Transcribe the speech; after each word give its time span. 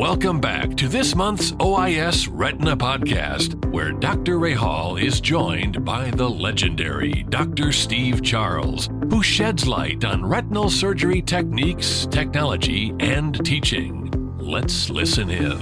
Welcome 0.00 0.40
back 0.40 0.78
to 0.78 0.88
this 0.88 1.14
month's 1.14 1.52
OIS 1.60 2.26
Retina 2.32 2.74
Podcast, 2.74 3.62
where 3.66 3.92
Dr. 3.92 4.38
Rahhal 4.38 4.98
is 4.98 5.20
joined 5.20 5.84
by 5.84 6.10
the 6.12 6.26
legendary 6.26 7.26
Dr. 7.28 7.70
Steve 7.70 8.22
Charles, 8.22 8.88
who 9.10 9.22
sheds 9.22 9.68
light 9.68 10.02
on 10.06 10.24
retinal 10.24 10.70
surgery 10.70 11.20
techniques, 11.20 12.06
technology, 12.06 12.94
and 12.98 13.44
teaching. 13.44 14.10
Let's 14.38 14.88
listen 14.88 15.28
in. 15.28 15.60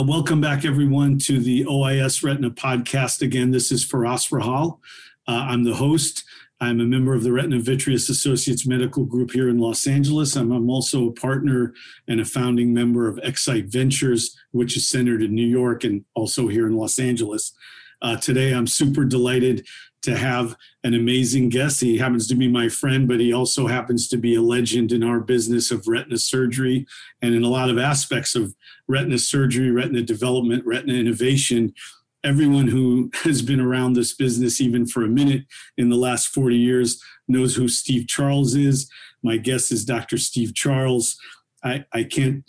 Welcome 0.00 0.40
back, 0.40 0.64
everyone, 0.64 1.18
to 1.24 1.40
the 1.40 1.64
OIS 1.64 2.22
Retina 2.22 2.52
Podcast. 2.52 3.20
Again, 3.20 3.50
this 3.50 3.72
is 3.72 3.84
Firas 3.84 4.30
Rahhal. 4.30 4.78
Uh, 5.26 5.46
I'm 5.48 5.64
the 5.64 5.74
host. 5.74 6.22
I'm 6.62 6.78
a 6.78 6.84
member 6.84 7.12
of 7.12 7.24
the 7.24 7.32
Retina 7.32 7.58
Vitreous 7.58 8.08
Associates 8.08 8.68
Medical 8.68 9.04
Group 9.04 9.32
here 9.32 9.48
in 9.48 9.58
Los 9.58 9.84
Angeles. 9.88 10.36
I'm, 10.36 10.52
I'm, 10.52 10.70
also 10.70 11.08
a 11.08 11.12
partner 11.12 11.74
and 12.06 12.20
a 12.20 12.24
founding 12.24 12.72
member 12.72 13.08
of 13.08 13.18
Excite 13.24 13.64
Ventures, 13.64 14.38
which 14.52 14.76
is 14.76 14.88
centered 14.88 15.22
in 15.22 15.34
New 15.34 15.44
York 15.44 15.82
and 15.82 16.04
also 16.14 16.46
here 16.46 16.68
in 16.68 16.76
Los 16.76 17.00
Angeles. 17.00 17.52
Uh, 18.00 18.16
today, 18.16 18.54
I'm 18.54 18.68
super 18.68 19.04
delighted 19.04 19.66
to 20.02 20.16
have 20.16 20.56
an 20.84 20.94
amazing 20.94 21.48
guest. 21.48 21.80
He 21.80 21.98
happens 21.98 22.28
to 22.28 22.36
be 22.36 22.46
my 22.46 22.68
friend, 22.68 23.08
but 23.08 23.18
he 23.18 23.32
also 23.32 23.66
happens 23.66 24.06
to 24.10 24.16
be 24.16 24.36
a 24.36 24.42
legend 24.42 24.92
in 24.92 25.02
our 25.02 25.18
business 25.18 25.72
of 25.72 25.88
retina 25.88 26.16
surgery 26.16 26.86
and 27.20 27.34
in 27.34 27.42
a 27.42 27.48
lot 27.48 27.70
of 27.70 27.78
aspects 27.78 28.36
of 28.36 28.54
retina 28.86 29.18
surgery, 29.18 29.72
retina 29.72 30.02
development, 30.02 30.64
retina 30.64 30.94
innovation 30.94 31.74
everyone 32.24 32.68
who 32.68 33.10
has 33.24 33.42
been 33.42 33.60
around 33.60 33.94
this 33.94 34.14
business 34.14 34.60
even 34.60 34.86
for 34.86 35.04
a 35.04 35.08
minute 35.08 35.44
in 35.76 35.88
the 35.88 35.96
last 35.96 36.28
40 36.28 36.56
years 36.56 37.02
knows 37.28 37.54
who 37.54 37.68
Steve 37.68 38.06
Charles 38.08 38.54
is. 38.54 38.90
My 39.22 39.36
guest 39.36 39.70
is 39.72 39.84
Dr. 39.84 40.18
Steve 40.18 40.54
Charles. 40.54 41.16
I, 41.64 41.84
I 41.92 42.04
can't 42.04 42.44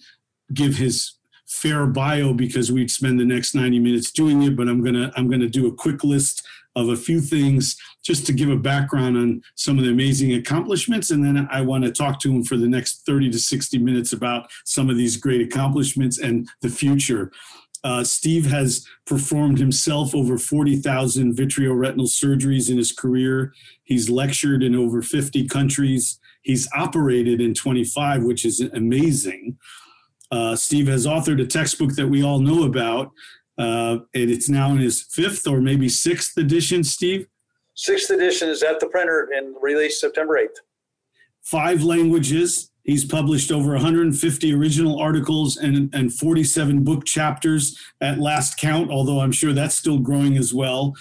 give 0.54 0.78
his 0.78 1.14
fair 1.48 1.86
bio 1.86 2.34
because 2.34 2.72
we'd 2.72 2.90
spend 2.90 3.20
the 3.20 3.26
next 3.26 3.54
90 3.54 3.80
minutes 3.80 4.12
doing 4.12 4.42
it, 4.44 4.56
but 4.56 4.68
I'm 4.68 4.84
gonna 4.84 5.12
I'm 5.16 5.30
gonna 5.30 5.48
do 5.48 5.68
a 5.68 5.74
quick 5.74 6.04
list 6.04 6.46
of 6.76 6.90
a 6.90 6.96
few 6.96 7.22
things 7.22 7.76
just 8.04 8.26
to 8.26 8.34
give 8.34 8.50
a 8.50 8.58
background 8.58 9.16
on 9.16 9.42
some 9.56 9.78
of 9.78 9.84
the 9.84 9.92
amazing 9.92 10.34
accomplishments. 10.34 11.12
And 11.12 11.24
then 11.24 11.48
I 11.52 11.62
want 11.62 11.84
to 11.84 11.92
talk 11.92 12.20
to 12.22 12.32
him 12.32 12.44
for 12.44 12.58
the 12.58 12.68
next 12.68 13.06
30 13.06 13.30
to 13.32 13.40
60 13.40 13.78
minutes 13.78 14.14
about 14.14 14.50
some 14.66 14.90
of 14.90 14.98
these 14.98 15.18
great 15.18 15.42
accomplishments 15.42 16.18
and 16.18 16.48
the 16.62 16.70
future. 16.70 17.32
Uh, 17.84 18.04
Steve 18.04 18.46
has 18.46 18.88
performed 19.06 19.60
himself 19.60 20.16
over 20.16 20.38
40,000 20.38 21.36
vitreoretinal 21.36 22.08
surgeries 22.08 22.70
in 22.70 22.78
his 22.78 22.94
career. 22.94 23.54
He's 23.84 24.10
lectured 24.10 24.64
in 24.64 24.74
over 24.74 25.02
50 25.02 25.48
countries. 25.48 26.20
He's 26.44 26.70
operated 26.74 27.42
in 27.42 27.54
25, 27.54 28.24
which 28.24 28.46
is 28.46 28.62
amazing. 28.62 29.58
Uh, 30.32 30.56
Steve 30.56 30.88
has 30.88 31.06
authored 31.06 31.42
a 31.42 31.46
textbook 31.46 31.94
that 31.96 32.08
we 32.08 32.24
all 32.24 32.40
know 32.40 32.64
about, 32.64 33.12
uh, 33.58 33.98
and 34.16 34.32
it's 34.32 34.50
now 34.50 34.72
in 34.72 34.78
his 34.78 35.04
fifth 35.12 35.46
or 35.46 35.62
maybe 35.62 35.90
sixth 35.90 36.38
edition, 36.38 36.84
Steve? 36.84 37.28
Sixth 37.76 38.10
edition 38.10 38.50
is 38.50 38.64
at 38.64 38.80
the 38.80 38.88
printer 38.88 39.30
and 39.36 39.56
released 39.62 40.00
September 40.00 40.40
8th. 40.40 40.60
Five 41.42 41.84
languages. 41.84 42.72
He's 42.84 43.06
published 43.06 43.52
over 43.52 43.72
150 43.72 44.54
original 44.54 45.00
articles 45.00 45.56
and, 45.58 45.94
and 45.94 46.14
47 46.14 46.84
book 46.84 47.06
chapters 47.06 47.80
at 48.02 48.20
last 48.20 48.58
count, 48.58 48.92
although 48.92 49.22
I'm 49.22 49.32
sure 49.32 49.54
that's 49.54 49.76
still 49.76 50.00
growing 50.00 50.38
as 50.38 50.54
well. 50.54 50.94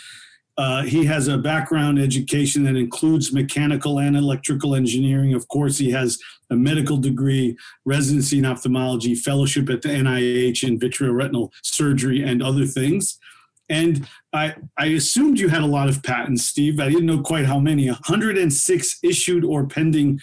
Uh, 0.57 0.83
he 0.83 1.07
has 1.07 1.29
a 1.29 1.39
background 1.39 1.99
education 1.99 2.65
that 2.65 2.77
includes 2.77 3.33
mechanical 3.33 3.99
and 3.99 4.17
electrical 4.17 4.75
engineering. 4.75 5.35
Of 5.35 5.49
course, 5.49 5.79
he 5.79 5.91
has 5.91 6.19
a 6.51 6.57
medical 6.57 6.99
degree, 6.99 7.57
residency 7.85 8.39
in 8.39 8.47
ophthalmology, 8.47 9.15
fellowship 9.15 9.71
at 9.71 9.83
the 9.83 9.89
NIH 9.89 10.63
in 10.63 10.79
vitreoretinal 10.79 11.51
surgery, 11.63 12.23
and 12.23 12.43
other 12.43 12.67
things. 12.67 13.19
And 13.69 14.07
I, 14.35 14.55
I 14.79 14.87
assumed 14.87 15.41
you 15.41 15.49
had 15.49 15.63
a 15.63 15.67
lot 15.67 15.89
of 15.89 16.03
patents, 16.03 16.45
Steve. 16.45 16.79
I 16.79 16.91
didn't 16.91 17.07
know 17.07 17.23
quite 17.23 17.47
how 17.47 17.59
many 17.59 17.89
106 17.89 18.99
issued 19.03 19.45
or 19.45 19.67
pending 19.67 20.21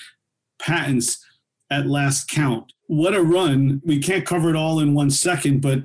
patents 0.60 1.26
at 1.72 1.88
last 1.88 2.30
count. 2.30 2.74
What 2.88 3.14
a 3.14 3.22
run. 3.22 3.82
We 3.86 4.00
can't 4.00 4.26
cover 4.26 4.50
it 4.50 4.56
all 4.56 4.80
in 4.80 4.94
one 4.94 5.12
second, 5.12 5.62
but 5.62 5.84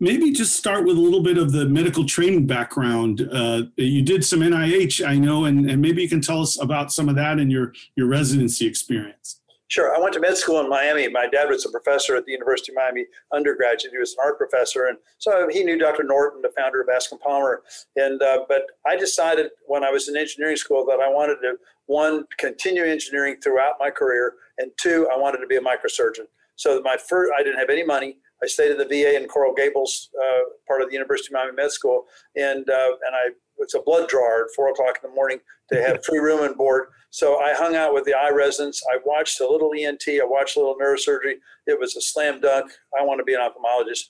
maybe 0.00 0.32
just 0.32 0.56
start 0.56 0.84
with 0.84 0.96
a 0.96 1.00
little 1.00 1.22
bit 1.22 1.38
of 1.38 1.52
the 1.52 1.66
medical 1.66 2.04
training 2.04 2.46
background. 2.46 3.28
Uh, 3.32 3.62
you 3.76 4.02
did 4.02 4.24
some 4.24 4.40
NIH, 4.40 5.06
I 5.06 5.16
know, 5.16 5.46
and, 5.46 5.68
and 5.70 5.80
maybe 5.80 6.02
you 6.02 6.08
can 6.08 6.20
tell 6.20 6.42
us 6.42 6.60
about 6.60 6.92
some 6.92 7.08
of 7.08 7.16
that 7.16 7.38
and 7.38 7.50
your, 7.50 7.72
your 7.96 8.06
residency 8.06 8.66
experience. 8.66 9.40
Sure. 9.68 9.96
I 9.96 9.98
went 9.98 10.12
to 10.14 10.20
med 10.20 10.36
school 10.36 10.60
in 10.60 10.68
Miami. 10.68 11.08
My 11.08 11.26
dad 11.26 11.48
was 11.48 11.64
a 11.64 11.70
professor 11.70 12.14
at 12.14 12.26
the 12.26 12.32
University 12.32 12.70
of 12.70 12.76
Miami 12.76 13.06
undergraduate. 13.32 13.92
He 13.92 13.98
was 13.98 14.12
an 14.12 14.18
art 14.22 14.38
professor, 14.38 14.84
and 14.86 14.98
so 15.18 15.48
he 15.50 15.64
knew 15.64 15.78
Dr. 15.78 16.04
Norton, 16.04 16.42
the 16.42 16.52
founder 16.56 16.82
of 16.82 16.86
Bascom 16.86 17.18
Palmer. 17.18 17.62
And 17.96 18.22
uh, 18.22 18.44
but 18.46 18.66
I 18.86 18.94
decided 18.94 19.50
when 19.66 19.82
I 19.82 19.90
was 19.90 20.08
in 20.08 20.16
engineering 20.16 20.56
school 20.56 20.84
that 20.84 21.00
I 21.00 21.08
wanted 21.08 21.36
to 21.36 21.56
one 21.86 22.24
continue 22.38 22.84
engineering 22.84 23.36
throughout 23.42 23.74
my 23.78 23.90
career, 23.90 24.34
and 24.58 24.70
two, 24.80 25.08
I 25.12 25.18
wanted 25.18 25.38
to 25.38 25.46
be 25.46 25.56
a 25.56 25.60
microsurgeon. 25.60 26.26
So 26.56 26.80
my 26.82 26.96
first, 26.96 27.32
I 27.36 27.42
didn't 27.42 27.58
have 27.58 27.70
any 27.70 27.84
money. 27.84 28.18
I 28.42 28.46
stayed 28.46 28.70
at 28.70 28.78
the 28.78 28.84
VA 28.84 29.20
in 29.20 29.26
Coral 29.28 29.54
Gables, 29.54 30.10
uh, 30.22 30.40
part 30.68 30.82
of 30.82 30.88
the 30.88 30.94
University 30.94 31.28
of 31.28 31.32
Miami 31.34 31.52
Med 31.56 31.70
School, 31.70 32.04
and 32.36 32.68
uh, 32.68 32.90
and 33.06 33.14
I 33.14 33.30
it's 33.58 33.74
a 33.74 33.80
blood 33.80 34.08
drawer 34.08 34.44
at 34.44 34.50
four 34.54 34.68
o'clock 34.68 34.98
in 35.02 35.08
the 35.08 35.14
morning 35.14 35.38
to 35.72 35.82
have 35.82 36.04
free 36.04 36.18
room 36.18 36.44
and 36.44 36.56
board. 36.56 36.88
So 37.10 37.38
I 37.38 37.54
hung 37.54 37.76
out 37.76 37.94
with 37.94 38.04
the 38.04 38.14
eye 38.14 38.30
residents. 38.30 38.82
I 38.92 38.98
watched 39.04 39.40
a 39.40 39.48
little 39.48 39.70
ENT. 39.76 40.02
I 40.08 40.24
watched 40.24 40.56
a 40.56 40.60
little 40.60 40.76
neurosurgery. 40.76 41.36
It 41.66 41.78
was 41.78 41.96
a 41.96 42.00
slam 42.00 42.40
dunk. 42.40 42.72
I 42.98 43.04
want 43.04 43.20
to 43.20 43.24
be 43.24 43.34
an 43.34 43.40
ophthalmologist. 43.40 44.06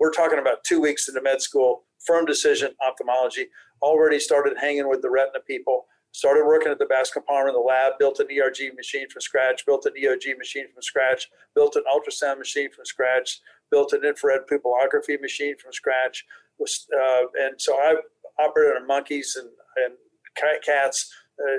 We're 0.00 0.10
talking 0.10 0.38
about 0.38 0.64
two 0.64 0.80
weeks 0.80 1.08
into 1.08 1.20
med 1.22 1.42
school. 1.42 1.84
Firm 2.06 2.24
decision, 2.24 2.72
ophthalmology. 2.86 3.48
Already 3.82 4.18
started 4.18 4.56
hanging 4.58 4.88
with 4.88 5.02
the 5.02 5.10
retina 5.10 5.40
people 5.46 5.86
started 6.16 6.46
working 6.46 6.72
at 6.72 6.78
the 6.78 6.86
Bascom 6.86 7.22
Palmer 7.24 7.48
in 7.48 7.54
the 7.54 7.60
lab, 7.60 7.92
built 7.98 8.20
an 8.20 8.26
ERG 8.32 8.74
machine 8.74 9.06
from 9.10 9.20
scratch, 9.20 9.66
built 9.66 9.84
an 9.84 9.92
EOG 10.02 10.38
machine 10.38 10.64
from 10.72 10.80
scratch, 10.80 11.28
built 11.54 11.76
an 11.76 11.82
ultrasound 11.94 12.38
machine 12.38 12.70
from 12.72 12.86
scratch, 12.86 13.40
built 13.70 13.92
an 13.92 14.02
infrared 14.02 14.40
pupillography 14.50 15.20
machine 15.20 15.54
from 15.62 15.74
scratch. 15.74 16.24
Uh, 16.58 17.26
and 17.38 17.60
so 17.60 17.74
I 17.74 17.96
operated 18.38 18.80
on 18.80 18.86
monkeys 18.86 19.36
and, 19.38 19.50
and 19.84 20.62
cats 20.64 21.12
uh, 21.38 21.58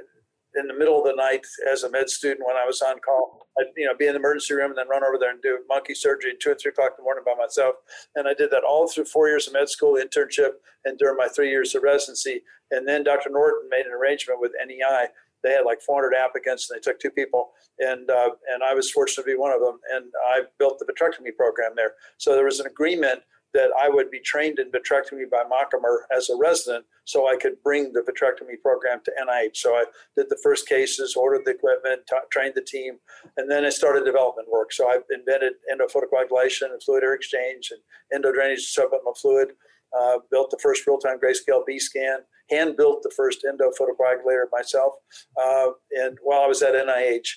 in 0.58 0.68
the 0.68 0.74
middle 0.74 0.98
of 0.98 1.06
the 1.06 1.16
night 1.16 1.46
as 1.72 1.84
a 1.84 1.90
med 1.90 2.10
student 2.10 2.46
when 2.46 2.56
I 2.56 2.66
was 2.66 2.82
on 2.82 3.00
call. 3.00 3.48
I'd 3.60 3.68
you 3.76 3.86
know 3.86 3.96
be 3.96 4.08
in 4.08 4.14
the 4.14 4.20
emergency 4.20 4.54
room 4.54 4.72
and 4.72 4.78
then 4.78 4.90
run 4.90 5.04
over 5.04 5.18
there 5.20 5.32
and 5.32 5.42
do 5.42 5.60
monkey 5.68 5.94
surgery 5.94 6.32
at 6.32 6.40
two 6.40 6.52
and 6.52 6.60
three 6.60 6.70
o'clock 6.70 6.94
in 6.98 7.04
the 7.04 7.04
morning 7.04 7.24
by 7.26 7.36
myself. 7.36 7.76
And 8.16 8.28
I 8.28 8.34
did 8.34 8.52
that 8.52 8.64
all 8.64 8.88
through 8.88 9.06
four 9.06 9.28
years 9.28 9.48
of 9.48 9.54
med 9.54 9.70
school 9.70 10.00
internship 10.02 10.52
and 10.86 10.98
during 10.98 11.18
my 11.18 11.28
three 11.28 11.50
years 11.50 11.76
of 11.76 11.84
residency. 11.84 12.42
And 12.72 12.88
then 12.88 13.04
Dr. 13.04 13.30
Norton 13.30 13.70
made 13.70 13.86
an 13.86 13.94
arrangement 13.94 14.42
with 14.42 14.52
NEI. 14.66 15.08
They 15.44 15.52
had 15.52 15.66
like 15.66 15.82
400 15.82 16.16
applicants, 16.16 16.70
and 16.70 16.78
they 16.78 16.82
took 16.82 17.00
two 17.00 17.12
people, 17.12 17.52
and 17.80 18.10
uh, 18.10 18.32
and 18.52 18.64
I 18.64 18.74
was 18.74 18.92
fortunate 18.92 19.24
to 19.24 19.32
be 19.32 19.38
one 19.38 19.54
of 19.54 19.62
them. 19.62 19.80
And 19.94 20.06
I 20.28 20.42
built 20.58 20.80
the 20.80 20.86
vitrectomy 20.86 21.36
program 21.36 21.74
there. 21.76 21.94
So 22.18 22.34
there 22.34 22.46
was 22.46 22.60
an 22.60 22.66
agreement 22.66 23.22
that 23.58 23.72
I 23.82 23.90
would 23.90 24.12
be 24.12 24.20
trained 24.20 24.60
in 24.60 24.70
vitrectomy 24.70 25.28
by 25.32 25.44
Machemer 25.44 26.02
as 26.16 26.30
a 26.30 26.38
resident 26.38 26.86
so 27.06 27.28
I 27.28 27.38
could 27.38 27.56
bring 27.64 27.92
the 27.92 28.02
vitrectomy 28.02 28.62
program 28.62 29.00
to 29.04 29.12
NIH. 29.20 29.58
So 29.58 29.74
I 29.74 29.86
did 30.16 30.30
the 30.30 30.38
first 30.44 30.70
cases, 30.70 31.16
ordered 31.16 31.44
the 31.44 31.52
equipment, 31.52 32.02
t- 32.08 32.16
trained 32.32 32.54
the 32.54 32.62
team, 32.62 33.00
and 33.36 33.50
then 33.50 33.66
I 33.66 33.70
started 33.70 34.06
development 34.06 34.48
work. 34.48 34.72
So 34.72 34.88
I 34.88 35.00
invented 35.10 35.54
endophotocoagulation 35.74 36.72
and 36.72 36.84
fluid 36.84 37.04
air 37.04 37.16
exchange 37.16 37.72
and 37.72 38.24
endodrainage 38.24 38.78
subretinal 38.78 39.18
fluid, 39.20 39.54
uh, 40.00 40.20
built 40.30 40.52
the 40.52 40.60
first 40.62 40.86
real-time 40.86 41.18
grayscale 41.20 41.66
B 41.66 41.80
scan, 41.80 42.20
hand 42.52 42.78
built 42.78 43.02
the 43.02 43.12
first 43.18 43.44
endophotocoagulator 43.44 44.46
myself, 44.52 44.94
uh, 45.42 45.70
and 45.94 46.20
while 46.22 46.44
I 46.44 46.48
was 46.48 46.62
at 46.62 46.76
NIH. 46.76 47.28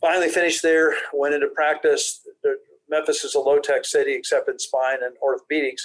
Finally 0.00 0.28
finished 0.28 0.62
there, 0.62 0.96
went 1.12 1.34
into 1.34 1.46
practice. 1.54 2.26
Memphis 2.88 3.24
is 3.24 3.34
a 3.34 3.40
low 3.40 3.58
tech 3.58 3.84
city 3.84 4.14
except 4.14 4.48
in 4.48 4.58
spine 4.58 4.98
and 5.02 5.16
orthopedics. 5.22 5.82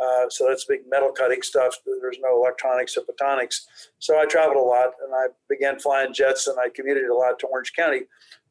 Uh, 0.00 0.28
so 0.28 0.46
that's 0.48 0.64
big 0.64 0.80
metal 0.88 1.12
cutting 1.12 1.42
stuff. 1.42 1.76
There's 2.00 2.18
no 2.20 2.36
electronics 2.36 2.96
or 2.96 3.04
photonics. 3.04 3.60
So 3.98 4.18
I 4.18 4.26
traveled 4.26 4.56
a 4.56 4.60
lot 4.60 4.90
and 5.04 5.14
I 5.14 5.26
began 5.48 5.78
flying 5.78 6.12
jets 6.12 6.48
and 6.48 6.58
I 6.58 6.68
commuted 6.74 7.04
a 7.04 7.14
lot 7.14 7.38
to 7.40 7.46
Orange 7.46 7.72
County. 7.74 8.02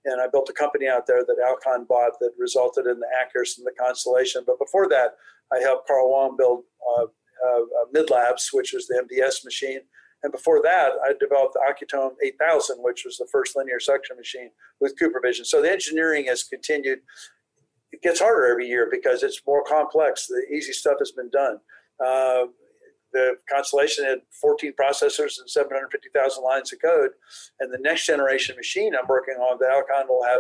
And 0.06 0.21
I 0.21 0.27
built 0.31 0.50
a 0.50 0.53
company 0.53 0.88
out 0.88 1.06
there 1.06 1.24
that 1.25 1.44
Alcon 1.45 1.86
bought 1.86 2.13
that 2.21 2.31
resulted 2.38 2.88
in 2.88 3.00
the 3.00 3.07
Accurus 3.07 3.57
and 3.57 3.68
the 3.68 3.74
Constellation. 3.80 4.44
But 4.47 4.59
before 4.59 4.88
that, 4.89 5.15
I 5.54 5.59
helped 5.59 5.88
Carl 5.88 6.09
Wong 6.09 6.38
build 6.38 6.63
uh, 6.97 7.04
uh, 7.04 7.59
Midlabs, 7.94 8.54
which 8.54 8.74
was 8.74 8.88
the 8.88 9.04
MVS 9.04 9.44
machine. 9.44 9.81
And 10.24 10.31
before 10.31 10.62
that, 10.63 10.92
I 11.04 11.13
developed 11.19 11.56
the 11.56 11.62
Ocutome 11.68 12.13
8000, 12.24 12.77
which 12.80 13.04
was 13.06 13.18
the 13.18 13.27
first 13.31 13.56
linear 13.56 13.80
suction 13.80 14.18
machine 14.18 14.51
with 14.80 14.95
CooperVision. 15.00 15.45
So 15.45 15.62
the 15.62 15.71
engineering 15.71 16.25
has 16.27 16.44
continued 16.44 17.00
it 18.01 18.07
gets 18.07 18.19
harder 18.19 18.48
every 18.48 18.68
year 18.68 18.88
because 18.89 19.24
it's 19.24 19.42
more 19.45 19.63
complex. 19.63 20.27
The 20.27 20.44
easy 20.53 20.74
stuff 20.74 20.98
has 21.00 21.12
been 21.12 21.30
done. 21.30 21.59
Uh, 22.03 22.45
the 23.13 23.36
Constellation 23.51 24.06
had 24.06 24.19
14 24.42 24.74
processors 24.80 25.39
and 25.39 25.50
750,000 25.50 26.44
lines 26.44 26.71
of 26.71 26.81
code, 26.81 27.12
and 27.59 27.71
the 27.71 27.77
next 27.80 28.06
generation 28.06 28.56
machine 28.56 28.94
I'm 28.95 29.07
working 29.07 29.36
on, 29.36 29.57
the 29.59 29.68
Alcon 29.68 30.07
will 30.07 30.24
have 30.24 30.39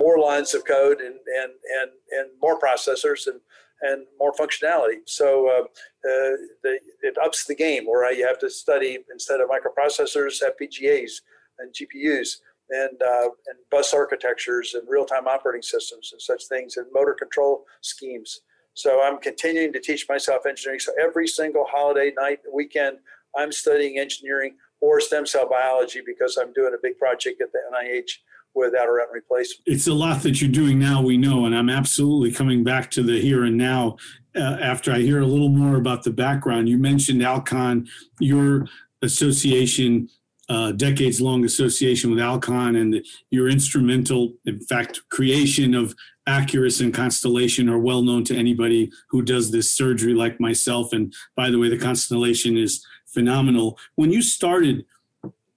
more 0.00 0.18
lines 0.18 0.54
of 0.54 0.64
code 0.64 1.00
and 1.00 1.14
and 1.14 1.52
and, 1.80 1.90
and 2.12 2.30
more 2.40 2.58
processors 2.58 3.26
and 3.26 3.40
and 3.80 4.06
more 4.18 4.32
functionality. 4.32 4.98
So 5.06 5.48
uh, 5.48 5.62
uh, 5.62 6.36
the, 6.64 6.80
it 7.02 7.16
ups 7.22 7.44
the 7.44 7.54
game 7.54 7.86
where 7.86 8.12
you 8.12 8.26
have 8.26 8.40
to 8.40 8.50
study 8.50 8.98
instead 9.12 9.40
of 9.40 9.48
microprocessors, 9.48 10.42
FPGAs 10.42 11.20
and 11.60 11.72
GPUs 11.72 12.38
and 12.70 13.00
uh, 13.02 13.28
and 13.46 13.58
bus 13.70 13.94
architectures 13.94 14.74
and 14.74 14.82
real-time 14.88 15.26
operating 15.26 15.62
systems 15.62 16.10
and 16.12 16.20
such 16.20 16.46
things 16.48 16.76
and 16.76 16.86
motor 16.92 17.14
control 17.14 17.64
schemes. 17.80 18.40
So 18.74 19.02
I'm 19.02 19.18
continuing 19.18 19.72
to 19.72 19.80
teach 19.80 20.06
myself 20.08 20.46
engineering. 20.46 20.80
So 20.80 20.92
every 21.00 21.26
single 21.26 21.66
holiday 21.68 22.12
night, 22.16 22.38
weekend, 22.52 22.98
I'm 23.36 23.50
studying 23.50 23.98
engineering 23.98 24.54
or 24.80 25.00
stem 25.00 25.26
cell 25.26 25.48
biology 25.48 26.00
because 26.06 26.38
I'm 26.40 26.52
doing 26.52 26.74
a 26.74 26.78
big 26.80 26.96
project 26.98 27.42
at 27.42 27.48
the 27.52 27.58
NIH 27.74 28.10
with 28.54 28.74
outer 28.74 28.94
retina 28.94 29.14
replacement. 29.14 29.62
It's 29.66 29.86
a 29.86 29.94
lot 29.94 30.22
that 30.22 30.40
you're 30.40 30.50
doing 30.50 30.78
now, 30.78 31.02
we 31.02 31.16
know, 31.16 31.46
and 31.46 31.56
I'm 31.56 31.68
absolutely 31.68 32.32
coming 32.32 32.64
back 32.64 32.90
to 32.92 33.02
the 33.02 33.20
here 33.20 33.44
and 33.44 33.56
now 33.56 33.96
uh, 34.36 34.58
after 34.60 34.92
I 34.92 34.98
hear 34.98 35.20
a 35.20 35.26
little 35.26 35.48
more 35.48 35.76
about 35.76 36.04
the 36.04 36.10
background. 36.10 36.68
You 36.68 36.78
mentioned 36.78 37.22
Alcon, 37.22 37.88
your 38.20 38.66
association, 39.02 40.08
uh, 40.48 40.72
decades 40.72 41.20
long 41.20 41.44
association 41.44 42.10
with 42.10 42.20
Alcon, 42.20 42.76
and 42.76 43.04
your 43.30 43.48
instrumental, 43.48 44.34
in 44.46 44.60
fact, 44.60 45.00
creation 45.10 45.74
of 45.74 45.94
Accurus 46.26 46.80
and 46.80 46.92
Constellation 46.92 47.68
are 47.68 47.78
well 47.78 48.02
known 48.02 48.24
to 48.24 48.36
anybody 48.36 48.90
who 49.08 49.22
does 49.22 49.50
this 49.50 49.72
surgery 49.72 50.14
like 50.14 50.40
myself. 50.40 50.92
And 50.92 51.12
by 51.36 51.50
the 51.50 51.58
way, 51.58 51.68
the 51.68 51.78
Constellation 51.78 52.56
is 52.56 52.84
phenomenal. 53.06 53.78
When 53.96 54.10
you 54.10 54.22
started, 54.22 54.84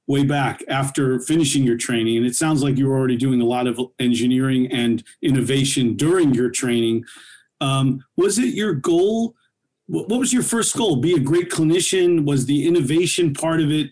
way 0.07 0.23
back 0.25 0.61
after 0.67 1.19
finishing 1.21 1.63
your 1.63 1.77
training, 1.77 2.17
and 2.17 2.25
it 2.25 2.35
sounds 2.35 2.61
like 2.61 2.77
you 2.77 2.87
were 2.87 2.97
already 2.97 3.15
doing 3.15 3.39
a 3.39 3.45
lot 3.45 3.65
of 3.65 3.79
engineering 3.99 4.69
and 4.71 5.03
innovation 5.21 5.95
during 5.95 6.33
your 6.33 6.49
training. 6.49 7.05
Um, 7.61 8.03
was 8.17 8.37
it 8.37 8.53
your 8.53 8.73
goal? 8.73 9.35
What 9.87 10.19
was 10.19 10.33
your 10.33 10.43
first 10.43 10.75
goal? 10.75 10.97
Be 10.97 11.13
a 11.13 11.19
great 11.19 11.49
clinician? 11.49 12.25
Was 12.25 12.45
the 12.45 12.67
innovation 12.67 13.33
part 13.33 13.61
of 13.61 13.71
it 13.71 13.91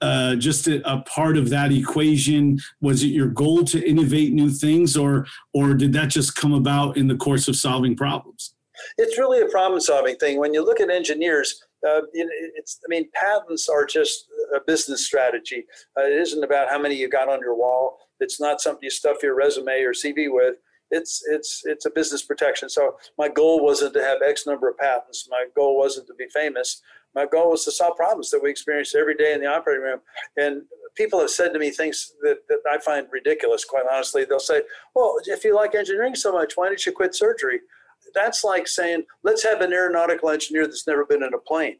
uh, 0.00 0.36
just 0.36 0.66
a, 0.68 0.82
a, 0.90 1.00
part 1.02 1.36
of 1.36 1.50
that 1.50 1.72
equation? 1.72 2.58
Was 2.80 3.02
it 3.02 3.08
your 3.08 3.28
goal 3.28 3.64
to 3.64 3.88
innovate 3.88 4.32
new 4.32 4.50
things, 4.50 4.96
or 4.96 5.26
or 5.54 5.74
did 5.74 5.92
that 5.94 6.08
just 6.08 6.36
come 6.36 6.52
about 6.52 6.96
in 6.96 7.08
the 7.08 7.16
course 7.16 7.48
of 7.48 7.56
solving 7.56 7.96
problems? 7.96 8.54
It's 8.98 9.18
really 9.18 9.40
a 9.40 9.46
problem-solving 9.46 10.16
thing. 10.16 10.38
When 10.38 10.52
you 10.52 10.62
look 10.62 10.80
at 10.80 10.90
engineers, 10.90 11.62
uh, 11.86 12.02
it's 12.12 12.80
I 12.84 12.88
mean 12.88 13.08
patents 13.14 13.68
are 13.68 13.86
just 13.86 14.26
a 14.54 14.60
business 14.66 15.06
strategy. 15.06 15.64
Uh, 15.98 16.04
it 16.04 16.20
isn't 16.20 16.44
about 16.44 16.68
how 16.68 16.78
many 16.78 16.94
you 16.94 17.08
got 17.08 17.28
on 17.28 17.40
your 17.40 17.56
wall. 17.56 17.98
It's 18.20 18.40
not 18.40 18.60
something 18.60 18.82
you 18.82 18.90
stuff 18.90 19.22
your 19.22 19.34
resume 19.34 19.80
or 19.82 19.92
CV 19.92 20.26
with. 20.28 20.56
It's 20.90 21.22
it's 21.28 21.62
it's 21.64 21.86
a 21.86 21.90
business 21.90 22.22
protection. 22.22 22.68
So 22.68 22.96
my 23.18 23.28
goal 23.28 23.64
wasn't 23.64 23.94
to 23.94 24.02
have 24.02 24.18
X 24.22 24.46
number 24.46 24.68
of 24.68 24.78
patents. 24.78 25.26
My 25.30 25.46
goal 25.54 25.76
wasn't 25.76 26.06
to 26.08 26.14
be 26.14 26.26
famous. 26.32 26.82
My 27.16 27.24
goal 27.24 27.50
was 27.50 27.64
to 27.64 27.72
solve 27.72 27.96
problems 27.96 28.30
that 28.30 28.42
we 28.42 28.50
experience 28.50 28.94
every 28.94 29.14
day 29.14 29.32
in 29.32 29.40
the 29.40 29.46
operating 29.46 29.82
room. 29.82 30.00
And 30.36 30.62
people 30.96 31.18
have 31.18 31.30
said 31.30 31.54
to 31.54 31.58
me 31.58 31.70
things 31.70 32.12
that, 32.20 32.38
that 32.48 32.58
I 32.70 32.78
find 32.78 33.06
ridiculous, 33.10 33.64
quite 33.64 33.86
honestly. 33.90 34.24
They'll 34.24 34.38
say, 34.38 34.62
Well, 34.94 35.16
if 35.24 35.42
you 35.42 35.56
like 35.56 35.74
engineering 35.74 36.14
so 36.14 36.32
much, 36.32 36.52
why 36.56 36.68
did 36.68 36.84
you 36.84 36.92
quit 36.92 37.14
surgery? 37.14 37.60
That's 38.14 38.44
like 38.44 38.68
saying, 38.68 39.04
let's 39.24 39.42
have 39.42 39.62
an 39.62 39.72
aeronautical 39.72 40.28
engineer 40.28 40.66
that's 40.66 40.86
never 40.86 41.06
been 41.06 41.22
in 41.22 41.34
a 41.34 41.38
plane. 41.38 41.76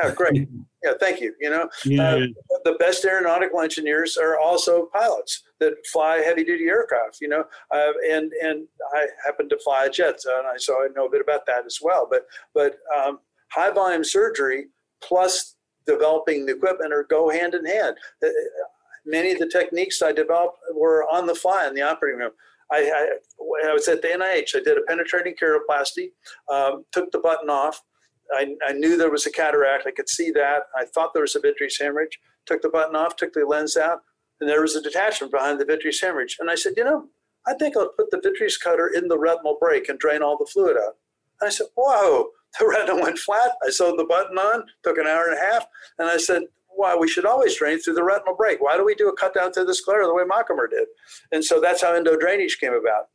Oh, 0.00 0.12
great. 0.12 0.48
Yeah, 0.84 0.92
thank 1.00 1.20
you. 1.20 1.34
You 1.40 1.50
know, 1.50 1.68
yeah, 1.84 2.14
uh, 2.14 2.20
the 2.64 2.76
best 2.78 3.04
aeronautical 3.04 3.60
engineers 3.60 4.16
are 4.16 4.38
also 4.38 4.88
pilots 4.94 5.42
that 5.58 5.72
fly 5.92 6.18
heavy 6.18 6.44
duty 6.44 6.66
aircraft. 6.66 7.18
You 7.20 7.26
know, 7.26 7.44
uh, 7.74 7.92
and 8.08 8.30
and 8.40 8.68
I 8.94 9.06
happen 9.26 9.48
to 9.48 9.58
fly 9.58 9.86
a 9.86 9.90
jet, 9.90 10.20
so, 10.20 10.30
I, 10.30 10.56
so 10.56 10.74
I 10.74 10.86
know 10.94 11.06
a 11.06 11.10
bit 11.10 11.20
about 11.20 11.46
that 11.46 11.66
as 11.66 11.80
well. 11.82 12.06
But 12.08 12.26
but 12.54 12.76
um, 12.96 13.18
high 13.50 13.72
volume 13.72 14.04
surgery 14.04 14.66
plus 15.02 15.56
developing 15.86 16.46
the 16.46 16.52
equipment 16.52 16.92
or 16.92 17.04
go 17.08 17.30
hand 17.30 17.54
in 17.54 17.64
hand. 17.64 17.96
Uh, 18.24 18.28
many 19.06 19.32
of 19.32 19.38
the 19.38 19.48
techniques 19.48 20.02
I 20.02 20.12
developed 20.12 20.58
were 20.74 21.04
on 21.10 21.26
the 21.26 21.34
fly 21.34 21.66
in 21.66 21.74
the 21.74 21.82
operating 21.82 22.20
room. 22.20 22.32
I, 22.70 22.78
I, 22.78 23.68
I 23.68 23.72
was 23.72 23.88
at 23.88 24.02
the 24.02 24.08
NIH. 24.08 24.54
I 24.54 24.60
did 24.62 24.76
a 24.76 24.82
penetrating 24.82 25.34
keratoplasty, 25.40 26.10
um, 26.52 26.84
took 26.92 27.10
the 27.12 27.18
button 27.18 27.48
off, 27.48 27.82
I, 28.32 28.54
I 28.66 28.72
knew 28.72 28.96
there 28.96 29.10
was 29.10 29.26
a 29.26 29.30
cataract. 29.30 29.86
I 29.86 29.90
could 29.90 30.08
see 30.08 30.30
that. 30.32 30.64
I 30.76 30.84
thought 30.84 31.12
there 31.12 31.22
was 31.22 31.36
a 31.36 31.40
vitreous 31.40 31.78
hemorrhage. 31.78 32.18
Took 32.46 32.62
the 32.62 32.68
button 32.68 32.96
off, 32.96 33.16
took 33.16 33.32
the 33.32 33.44
lens 33.44 33.76
out, 33.76 34.00
and 34.40 34.48
there 34.48 34.62
was 34.62 34.74
a 34.76 34.82
detachment 34.82 35.32
behind 35.32 35.60
the 35.60 35.64
vitreous 35.64 36.00
hemorrhage. 36.00 36.36
And 36.40 36.50
I 36.50 36.54
said, 36.54 36.74
you 36.76 36.84
know, 36.84 37.06
I 37.46 37.54
think 37.54 37.76
I'll 37.76 37.90
put 37.90 38.10
the 38.10 38.20
vitreous 38.22 38.56
cutter 38.56 38.88
in 38.88 39.08
the 39.08 39.18
retinal 39.18 39.56
break 39.60 39.88
and 39.88 39.98
drain 39.98 40.22
all 40.22 40.38
the 40.38 40.50
fluid 40.50 40.76
out. 40.76 40.96
And 41.40 41.48
I 41.48 41.50
said, 41.50 41.68
whoa, 41.76 42.28
the 42.58 42.66
retina 42.66 42.96
went 43.02 43.18
flat. 43.18 43.52
I 43.66 43.70
sewed 43.70 43.98
the 43.98 44.04
button 44.04 44.38
on, 44.38 44.64
took 44.82 44.98
an 44.98 45.06
hour 45.06 45.26
and 45.28 45.36
a 45.36 45.40
half, 45.40 45.66
and 45.98 46.08
I 46.08 46.16
said, 46.16 46.42
why 46.68 46.94
we 46.94 47.08
should 47.08 47.26
always 47.26 47.56
drain 47.56 47.80
through 47.80 47.94
the 47.94 48.04
retinal 48.04 48.36
break. 48.36 48.62
Why 48.62 48.76
do 48.76 48.84
we 48.84 48.94
do 48.94 49.08
a 49.08 49.16
cut 49.16 49.34
down 49.34 49.52
through 49.52 49.64
the 49.64 49.74
sclera 49.74 50.06
the 50.06 50.14
way 50.14 50.22
Machemer 50.22 50.70
did? 50.70 50.86
And 51.32 51.44
so 51.44 51.60
that's 51.60 51.82
how 51.82 51.92
endo 51.92 52.16
drainage 52.16 52.58
came 52.60 52.72
about. 52.72 53.08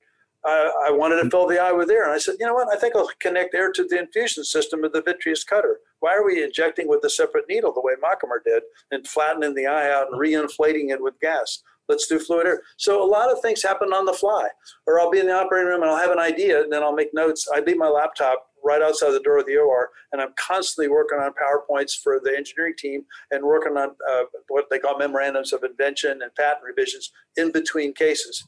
I, 0.46 0.92
wanted 0.92 1.24
to 1.24 1.30
fill 1.30 1.48
the 1.48 1.62
eye 1.62 1.72
with 1.72 1.90
air. 1.90 2.04
And 2.04 2.12
I 2.12 2.18
said, 2.18 2.36
you 2.40 2.46
know 2.46 2.54
what? 2.54 2.68
I 2.72 2.78
think 2.78 2.96
I'll 2.96 3.10
connect 3.20 3.56
air 3.56 3.72
to 3.72 3.88
the 3.88 4.00
infusion 4.00 4.44
system 4.44 4.84
of 4.84 4.92
the 4.92 5.02
vitreous 5.02 5.44
cutter. 5.44 5.80
Why 6.02 6.14
are 6.16 6.26
we 6.26 6.44
injecting 6.44 6.90
with 6.90 7.04
a 7.06 7.10
separate 7.10 7.46
needle 7.48 7.74
the 7.74 7.82
way 7.82 7.94
Machemer 8.04 8.44
did 8.46 8.64
and 8.92 9.08
flattening 9.08 9.56
the 9.56 9.68
eye 9.68 9.90
out 9.90 10.08
and 10.12 10.20
reinflating 10.20 10.92
it 10.92 11.02
with 11.02 11.20
gas? 11.22 11.64
Let's 11.88 12.08
do 12.08 12.20
fluid 12.20 12.48
air. 12.48 12.62
So 12.78 13.04
a 13.04 13.08
lot 13.08 13.32
of 13.32 13.42
things 13.42 13.64
happen 13.64 13.94
on 13.94 14.06
the 14.06 14.14
fly. 14.14 14.48
Or 14.86 15.00
I'll 15.00 15.12
be 15.12 15.20
in 15.20 15.28
the 15.28 15.34
operating 15.34 15.70
room 15.70 15.82
and 15.82 15.92
I'll 15.92 15.98
have 15.98 16.12
an 16.12 16.20
idea 16.20 16.62
and 16.62 16.72
then 16.72 16.84
I'll 16.84 16.96
make 16.96 17.14
notes. 17.14 17.48
I 17.54 17.62
leave 17.62 17.78
my 17.78 17.90
laptop 17.90 18.48
right 18.64 18.82
outside 18.82 19.12
the 19.12 19.20
door 19.20 19.40
of 19.40 19.46
the 19.46 19.58
OR, 19.58 19.90
and 20.12 20.22
I'm 20.22 20.34
constantly 20.38 20.90
working 20.90 21.20
on 21.20 21.32
PowerPoints 21.32 21.96
for 22.02 22.20
the 22.24 22.36
engineering 22.36 22.74
team 22.78 23.06
and 23.32 23.44
working 23.44 23.78
on 23.78 23.92
uh, 24.10 24.24
what 24.50 24.70
they 24.70 24.80
call 24.80 24.98
memorandums 24.98 25.54
of 25.54 25.64
invention 25.64 26.22
and 26.22 26.34
patent 26.36 26.64
revisions 26.66 27.12
in 27.38 27.52
between 27.52 27.94
cases. 27.94 28.48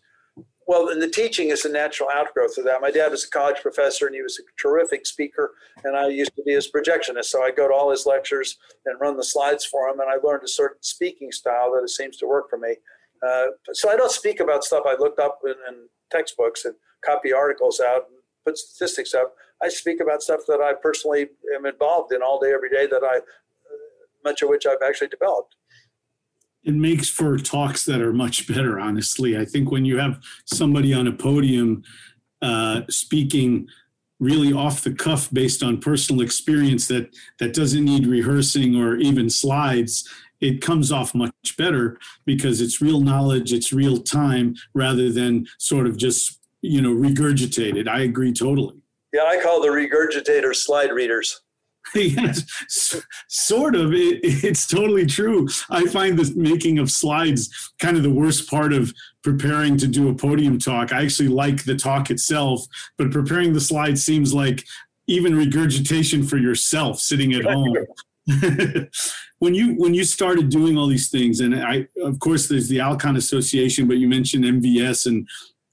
Well, 0.68 0.90
and 0.90 1.00
the 1.00 1.10
teaching 1.10 1.50
is 1.50 1.64
a 1.64 1.72
natural 1.72 2.10
outgrowth 2.12 2.58
of 2.58 2.66
that. 2.66 2.82
My 2.82 2.90
dad 2.90 3.12
was 3.12 3.24
a 3.24 3.30
college 3.30 3.62
professor 3.62 4.08
and 4.08 4.16
he 4.16 4.24
was 4.24 4.40
a 4.40 4.62
terrific 4.62 5.06
speaker, 5.06 5.52
and 5.84 5.96
I 5.96 6.08
used 6.08 6.36
to 6.36 6.44
be 6.44 6.54
his 6.54 6.72
projectionist. 6.72 7.26
So 7.26 7.44
I 7.44 7.52
go 7.52 7.68
to 7.68 7.74
all 7.74 7.92
his 7.92 8.08
lectures 8.08 8.58
and 8.86 9.00
run 9.00 9.16
the 9.16 9.24
slides 9.24 9.64
for 9.64 9.88
him, 9.88 10.00
and 10.00 10.10
I 10.10 10.16
learned 10.28 10.44
a 10.44 10.48
certain 10.48 10.82
speaking 10.82 11.32
style 11.32 11.72
that 11.74 11.88
seems 11.90 12.18
to 12.18 12.28
work 12.28 12.50
for 12.50 12.58
me. 12.58 12.76
Uh, 13.26 13.48
so 13.74 13.90
I 13.90 13.96
don't 13.96 14.12
speak 14.12 14.40
about 14.40 14.64
stuff 14.64 14.84
I 14.88 14.96
looked 14.98 15.20
up 15.20 15.40
in, 15.46 15.54
in 15.70 15.88
textbooks 16.12 16.66
and 16.66 16.76
copy 17.06 17.32
articles 17.32 17.80
out 17.80 18.06
put 18.46 18.58
statistics 18.58 19.14
up. 19.14 19.36
I 19.62 19.70
speak 19.70 20.00
about 20.02 20.22
stuff 20.22 20.42
that 20.48 20.62
I 20.62 20.74
personally 20.74 21.28
am 21.56 21.66
involved 21.66 22.14
in 22.14 22.22
all 22.22 22.40
day, 22.40 22.54
every 22.54 22.70
day, 22.70 22.88
that 22.88 23.02
I, 23.04 23.20
much 24.24 24.42
of 24.42 24.50
which 24.50 24.66
I've 24.66 24.82
actually 24.86 25.08
developed 25.08 25.56
it 26.66 26.74
makes 26.74 27.08
for 27.08 27.38
talks 27.38 27.86
that 27.86 28.02
are 28.02 28.12
much 28.12 28.48
better 28.48 28.80
honestly 28.80 29.38
i 29.38 29.46
think 29.46 29.72
when 29.72 29.86
you 29.86 29.98
have 29.98 30.20
somebody 30.46 30.94
on 30.94 31.08
a 31.08 31.12
podium 31.12 31.84
uh, 32.42 32.82
speaking 32.90 33.68
really 34.20 34.52
off 34.52 34.84
the 34.84 34.94
cuff 34.94 35.30
based 35.32 35.64
on 35.64 35.80
personal 35.80 36.22
experience 36.22 36.88
that 36.88 37.16
that 37.40 37.54
doesn't 37.54 37.86
need 37.86 38.08
rehearsing 38.08 38.76
or 38.76 38.96
even 38.98 39.30
slides 39.30 40.08
it 40.42 40.62
comes 40.62 40.92
off 40.92 41.16
much 41.16 41.56
better 41.58 41.98
because 42.26 42.62
it's 42.62 42.82
real 42.82 43.02
knowledge 43.02 43.54
it's 43.54 43.72
real 43.72 43.98
time 43.98 44.56
rather 44.74 45.12
than 45.12 45.46
sort 45.60 45.88
of 45.88 45.98
just 45.98 46.40
you 46.66 46.82
know 46.82 46.94
regurgitated 46.94 47.88
i 47.88 48.02
agree 48.02 48.34
totally 48.34 48.76
yeah 49.14 49.24
i 49.24 49.40
call 49.42 49.62
the 49.62 49.68
regurgitator 49.68 50.56
slide 50.56 50.92
readers 50.92 51.42
yes, 51.96 53.02
sort 53.28 53.76
of. 53.76 53.94
It, 53.94 54.20
it's 54.24 54.68
totally 54.68 55.06
true. 55.06 55.48
I 55.70 55.86
find 55.86 56.18
the 56.18 56.34
making 56.36 56.80
of 56.80 56.90
slides 56.90 57.72
kind 57.80 57.96
of 57.96 58.04
the 58.04 58.10
worst 58.10 58.50
part 58.50 58.74
of 58.74 58.94
preparing 59.24 59.78
to 59.78 59.88
do 59.88 60.10
a 60.10 60.16
podium 60.16 60.58
talk. 60.58 60.92
I 60.92 61.04
actually 61.04 61.30
like 61.30 61.64
the 61.64 61.76
talk 61.76 62.10
itself, 62.10 62.66
but 62.98 63.12
preparing 63.12 63.54
the 63.54 63.62
slides 63.62 64.04
seems 64.04 64.34
like 64.34 64.64
even 65.08 65.36
regurgitation 65.36 66.24
for 66.24 66.38
yourself 66.38 67.00
sitting 67.00 67.34
at 67.34 67.44
home. 67.44 67.76
when 69.40 69.54
you 69.54 69.76
when 69.76 69.94
you 69.94 70.04
started 70.04 70.50
doing 70.50 70.78
all 70.78 70.88
these 70.88 71.10
things, 71.10 71.40
and 71.40 71.56
I 71.56 71.88
of 72.02 72.20
course 72.20 72.48
there's 72.48 72.68
the 72.68 72.80
Alcon 72.80 73.16
Association, 73.16 73.88
but 73.88 73.98
you 73.98 74.08
mentioned 74.08 74.44
MVS 74.44 75.06
and 75.06 75.28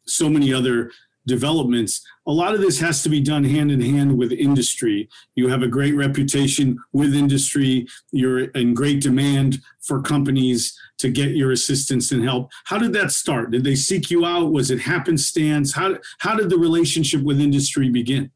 so 0.06 0.28
many 0.28 0.52
other 0.52 0.90
developments. 1.26 2.04
A 2.26 2.32
lot 2.32 2.54
of 2.54 2.60
this 2.60 2.80
has 2.80 3.02
to 3.02 3.08
be 3.08 3.20
done 3.20 3.44
hand 3.44 3.70
in 3.70 3.80
hand 3.80 4.16
with 4.16 4.32
industry. 4.32 5.08
You 5.34 5.48
have 5.48 5.62
a 5.62 5.68
great 5.68 5.94
reputation 5.94 6.78
with 6.92 7.14
industry. 7.14 7.86
You're 8.10 8.44
in 8.50 8.74
great 8.74 9.00
demand 9.00 9.60
for 9.80 10.00
companies 10.00 10.76
to 10.98 11.10
get 11.10 11.30
your 11.30 11.52
assistance 11.52 12.12
and 12.12 12.24
help. 12.24 12.50
How 12.64 12.78
did 12.78 12.92
that 12.94 13.12
start? 13.12 13.50
Did 13.50 13.64
they 13.64 13.74
seek 13.74 14.10
you 14.10 14.24
out? 14.24 14.52
Was 14.52 14.70
it 14.70 14.80
happenstance? 14.80 15.72
How, 15.72 15.98
how 16.18 16.34
did 16.34 16.50
the 16.50 16.58
relationship 16.58 17.22
with 17.22 17.40
industry 17.40 17.88
begin? 17.88 18.30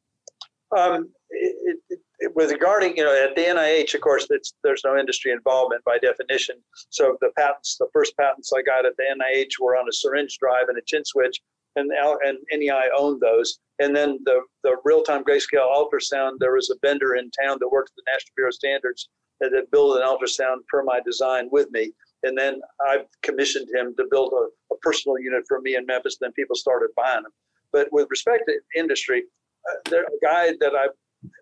Um, 0.77 1.11
it, 1.31 1.79
it, 1.89 2.01
it, 2.19 2.33
with 2.35 2.51
regarding, 2.51 2.97
you 2.97 3.05
know, 3.05 3.15
at 3.15 3.35
the 3.37 3.43
NIH, 3.43 3.95
of 3.95 4.01
course, 4.01 4.29
there's 4.63 4.83
no 4.85 4.97
industry 4.97 5.33
involvement 5.33 5.83
by 5.85 5.99
definition. 5.99 6.57
So 6.91 7.17
the 7.21 7.31
patents, 7.37 7.77
the 7.79 7.89
first 7.93 8.17
patents 8.17 8.53
I 8.57 8.63
got 8.63 8.85
at 8.85 8.97
the 8.97 9.05
NIH 9.05 9.61
were 9.61 9.77
on 9.77 9.89
a 9.89 9.93
syringe 9.93 10.39
drive 10.39 10.69
and 10.69 10.79
a 10.79 10.83
chin 10.87 11.05
switch 11.05 11.41
and 11.77 11.91
and 11.93 12.39
NEI 12.53 12.91
owned 12.97 13.21
those. 13.21 13.59
And 13.79 13.95
then 13.95 14.19
the 14.25 14.41
the 14.65 14.77
real 14.85 15.03
time 15.03 15.23
grayscale 15.23 15.71
ultrasound, 15.71 16.39
there 16.39 16.55
was 16.55 16.71
a 16.71 16.87
vendor 16.87 17.15
in 17.15 17.31
town 17.31 17.59
that 17.61 17.69
worked 17.69 17.91
at 17.91 17.97
the 17.97 18.11
National 18.13 18.33
Bureau 18.37 18.49
of 18.49 18.55
Standards 18.55 19.09
that, 19.41 19.51
that 19.53 19.71
built 19.71 19.99
an 19.99 20.03
ultrasound 20.03 20.67
per 20.69 20.83
my 20.83 21.01
design 21.05 21.49
with 21.51 21.71
me. 21.71 21.93
And 22.23 22.37
then 22.37 22.61
I 22.81 23.01
commissioned 23.23 23.69
him 23.75 23.95
to 23.97 24.07
build 24.11 24.33
a, 24.33 24.75
a 24.75 24.79
personal 24.79 25.19
unit 25.19 25.45
for 25.47 25.61
me 25.61 25.77
in 25.77 25.87
Memphis. 25.87 26.17
Then 26.21 26.33
people 26.33 26.57
started 26.57 26.89
buying 26.97 27.23
them. 27.23 27.33
But 27.73 27.89
with 27.93 28.09
respect 28.11 28.45
to 28.49 28.59
industry, 28.79 29.25
uh, 29.71 29.91
there, 29.91 30.05
a 30.05 30.25
guy 30.25 30.53
that 30.61 30.73
I 30.75 30.87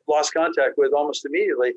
lost 0.08 0.34
contact 0.34 0.74
with 0.76 0.92
almost 0.92 1.24
immediately 1.24 1.72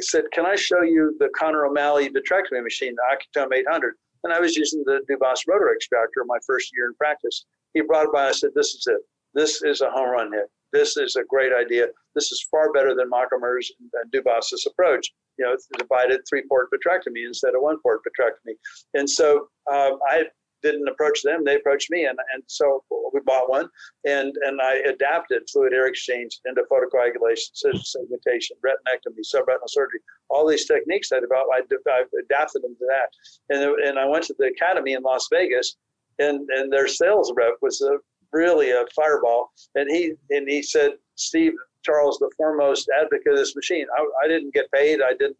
said, 0.00 0.24
"Can 0.32 0.46
I 0.46 0.56
show 0.56 0.82
you 0.82 1.14
the 1.18 1.28
Connor 1.36 1.66
O'Malley 1.66 2.08
vitrectomy 2.08 2.62
machine, 2.62 2.94
the 2.96 3.40
Ocutome 3.40 3.54
800?" 3.54 3.94
And 4.24 4.32
I 4.32 4.40
was 4.40 4.56
using 4.56 4.82
the 4.84 5.00
Douvas 5.08 5.46
rotor 5.46 5.72
extractor 5.74 6.24
my 6.26 6.38
first 6.46 6.74
year 6.74 6.86
in 6.86 6.94
practice. 6.94 7.44
He 7.74 7.82
brought 7.82 8.06
it 8.06 8.12
by. 8.12 8.28
I 8.28 8.32
said, 8.32 8.50
"This 8.54 8.74
is 8.74 8.86
it. 8.86 9.02
This 9.34 9.62
is 9.62 9.80
a 9.80 9.90
home 9.90 10.10
run 10.10 10.32
hit. 10.32 10.50
This 10.72 10.96
is 10.96 11.16
a 11.16 11.24
great 11.24 11.52
idea. 11.52 11.88
This 12.14 12.32
is 12.32 12.46
far 12.50 12.72
better 12.72 12.94
than 12.94 13.10
Machemer's 13.10 13.70
and 13.80 14.10
Douvas's 14.10 14.66
approach. 14.66 15.12
You 15.38 15.44
know, 15.44 15.56
divided 15.78 16.20
three-port 16.28 16.68
vitrectomy 16.72 17.26
instead 17.26 17.54
of 17.54 17.62
one-port 17.62 18.02
vitrectomy. 18.06 18.54
And 18.94 19.08
so 19.08 19.48
um, 19.70 19.98
I 20.08 20.24
didn't 20.62 20.88
approach 20.88 21.22
them; 21.22 21.44
they 21.44 21.56
approached 21.56 21.90
me, 21.90 22.06
and 22.06 22.18
and 22.32 22.42
so 22.46 22.82
we 23.12 23.20
bought 23.20 23.50
one, 23.50 23.68
and 24.04 24.34
and 24.46 24.60
I 24.60 24.76
adapted 24.76 25.42
fluid 25.50 25.72
air 25.72 25.86
exchange 25.86 26.40
into 26.46 26.62
photocoagulation, 26.70 27.84
segmentation, 27.84 28.56
retinectomy, 28.64 29.22
subretinal 29.32 29.68
surgery, 29.68 30.00
all 30.30 30.46
these 30.46 30.66
techniques 30.66 31.12
I 31.12 31.20
developed. 31.20 31.50
I, 31.52 31.60
I 31.90 32.04
adapted 32.20 32.62
them 32.62 32.76
to 32.78 32.86
that, 32.88 33.08
and 33.50 33.78
and 33.80 33.98
I 33.98 34.06
went 34.06 34.24
to 34.24 34.34
the 34.38 34.46
academy 34.46 34.94
in 34.94 35.02
Las 35.02 35.28
Vegas, 35.30 35.76
and 36.18 36.48
and 36.50 36.72
their 36.72 36.88
sales 36.88 37.32
rep 37.36 37.54
was 37.62 37.80
a 37.82 37.98
really 38.32 38.70
a 38.70 38.84
fireball, 38.94 39.52
and 39.74 39.90
he 39.90 40.14
and 40.30 40.48
he 40.48 40.62
said, 40.62 40.92
Steve 41.16 41.52
Charles, 41.82 42.18
the 42.18 42.30
foremost 42.36 42.90
advocate 43.00 43.32
of 43.32 43.36
this 43.36 43.54
machine. 43.54 43.86
I, 43.96 44.06
I 44.24 44.28
didn't 44.28 44.54
get 44.54 44.70
paid. 44.72 45.00
I 45.02 45.12
didn't 45.18 45.36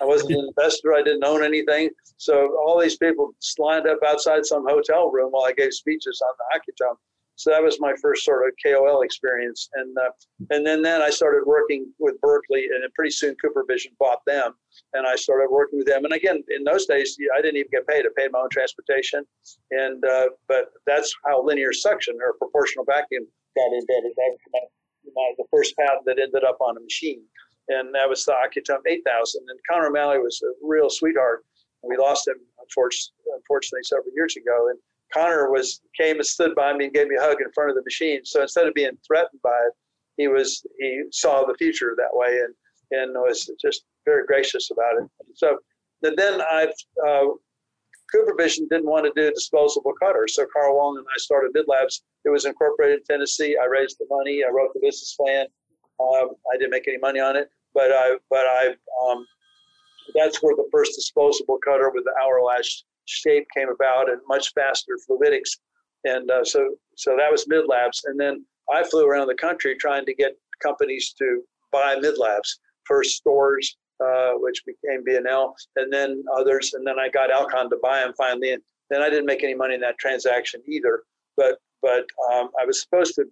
I 0.00 0.04
wasn't 0.04 0.32
an 0.32 0.48
investor. 0.48 0.94
I 0.94 1.02
didn't 1.02 1.24
own 1.24 1.44
anything. 1.44 1.90
So 2.16 2.56
all 2.58 2.80
these 2.80 2.96
people 2.96 3.32
lined 3.58 3.86
up 3.86 3.98
outside 4.06 4.46
some 4.46 4.64
hotel 4.66 5.10
room 5.10 5.30
while 5.30 5.44
I 5.44 5.52
gave 5.52 5.74
speeches 5.74 6.22
on 6.26 6.34
the 6.38 6.58
Ocutome. 6.58 6.96
So 7.40 7.50
that 7.50 7.62
was 7.62 7.80
my 7.80 7.94
first 8.02 8.24
sort 8.24 8.46
of 8.46 8.52
KOL 8.62 9.00
experience. 9.00 9.70
And 9.74 9.96
uh, 9.96 10.10
and 10.50 10.66
then 10.66 10.82
then 10.82 11.00
I 11.00 11.08
started 11.08 11.44
working 11.46 11.90
with 11.98 12.20
Berkeley, 12.20 12.64
and 12.64 12.84
pretty 12.92 13.12
soon 13.12 13.34
Cooper 13.36 13.64
Vision 13.66 13.92
bought 13.98 14.20
them, 14.26 14.52
and 14.92 15.06
I 15.06 15.16
started 15.16 15.48
working 15.50 15.78
with 15.78 15.86
them. 15.86 16.04
And 16.04 16.12
again, 16.12 16.44
in 16.54 16.64
those 16.64 16.84
days, 16.84 17.16
I 17.34 17.40
didn't 17.40 17.56
even 17.56 17.70
get 17.72 17.86
paid. 17.86 18.04
I 18.04 18.10
paid 18.14 18.32
my 18.32 18.40
own 18.40 18.50
transportation, 18.50 19.24
and 19.70 20.04
uh, 20.04 20.26
but 20.48 20.66
that's 20.86 21.10
how 21.24 21.42
linear 21.42 21.72
suction 21.72 22.18
or 22.20 22.34
proportional 22.34 22.84
vacuum 22.84 23.26
got 23.56 23.72
invented. 23.72 24.12
That 24.16 24.30
was 24.30 24.40
my, 25.16 25.32
the 25.38 25.44
first 25.50 25.74
patent 25.78 26.04
that 26.04 26.18
ended 26.18 26.44
up 26.44 26.58
on 26.60 26.76
a 26.76 26.80
machine 26.80 27.22
and 27.70 27.94
that 27.94 28.08
was 28.08 28.24
the 28.24 28.32
Ocutome 28.32 28.82
8000. 28.86 29.46
And 29.48 29.58
Connor 29.70 29.86
O'Malley 29.86 30.18
was 30.18 30.42
a 30.42 30.52
real 30.66 30.90
sweetheart. 30.90 31.44
We 31.82 31.96
lost 31.96 32.28
him, 32.28 32.34
unfortunately, 32.60 33.82
several 33.84 34.12
years 34.14 34.36
ago. 34.36 34.68
And 34.68 34.78
Connor 35.12 35.50
was 35.50 35.80
came 35.98 36.16
and 36.16 36.26
stood 36.26 36.54
by 36.54 36.72
me 36.76 36.86
and 36.86 36.94
gave 36.94 37.08
me 37.08 37.16
a 37.16 37.22
hug 37.22 37.40
in 37.40 37.50
front 37.52 37.70
of 37.70 37.76
the 37.76 37.82
machine. 37.84 38.20
So 38.24 38.42
instead 38.42 38.66
of 38.66 38.74
being 38.74 38.96
threatened 39.06 39.40
by 39.42 39.50
it, 39.50 39.72
he 40.16 40.28
was 40.28 40.64
he 40.78 41.02
saw 41.10 41.44
the 41.44 41.54
future 41.54 41.94
that 41.96 42.10
way 42.12 42.40
and 42.40 42.54
and 42.92 43.12
was 43.14 43.50
just 43.60 43.84
very 44.04 44.26
gracious 44.26 44.70
about 44.70 44.96
it. 45.00 45.08
So 45.34 45.58
then 46.02 46.40
I've 46.50 46.74
uh, 47.06 47.26
Cooper 48.12 48.34
Vision 48.36 48.66
didn't 48.70 48.88
want 48.88 49.06
to 49.06 49.12
do 49.14 49.30
disposable 49.30 49.92
cutters, 50.02 50.34
so 50.34 50.44
Carl 50.52 50.76
Wong 50.76 50.96
and 50.96 51.06
I 51.06 51.18
started 51.18 51.54
Midlabs. 51.54 52.00
It 52.24 52.30
was 52.30 52.44
incorporated 52.44 52.98
in 52.98 53.04
Tennessee. 53.04 53.56
I 53.60 53.66
raised 53.66 53.98
the 53.98 54.06
money. 54.10 54.42
I 54.44 54.50
wrote 54.50 54.70
the 54.74 54.80
business 54.80 55.14
plan. 55.14 55.46
Um, 56.00 56.30
I 56.52 56.56
didn't 56.56 56.70
make 56.70 56.88
any 56.88 56.98
money 56.98 57.20
on 57.20 57.36
it 57.36 57.50
but 57.74 57.92
I 57.92 58.16
but 58.28 58.46
I 58.46 58.74
um, 59.04 59.26
that's 60.14 60.42
where 60.42 60.56
the 60.56 60.68
first 60.72 60.94
disposable 60.94 61.58
cutter 61.64 61.90
with 61.90 62.04
the 62.04 62.14
hourglass 62.22 62.84
shape 63.10 63.46
came 63.56 63.68
about 63.68 64.10
and 64.10 64.20
much 64.28 64.52
faster 64.54 64.98
fluidics, 65.08 65.50
and 66.04 66.30
uh, 66.30 66.44
so 66.44 66.76
so 66.96 67.16
that 67.16 67.30
was 67.30 67.46
Midlabs, 67.46 68.02
and 68.04 68.18
then 68.18 68.44
I 68.70 68.82
flew 68.84 69.06
around 69.06 69.28
the 69.28 69.34
country 69.34 69.76
trying 69.76 70.06
to 70.06 70.14
get 70.14 70.32
companies 70.62 71.14
to 71.18 71.42
buy 71.72 71.96
Midlabs 71.96 72.48
first 72.84 73.16
stores. 73.16 73.76
Uh, 74.02 74.32
which 74.36 74.62
became 74.64 75.04
B&L, 75.04 75.54
and 75.76 75.92
then 75.92 76.24
others, 76.34 76.72
and 76.72 76.86
then 76.86 76.98
I 76.98 77.10
got 77.10 77.30
Alcon 77.30 77.68
to 77.68 77.76
buy 77.82 78.00
them 78.00 78.14
finally. 78.16 78.52
And 78.54 78.62
then 78.88 79.02
I 79.02 79.10
didn't 79.10 79.26
make 79.26 79.44
any 79.44 79.52
money 79.54 79.74
in 79.74 79.80
that 79.82 79.98
transaction 79.98 80.62
either. 80.66 81.02
But 81.36 81.58
but 81.82 82.06
um, 82.32 82.48
I 82.58 82.64
was 82.64 82.80
supposed 82.80 83.14
to 83.16 83.24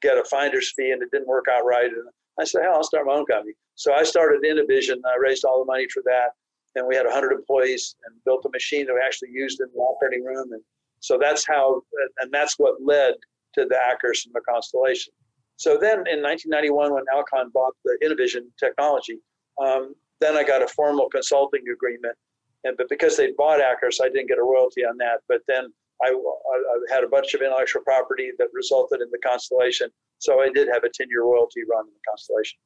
get 0.00 0.18
a 0.18 0.24
finder's 0.24 0.72
fee, 0.76 0.92
and 0.92 1.02
it 1.02 1.10
didn't 1.12 1.26
work 1.26 1.46
out 1.50 1.64
right. 1.64 1.90
And 1.90 2.04
I 2.38 2.44
said, 2.44 2.62
hell, 2.62 2.74
I'll 2.74 2.84
start 2.84 3.06
my 3.06 3.14
own 3.14 3.26
company. 3.26 3.54
So 3.74 3.94
I 3.94 4.04
started 4.04 4.44
Innovision. 4.44 5.00
I 5.06 5.16
raised 5.18 5.44
all 5.44 5.58
the 5.58 5.64
money 5.64 5.86
for 5.92 6.02
that. 6.06 6.30
And 6.74 6.86
we 6.86 6.96
had 6.96 7.04
100 7.04 7.32
employees 7.32 7.96
and 8.06 8.14
built 8.24 8.44
a 8.46 8.50
machine 8.50 8.86
that 8.86 8.94
we 8.94 9.00
actually 9.04 9.30
used 9.30 9.60
in 9.60 9.68
the 9.74 9.80
operating 9.80 10.24
room. 10.24 10.52
And 10.52 10.62
so 11.00 11.18
that's 11.20 11.46
how, 11.46 11.82
and 12.20 12.32
that's 12.32 12.58
what 12.58 12.82
led 12.82 13.14
to 13.54 13.66
the 13.66 13.74
Accurus 13.74 14.24
and 14.24 14.34
the 14.34 14.40
Constellation. 14.48 15.12
So 15.56 15.76
then 15.76 16.06
in 16.08 16.22
1991, 16.22 16.94
when 16.94 17.04
Alcon 17.12 17.50
bought 17.52 17.74
the 17.84 17.98
Innovision 18.02 18.50
technology, 18.58 19.18
um, 19.62 19.94
then 20.20 20.36
I 20.36 20.44
got 20.44 20.62
a 20.62 20.68
formal 20.68 21.08
consulting 21.10 21.62
agreement. 21.72 22.16
And, 22.64 22.76
but 22.76 22.88
because 22.88 23.16
they 23.16 23.32
bought 23.36 23.60
Accurus, 23.60 24.00
I 24.02 24.08
didn't 24.08 24.28
get 24.28 24.38
a 24.38 24.42
royalty 24.42 24.84
on 24.84 24.96
that. 24.98 25.20
But 25.28 25.42
then 25.46 25.72
I, 26.02 26.08
I, 26.08 26.94
had 26.94 27.04
a 27.04 27.08
bunch 27.08 27.34
of 27.34 27.42
intellectual 27.42 27.82
property 27.82 28.30
that 28.38 28.48
resulted 28.52 29.00
in 29.00 29.10
the 29.10 29.18
Constellation. 29.18 29.88
So 30.18 30.40
I 30.40 30.48
did 30.48 30.68
have 30.72 30.84
a 30.84 30.88
10 30.88 31.08
year 31.10 31.22
royalty 31.22 31.60
run 31.70 31.86
in 31.86 31.92
the 31.92 32.00
Constellation. 32.08 32.58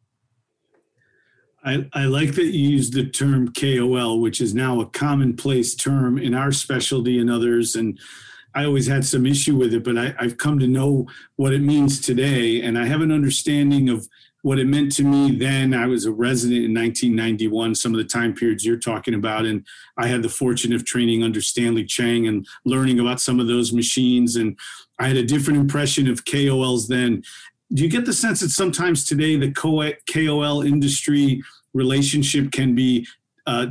I, 1.66 1.84
I 1.92 2.04
like 2.04 2.36
that 2.36 2.44
you 2.44 2.70
use 2.70 2.90
the 2.90 3.06
term 3.06 3.52
KOL, 3.52 4.20
which 4.20 4.40
is 4.40 4.54
now 4.54 4.80
a 4.80 4.86
commonplace 4.86 5.74
term 5.74 6.16
in 6.16 6.32
our 6.32 6.52
specialty 6.52 7.18
and 7.18 7.28
others. 7.28 7.74
And 7.74 7.98
I 8.54 8.64
always 8.64 8.86
had 8.86 9.04
some 9.04 9.26
issue 9.26 9.56
with 9.56 9.74
it, 9.74 9.82
but 9.82 9.98
I, 9.98 10.14
I've 10.18 10.38
come 10.38 10.60
to 10.60 10.68
know 10.68 11.08
what 11.34 11.52
it 11.52 11.60
means 11.60 12.00
today. 12.00 12.62
And 12.62 12.78
I 12.78 12.86
have 12.86 13.00
an 13.00 13.10
understanding 13.10 13.88
of 13.88 14.08
what 14.42 14.60
it 14.60 14.66
meant 14.66 14.92
to 14.92 15.02
me 15.02 15.32
then. 15.32 15.74
I 15.74 15.86
was 15.86 16.06
a 16.06 16.12
resident 16.12 16.64
in 16.66 16.72
1991, 16.72 17.74
some 17.74 17.92
of 17.92 17.98
the 17.98 18.04
time 18.04 18.32
periods 18.32 18.64
you're 18.64 18.78
talking 18.78 19.14
about. 19.14 19.44
And 19.44 19.66
I 19.98 20.06
had 20.06 20.22
the 20.22 20.28
fortune 20.28 20.72
of 20.72 20.84
training 20.84 21.24
under 21.24 21.40
Stanley 21.40 21.84
Chang 21.84 22.28
and 22.28 22.46
learning 22.64 23.00
about 23.00 23.20
some 23.20 23.40
of 23.40 23.48
those 23.48 23.72
machines. 23.72 24.36
And 24.36 24.56
I 25.00 25.08
had 25.08 25.16
a 25.16 25.26
different 25.26 25.58
impression 25.58 26.08
of 26.08 26.24
KOLs 26.24 26.86
then. 26.86 27.24
Do 27.74 27.82
you 27.82 27.88
get 27.88 28.06
the 28.06 28.12
sense 28.12 28.38
that 28.38 28.50
sometimes 28.50 29.04
today 29.04 29.34
the 29.34 29.50
KOL 29.50 30.62
industry 30.62 31.42
relationship 31.76 32.50
can 32.52 32.74
be 32.74 33.06
uh, 33.46 33.66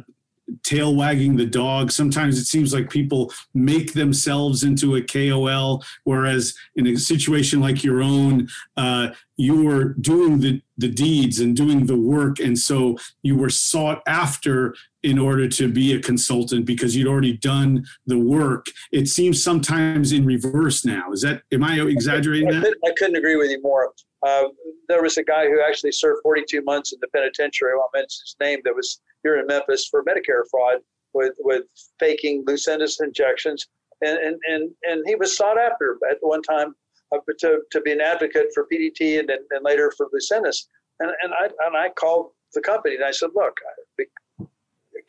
tail 0.63 0.95
wagging 0.95 1.35
the 1.35 1.45
dog. 1.45 1.91
Sometimes 1.91 2.37
it 2.37 2.45
seems 2.45 2.73
like 2.73 2.89
people 2.89 3.33
make 3.53 3.93
themselves 3.93 4.63
into 4.63 4.95
a 4.95 5.01
KOL, 5.01 5.83
whereas 6.03 6.53
in 6.75 6.87
a 6.87 6.95
situation 6.95 7.59
like 7.59 7.83
your 7.83 8.01
own, 8.01 8.47
uh, 8.77 9.09
you 9.37 9.63
were 9.63 9.95
doing 9.95 10.39
the, 10.39 10.61
the 10.77 10.87
deeds 10.87 11.39
and 11.39 11.55
doing 11.55 11.85
the 11.85 11.97
work. 11.97 12.39
And 12.39 12.57
so 12.57 12.97
you 13.21 13.35
were 13.35 13.49
sought 13.49 14.01
after 14.07 14.75
in 15.03 15.19
order 15.19 15.47
to 15.47 15.71
be 15.71 15.93
a 15.93 16.01
consultant 16.01 16.65
because 16.65 16.95
you'd 16.95 17.07
already 17.07 17.37
done 17.37 17.85
the 18.05 18.17
work. 18.17 18.67
It 18.91 19.07
seems 19.07 19.43
sometimes 19.43 20.11
in 20.11 20.25
reverse 20.25 20.85
now. 20.85 21.11
Is 21.11 21.21
that, 21.21 21.43
am 21.51 21.63
I 21.63 21.79
exaggerating 21.81 22.49
I, 22.49 22.59
that? 22.59 22.75
I 22.85 22.91
couldn't 22.97 23.15
agree 23.15 23.35
with 23.35 23.49
you 23.51 23.61
more. 23.61 23.93
Uh, 24.25 24.49
there 24.89 25.03
was 25.03 25.17
a 25.17 25.23
guy 25.23 25.45
who 25.47 25.61
actually 25.61 25.91
served 25.91 26.21
42 26.23 26.63
months 26.63 26.93
in 26.93 26.99
the 26.99 27.07
penitentiary. 27.09 27.71
I 27.71 27.75
won't 27.75 27.91
mention 27.93 28.21
his 28.23 28.35
name. 28.39 28.59
That 28.65 28.75
was 28.75 28.99
here 29.23 29.39
in 29.39 29.45
Memphis 29.45 29.87
for 29.87 30.03
Medicare 30.03 30.43
fraud 30.49 30.79
with 31.13 31.33
with 31.39 31.63
faking 31.99 32.43
Lucentis 32.45 33.01
injections, 33.01 33.67
and 34.01 34.17
and 34.17 34.39
and, 34.47 34.71
and 34.83 35.03
he 35.07 35.15
was 35.15 35.37
sought 35.37 35.59
after 35.59 35.99
at 36.09 36.17
one 36.21 36.41
time 36.41 36.75
uh, 37.11 37.19
to, 37.39 37.61
to 37.71 37.81
be 37.81 37.91
an 37.91 38.01
advocate 38.01 38.47
for 38.53 38.65
PDT 38.71 39.19
and, 39.19 39.29
and, 39.29 39.41
and 39.51 39.63
later 39.63 39.93
for 39.95 40.07
Lucentis. 40.07 40.67
And 40.99 41.11
and 41.21 41.33
I 41.33 41.45
and 41.65 41.77
I 41.77 41.89
called 41.89 42.31
the 42.53 42.61
company 42.61 42.95
and 42.95 43.03
I 43.03 43.11
said, 43.11 43.29
look, 43.35 43.55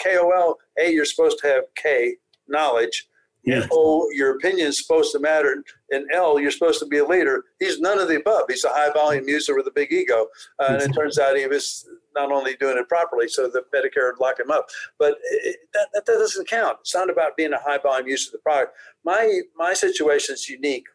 KOL, 0.03 0.59
a 0.79 0.93
you're 0.93 1.05
supposed 1.07 1.39
to 1.39 1.47
have 1.47 1.65
K 1.77 2.17
knowledge 2.49 3.09
yeah. 3.47 3.67
O, 3.71 4.11
your 4.13 4.37
opinion 4.37 4.67
is 4.67 4.79
supposed 4.79 5.13
to 5.13 5.21
matter. 5.21 5.63
And 5.91 6.07
L, 6.13 6.41
you're 6.41 6.51
supposed 6.51 6.81
to 6.81 6.87
be 6.87 6.99
a 6.99 7.07
leader. 7.07 7.45
He's 7.61 7.79
none 7.81 8.01
of 8.01 8.09
the 8.09 8.17
above. 8.17 8.43
He's 8.49 8.65
a 8.65 8.71
high 8.71 8.93
volume 8.93 9.29
user 9.29 9.55
with 9.55 9.69
a 9.69 9.71
big 9.71 9.93
ego. 9.93 10.27
Uh, 10.59 10.67
and 10.71 10.83
it 10.83 10.93
turns 10.93 11.17
out 11.19 11.37
he 11.37 11.47
was 11.47 11.89
not 12.15 12.33
only 12.33 12.57
doing 12.57 12.77
it 12.77 12.89
properly, 12.89 13.29
so 13.29 13.49
the 13.49 13.63
Medicare 13.73 14.11
would 14.11 14.21
lock 14.21 14.41
him 14.41 14.51
up. 14.51 14.67
But 14.99 15.19
it, 15.31 15.59
that, 15.75 15.89
that, 15.95 16.07
doesn't 16.07 16.49
count. 16.49 16.79
It's 16.81 16.95
not 16.95 17.09
about 17.09 17.37
being 17.37 17.53
a 17.53 17.61
high 17.61 17.79
volume 17.79 18.09
user 18.09 18.29
of 18.29 18.33
the 18.33 18.39
product. 18.39 18.73
My, 19.05 19.41
my 19.57 19.75
situation 19.75 20.35
is 20.35 20.49
unique. 20.49 20.87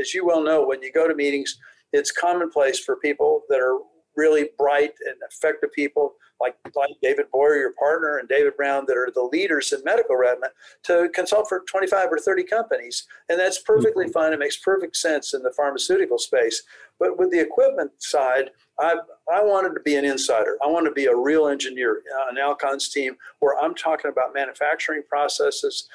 As 0.00 0.12
you 0.12 0.26
well 0.26 0.42
know, 0.42 0.66
when 0.66 0.82
you 0.82 0.92
go 0.92 1.06
to 1.06 1.14
meetings, 1.14 1.56
it's 1.92 2.10
commonplace 2.10 2.80
for 2.80 2.96
people 2.96 3.42
that 3.48 3.60
are 3.60 3.78
really 4.20 4.50
bright 4.58 4.92
and 5.06 5.16
effective 5.30 5.72
people 5.72 6.14
like, 6.40 6.56
like 6.74 6.90
David 7.02 7.26
Boyer, 7.32 7.56
your 7.56 7.72
partner, 7.72 8.18
and 8.18 8.28
David 8.28 8.56
Brown 8.56 8.84
that 8.88 8.96
are 8.96 9.10
the 9.14 9.22
leaders 9.22 9.72
in 9.72 9.82
medical 9.84 10.16
retina 10.16 10.48
to 10.84 11.10
consult 11.14 11.48
for 11.48 11.62
25 11.68 12.08
or 12.10 12.18
30 12.18 12.44
companies. 12.44 13.06
And 13.28 13.38
that's 13.38 13.60
perfectly 13.62 14.06
mm-hmm. 14.06 14.12
fine. 14.12 14.32
It 14.32 14.38
makes 14.38 14.56
perfect 14.56 14.96
sense 14.96 15.34
in 15.34 15.42
the 15.42 15.52
pharmaceutical 15.52 16.18
space. 16.18 16.62
But 16.98 17.18
with 17.18 17.30
the 17.30 17.40
equipment 17.40 17.90
side, 17.98 18.50
I, 18.78 18.96
I 19.32 19.42
wanted 19.42 19.74
to 19.74 19.80
be 19.80 19.96
an 19.96 20.04
insider. 20.04 20.56
I 20.64 20.68
want 20.68 20.86
to 20.86 20.92
be 20.92 21.06
a 21.06 21.16
real 21.16 21.48
engineer 21.48 22.02
on 22.28 22.38
Alcon's 22.38 22.88
team 22.88 23.16
where 23.40 23.58
I'm 23.62 23.74
talking 23.74 24.10
about 24.10 24.34
manufacturing 24.34 25.02
processes, 25.08 25.88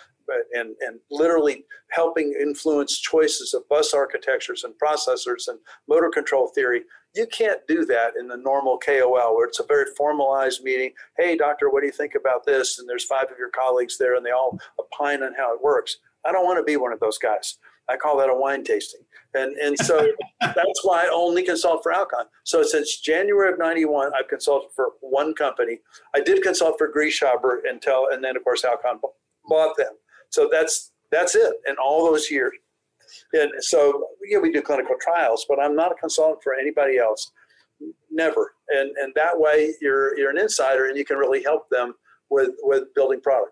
and, 0.53 0.75
and 0.81 0.99
literally 1.11 1.65
helping 1.91 2.35
influence 2.39 2.97
choices 2.99 3.53
of 3.53 3.67
bus 3.69 3.93
architectures 3.93 4.63
and 4.63 4.73
processors 4.83 5.47
and 5.47 5.59
motor 5.87 6.09
control 6.09 6.47
theory. 6.47 6.81
You 7.15 7.25
can't 7.27 7.65
do 7.67 7.85
that 7.85 8.13
in 8.19 8.27
the 8.27 8.37
normal 8.37 8.77
KOL 8.77 9.35
where 9.35 9.47
it's 9.47 9.59
a 9.59 9.65
very 9.65 9.85
formalized 9.97 10.63
meeting. 10.63 10.91
Hey, 11.17 11.37
doctor, 11.37 11.69
what 11.69 11.79
do 11.79 11.85
you 11.85 11.93
think 11.93 12.13
about 12.15 12.45
this? 12.45 12.79
And 12.79 12.89
there's 12.89 13.05
five 13.05 13.31
of 13.31 13.37
your 13.37 13.49
colleagues 13.49 13.97
there 13.97 14.15
and 14.15 14.25
they 14.25 14.31
all 14.31 14.59
opine 14.79 15.23
on 15.23 15.33
how 15.33 15.53
it 15.55 15.61
works. 15.61 15.97
I 16.25 16.31
don't 16.31 16.45
want 16.45 16.59
to 16.59 16.63
be 16.63 16.75
one 16.75 16.91
of 16.91 16.99
those 16.99 17.17
guys. 17.17 17.57
I 17.87 17.95
call 17.95 18.17
that 18.17 18.29
a 18.29 18.35
wine 18.35 18.63
tasting. 18.63 19.01
And, 19.33 19.55
and 19.57 19.77
so 19.77 20.07
that's 20.41 20.83
why 20.83 21.05
I 21.05 21.09
only 21.13 21.43
consult 21.43 21.83
for 21.83 21.93
Alcon. 21.93 22.25
So 22.43 22.63
since 22.63 22.99
January 22.99 23.51
of 23.51 23.59
91, 23.59 24.11
I've 24.13 24.27
consulted 24.27 24.69
for 24.75 24.89
one 25.01 25.33
company. 25.35 25.79
I 26.15 26.19
did 26.19 26.41
consult 26.41 26.77
for 26.77 26.91
Grieshaber 26.91 27.59
until, 27.69 28.07
and 28.11 28.23
then 28.23 28.35
of 28.35 28.43
course 28.43 28.65
Alcon 28.65 28.99
bought 29.47 29.77
them. 29.77 29.93
So 30.29 30.49
that's 30.51 30.91
that's 31.11 31.35
it 31.35 31.53
in 31.67 31.75
all 31.77 32.03
those 32.05 32.29
years. 32.29 32.53
And 33.33 33.51
so 33.59 34.07
yeah, 34.27 34.39
we 34.39 34.51
do 34.51 34.61
clinical 34.61 34.95
trials, 34.99 35.45
but 35.47 35.59
I'm 35.59 35.75
not 35.75 35.91
a 35.91 35.95
consultant 35.95 36.43
for 36.43 36.55
anybody 36.55 36.97
else. 36.97 37.31
Never. 38.11 38.53
And 38.69 38.91
and 38.97 39.13
that 39.15 39.39
way 39.39 39.73
you're 39.81 40.17
you're 40.17 40.31
an 40.31 40.37
insider 40.37 40.87
and 40.87 40.97
you 40.97 41.05
can 41.05 41.17
really 41.17 41.43
help 41.43 41.69
them 41.69 41.93
with 42.29 42.51
with 42.63 42.93
building 42.95 43.21
product. 43.21 43.51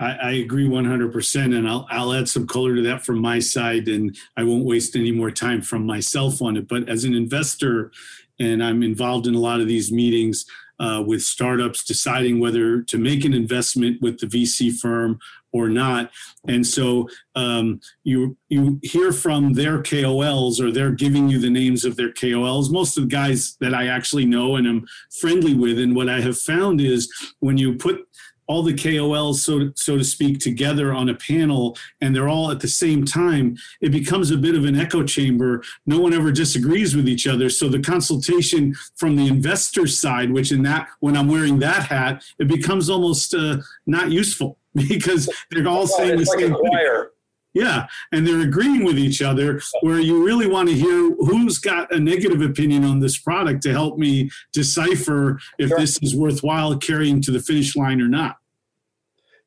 I, 0.00 0.12
I 0.12 0.30
agree 0.32 0.66
100%. 0.66 1.56
And 1.56 1.68
I'll, 1.68 1.86
I'll 1.90 2.14
add 2.14 2.28
some 2.28 2.46
color 2.46 2.74
to 2.74 2.82
that 2.82 3.04
from 3.04 3.18
my 3.18 3.38
side, 3.38 3.86
and 3.86 4.16
I 4.36 4.44
won't 4.44 4.64
waste 4.64 4.96
any 4.96 5.12
more 5.12 5.30
time 5.30 5.60
from 5.60 5.84
myself 5.84 6.40
on 6.40 6.56
it. 6.56 6.66
But 6.66 6.88
as 6.88 7.04
an 7.04 7.14
investor, 7.14 7.92
and 8.38 8.64
I'm 8.64 8.82
involved 8.82 9.26
in 9.26 9.34
a 9.34 9.38
lot 9.38 9.60
of 9.60 9.68
these 9.68 9.92
meetings 9.92 10.46
uh, 10.80 11.04
with 11.06 11.22
startups 11.22 11.84
deciding 11.84 12.40
whether 12.40 12.82
to 12.82 12.98
make 12.98 13.24
an 13.26 13.34
investment 13.34 14.00
with 14.00 14.18
the 14.18 14.26
VC 14.26 14.74
firm 14.74 15.18
or 15.52 15.68
not. 15.68 16.10
And 16.46 16.66
so 16.66 17.08
um, 17.34 17.80
you 18.04 18.36
you 18.48 18.78
hear 18.82 19.12
from 19.12 19.54
their 19.54 19.82
KOLs 19.82 20.60
or 20.60 20.70
they're 20.70 20.92
giving 20.92 21.28
you 21.28 21.38
the 21.38 21.50
names 21.50 21.84
of 21.84 21.96
their 21.96 22.12
KOLs. 22.12 22.70
Most 22.70 22.96
of 22.96 23.04
the 23.04 23.08
guys 23.08 23.56
that 23.60 23.74
I 23.74 23.86
actually 23.86 24.26
know 24.26 24.56
and 24.56 24.66
am 24.66 24.86
friendly 25.20 25.54
with. 25.54 25.78
And 25.78 25.94
what 25.94 26.08
I 26.08 26.20
have 26.20 26.38
found 26.38 26.80
is 26.80 27.12
when 27.40 27.58
you 27.58 27.74
put 27.74 28.06
all 28.50 28.64
the 28.64 28.74
KOLs, 28.74 29.36
so 29.36 29.70
so 29.76 29.96
to 29.96 30.02
speak, 30.02 30.40
together 30.40 30.92
on 30.92 31.08
a 31.08 31.14
panel, 31.14 31.78
and 32.00 32.14
they're 32.14 32.28
all 32.28 32.50
at 32.50 32.58
the 32.58 32.66
same 32.66 33.04
time, 33.04 33.56
it 33.80 33.90
becomes 33.90 34.32
a 34.32 34.36
bit 34.36 34.56
of 34.56 34.64
an 34.64 34.74
echo 34.74 35.04
chamber. 35.04 35.62
No 35.86 36.00
one 36.00 36.12
ever 36.12 36.32
disagrees 36.32 36.96
with 36.96 37.08
each 37.08 37.28
other. 37.28 37.48
So 37.48 37.68
the 37.68 37.78
consultation 37.78 38.74
from 38.96 39.14
the 39.14 39.28
investor 39.28 39.86
side, 39.86 40.32
which 40.32 40.50
in 40.50 40.64
that 40.64 40.88
when 40.98 41.16
I'm 41.16 41.28
wearing 41.28 41.60
that 41.60 41.84
hat, 41.84 42.24
it 42.40 42.48
becomes 42.48 42.90
almost 42.90 43.34
uh, 43.34 43.58
not 43.86 44.10
useful 44.10 44.58
because 44.88 45.28
they're 45.50 45.68
all 45.68 45.86
saying 45.86 46.18
the 46.18 46.26
same 46.26 46.54
thing. 46.54 47.06
Yeah, 47.52 47.88
and 48.12 48.24
they're 48.24 48.42
agreeing 48.42 48.84
with 48.84 48.96
each 48.96 49.22
other. 49.22 49.60
Where 49.80 49.98
you 49.98 50.24
really 50.24 50.46
want 50.46 50.68
to 50.68 50.74
hear 50.74 51.10
who's 51.16 51.58
got 51.58 51.92
a 51.92 51.98
negative 51.98 52.42
opinion 52.42 52.84
on 52.84 53.00
this 53.00 53.18
product 53.18 53.62
to 53.64 53.72
help 53.72 53.98
me 53.98 54.30
decipher 54.52 55.40
if 55.58 55.68
sure. 55.68 55.78
this 55.78 55.98
is 56.00 56.14
worthwhile 56.14 56.76
carrying 56.78 57.20
to 57.22 57.32
the 57.32 57.40
finish 57.40 57.74
line 57.74 58.00
or 58.00 58.06
not. 58.06 58.36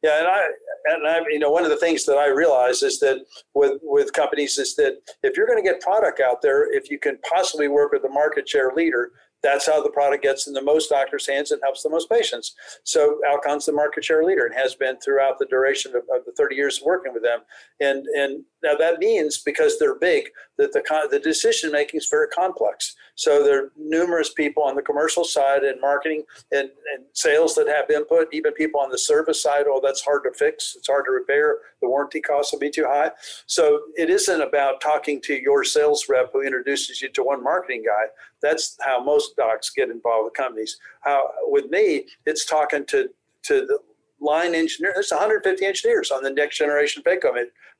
Yeah, 0.01 0.19
and 0.19 0.27
I 0.27 0.47
and 0.85 1.07
I, 1.07 1.19
you 1.29 1.39
know, 1.39 1.49
one 1.49 1.63
of 1.63 1.69
the 1.69 1.77
things 1.77 2.05
that 2.05 2.17
I 2.17 2.27
realize 2.27 2.83
is 2.83 2.99
that 2.99 3.25
with 3.53 3.79
with 3.81 4.11
companies 4.11 4.57
is 4.57 4.75
that 4.75 4.97
if 5.23 5.37
you're 5.37 5.47
going 5.47 5.63
to 5.63 5.69
get 5.69 5.79
product 5.79 6.19
out 6.19 6.41
there, 6.41 6.71
if 6.75 6.91
you 6.91 6.99
can 6.99 7.17
possibly 7.29 7.69
work 7.69 7.93
with 7.93 8.01
the 8.01 8.09
market 8.09 8.47
share 8.49 8.71
leader, 8.75 9.11
that's 9.43 9.67
how 9.67 9.83
the 9.83 9.89
product 9.89 10.23
gets 10.23 10.47
in 10.47 10.53
the 10.53 10.61
most 10.61 10.89
doctors' 10.89 11.27
hands 11.27 11.51
and 11.51 11.61
helps 11.61 11.83
the 11.83 11.89
most 11.89 12.09
patients. 12.09 12.55
So 12.83 13.19
Alcon's 13.29 13.65
the 13.65 13.73
market 13.73 14.05
share 14.05 14.23
leader 14.23 14.45
and 14.45 14.55
has 14.55 14.73
been 14.73 14.97
throughout 14.99 15.37
the 15.37 15.45
duration 15.45 15.91
of, 15.95 16.03
of 16.15 16.25
the 16.25 16.31
30 16.37 16.55
years 16.55 16.77
of 16.77 16.85
working 16.85 17.13
with 17.13 17.23
them. 17.23 17.41
And 17.79 18.05
and 18.15 18.43
now 18.63 18.75
that 18.75 18.99
means 18.99 19.39
because 19.39 19.77
they're 19.77 19.99
big 19.99 20.29
that 20.57 20.71
the 20.71 20.83
the 21.11 21.19
decision 21.19 21.71
making 21.71 21.97
is 21.97 22.07
very 22.09 22.27
complex. 22.29 22.95
So 23.15 23.43
there 23.43 23.65
are 23.65 23.71
numerous 23.77 24.33
people 24.33 24.63
on 24.63 24.75
the 24.75 24.81
commercial 24.81 25.23
side 25.23 25.63
and 25.63 25.79
marketing 25.79 26.23
and, 26.51 26.69
and 26.93 27.05
sales 27.13 27.53
that 27.55 27.67
have 27.67 27.89
input, 27.89 28.27
even 28.31 28.53
people 28.53 28.79
on 28.79 28.89
the 28.89 28.97
service 28.97 29.43
side. 29.43 29.65
Oh, 29.67 29.81
that's 29.83 30.01
hard 30.01 30.23
to 30.23 30.31
fix. 30.31 30.75
It's 30.75 30.87
hard 30.87 31.05
to 31.05 31.11
repair. 31.11 31.57
The 31.81 31.89
warranty 31.89 32.21
costs 32.21 32.51
will 32.51 32.59
be 32.59 32.71
too 32.71 32.85
high. 32.87 33.11
So 33.45 33.81
it 33.95 34.09
isn't 34.09 34.41
about 34.41 34.81
talking 34.81 35.21
to 35.21 35.35
your 35.35 35.63
sales 35.63 36.05
rep 36.09 36.31
who 36.33 36.41
introduces 36.41 37.01
you 37.01 37.09
to 37.09 37.23
one 37.23 37.43
marketing 37.43 37.83
guy. 37.85 38.05
That's 38.43 38.77
how 38.81 39.03
most 39.03 39.35
docs 39.35 39.71
get 39.71 39.89
involved 39.89 40.25
with 40.25 40.33
companies. 40.33 40.77
How 41.01 41.31
with 41.45 41.69
me, 41.71 42.05
it's 42.25 42.45
talking 42.45 42.85
to 42.87 43.09
to 43.43 43.65
the 43.65 43.79
line 44.19 44.53
engineer. 44.53 44.91
There's 44.93 45.11
150 45.11 45.65
engineers 45.65 46.11
on 46.11 46.23
the 46.23 46.29
next 46.29 46.57
generation 46.57 47.03
phaco 47.03 47.33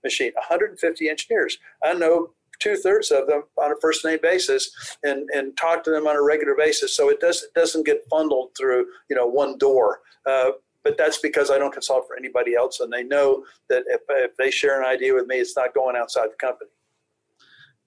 machine. 0.03 0.31
150 0.35 1.09
engineers. 1.09 1.57
I 1.83 1.93
know 1.93 2.31
two 2.59 2.75
thirds 2.77 3.11
of 3.11 3.27
them 3.27 3.43
on 3.57 3.71
a 3.71 3.75
first 3.81 4.05
name 4.05 4.19
basis 4.21 4.97
and, 5.03 5.29
and 5.33 5.55
talk 5.57 5.83
to 5.83 5.91
them 5.91 6.07
on 6.07 6.15
a 6.15 6.21
regular 6.21 6.55
basis. 6.55 6.95
So 6.95 7.09
it 7.09 7.19
does 7.19 7.43
it 7.43 7.53
doesn't 7.53 7.85
get 7.85 8.03
funneled 8.09 8.51
through 8.57 8.85
you 9.09 9.15
know 9.15 9.27
one 9.27 9.57
door. 9.57 9.99
Uh, 10.25 10.51
but 10.83 10.97
that's 10.97 11.17
because 11.19 11.49
I 11.49 11.57
don't 11.57 11.71
consult 11.71 12.05
for 12.07 12.17
anybody 12.17 12.55
else, 12.55 12.81
and 12.81 12.91
they 12.91 13.03
know 13.03 13.45
that 13.69 13.83
if, 13.87 14.01
if 14.09 14.35
they 14.35 14.51
share 14.51 14.81
an 14.81 14.85
idea 14.85 15.13
with 15.13 15.27
me, 15.27 15.37
it's 15.37 15.55
not 15.55 15.73
going 15.73 15.95
outside 15.95 16.27
the 16.29 16.35
company. 16.45 16.69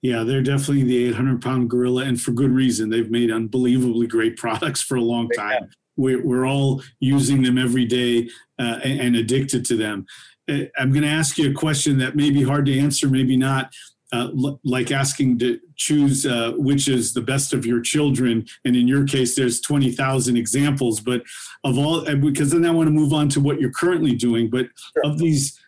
Yeah, 0.01 0.23
they're 0.23 0.43
definitely 0.43 0.83
the 0.83 1.05
800 1.09 1.41
pound 1.41 1.69
gorilla, 1.69 2.03
and 2.03 2.21
for 2.21 2.31
good 2.31 2.51
reason. 2.51 2.89
They've 2.89 3.09
made 3.09 3.31
unbelievably 3.31 4.07
great 4.07 4.37
products 4.37 4.81
for 4.81 4.95
a 4.95 5.01
long 5.01 5.29
time. 5.29 5.69
We're, 5.95 6.23
we're 6.23 6.47
all 6.47 6.83
using 6.99 7.41
them 7.41 7.57
every 7.57 7.85
day 7.85 8.29
uh, 8.59 8.79
and, 8.83 8.99
and 9.01 9.15
addicted 9.15 9.65
to 9.65 9.77
them. 9.77 10.05
Uh, 10.49 10.65
I'm 10.77 10.91
going 10.91 11.03
to 11.03 11.09
ask 11.09 11.37
you 11.37 11.49
a 11.49 11.53
question 11.53 11.97
that 11.97 12.15
may 12.15 12.29
be 12.29 12.43
hard 12.43 12.67
to 12.67 12.79
answer, 12.79 13.09
maybe 13.09 13.35
not 13.35 13.73
uh, 14.13 14.29
like 14.63 14.91
asking 14.91 15.37
to 15.39 15.59
choose 15.75 16.25
uh, 16.25 16.53
which 16.55 16.87
is 16.87 17.13
the 17.13 17.21
best 17.21 17.53
of 17.53 17.65
your 17.65 17.81
children. 17.81 18.45
And 18.63 18.75
in 18.75 18.87
your 18.87 19.05
case, 19.05 19.35
there's 19.35 19.59
20,000 19.61 20.37
examples, 20.37 21.01
but 21.01 21.23
of 21.63 21.77
all, 21.77 22.05
because 22.15 22.51
then 22.51 22.65
I 22.65 22.71
want 22.71 22.87
to 22.87 22.91
move 22.91 23.13
on 23.13 23.29
to 23.29 23.41
what 23.41 23.59
you're 23.59 23.71
currently 23.71 24.15
doing. 24.15 24.49
But 24.49 24.67
sure. 24.93 25.11
of 25.11 25.17
these, 25.17 25.59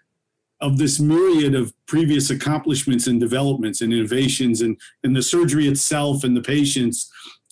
of 0.62 0.78
this 0.78 1.00
myriad 1.00 1.56
of 1.56 1.74
previous 1.86 2.30
accomplishments 2.30 3.08
and 3.08 3.20
developments 3.20 3.82
and 3.82 3.94
innovations 3.94 4.62
and, 4.62 4.78
and 5.04 5.16
the 5.16 5.22
surgery 5.22 5.68
itself 5.68 6.24
and 6.24 6.36
the 6.36 6.42
patients, 6.42 7.10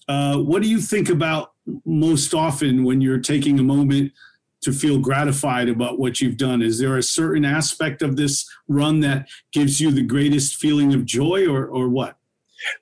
uh, 0.08 0.38
what 0.38 0.62
do 0.62 0.70
you 0.70 0.80
think 0.80 1.10
about 1.10 1.54
most 1.86 2.34
often 2.34 2.84
when 2.84 3.02
you're 3.02 3.20
taking 3.20 3.60
a 3.60 3.64
moment 3.64 4.12
to 4.62 4.72
feel 4.72 5.00
gratified 5.00 5.70
about 5.70 6.00
what 6.00 6.20
you've 6.20 6.38
done? 6.38 6.62
Is 6.62 6.80
there 6.80 6.98
a 6.98 7.04
certain 7.04 7.46
aspect 7.46 8.02
of 8.02 8.16
this 8.16 8.50
run 8.68 9.02
that 9.02 9.28
gives 9.52 9.80
you 9.80 9.92
the 9.92 10.04
greatest 10.04 10.56
feeling 10.56 10.94
of 10.94 11.06
joy, 11.06 11.48
or 11.48 11.68
or 11.68 11.90
what? 11.90 12.18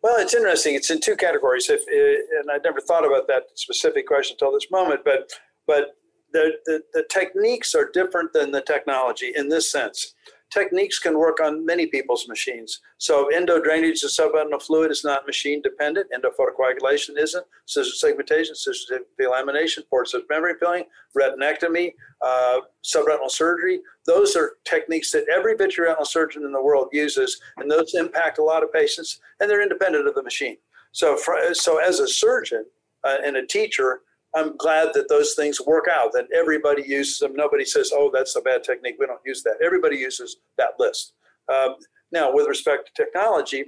Well, 0.02 0.18
it's 0.18 0.34
interesting. 0.34 0.76
It's 0.76 0.90
in 0.90 1.02
two 1.02 1.16
categories. 1.16 1.70
If 1.70 1.82
eh, 1.82 2.40
and 2.40 2.52
I 2.52 2.58
never 2.64 2.80
thought 2.80 3.06
about 3.06 3.28
that 3.28 3.44
specific 3.56 4.08
question 4.08 4.36
until 4.40 4.54
this 4.54 4.70
moment, 4.72 5.02
but 5.04 5.32
but 5.68 5.96
the, 6.36 6.52
the, 6.66 6.82
the 6.94 7.06
techniques 7.10 7.74
are 7.74 7.90
different 7.94 8.34
than 8.34 8.52
the 8.52 8.62
technology 8.62 9.32
in 9.36 9.48
this 9.48 9.72
sense 9.72 10.14
techniques 10.56 11.00
can 11.00 11.18
work 11.18 11.40
on 11.42 11.66
many 11.66 11.86
people's 11.88 12.28
machines. 12.28 12.80
So 12.98 13.28
endo 13.28 13.62
drainage 13.62 14.04
of 14.04 14.12
subretinal 14.12 14.62
fluid 14.62 14.92
is 14.92 15.04
not 15.04 15.26
machine 15.26 15.62
dependent. 15.62 16.08
Endophotocoagulation 16.16 17.18
isn't. 17.18 17.46
Scissor 17.66 17.96
segmentation, 17.96 18.56
scissor 18.56 19.02
delamination, 19.20 19.88
port 19.90 20.08
membrane 20.30 20.58
filling, 20.60 20.86
retinectomy, 21.18 21.94
uh, 22.22 22.60
subretinal 22.84 23.30
surgery. 23.30 23.80
Those 24.06 24.36
are 24.36 24.54
techniques 24.66 25.12
that 25.12 25.28
every 25.30 25.56
vitreoretinal 25.56 26.08
surgeon 26.08 26.44
in 26.44 26.52
the 26.52 26.62
world 26.62 26.88
uses, 26.94 27.40
and 27.58 27.70
those 27.70 27.94
impact 27.96 28.38
a 28.38 28.44
lot 28.44 28.64
of 28.64 28.72
patients, 28.72 29.20
and 29.40 29.50
they're 29.50 29.64
independent 29.64 30.08
of 30.08 30.16
the 30.16 30.24
machine. 30.24 30.58
So, 30.92 31.18
for, 31.18 31.38
so 31.54 31.78
as 31.80 32.00
a 32.00 32.08
surgeon 32.08 32.66
uh, 33.04 33.18
and 33.26 33.36
a 33.36 33.46
teacher, 33.46 34.02
I'm 34.36 34.58
glad 34.58 34.90
that 34.94 35.08
those 35.08 35.34
things 35.34 35.62
work 35.62 35.86
out, 35.90 36.12
that 36.14 36.28
everybody 36.36 36.84
uses 36.86 37.20
them. 37.20 37.34
Nobody 37.36 37.64
says, 37.64 37.92
oh, 37.94 38.12
that's 38.14 38.36
a 38.36 38.42
bad 38.42 38.64
technique. 38.64 38.96
We 39.00 39.06
don't 39.06 39.22
use 39.26 39.42
that. 39.44 39.56
Everybody 39.64 39.98
uses 39.98 40.38
that 40.58 40.72
list. 40.78 41.14
Um, 41.52 41.76
now, 42.12 42.34
with 42.34 42.48
respect 42.48 42.88
to 42.88 43.04
technology, 43.04 43.66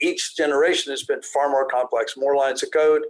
each 0.00 0.34
generation 0.36 0.92
has 0.92 1.02
been 1.02 1.20
far 1.22 1.50
more 1.50 1.66
complex, 1.68 2.14
more 2.16 2.36
lines 2.36 2.62
of 2.62 2.70
code, 2.70 3.02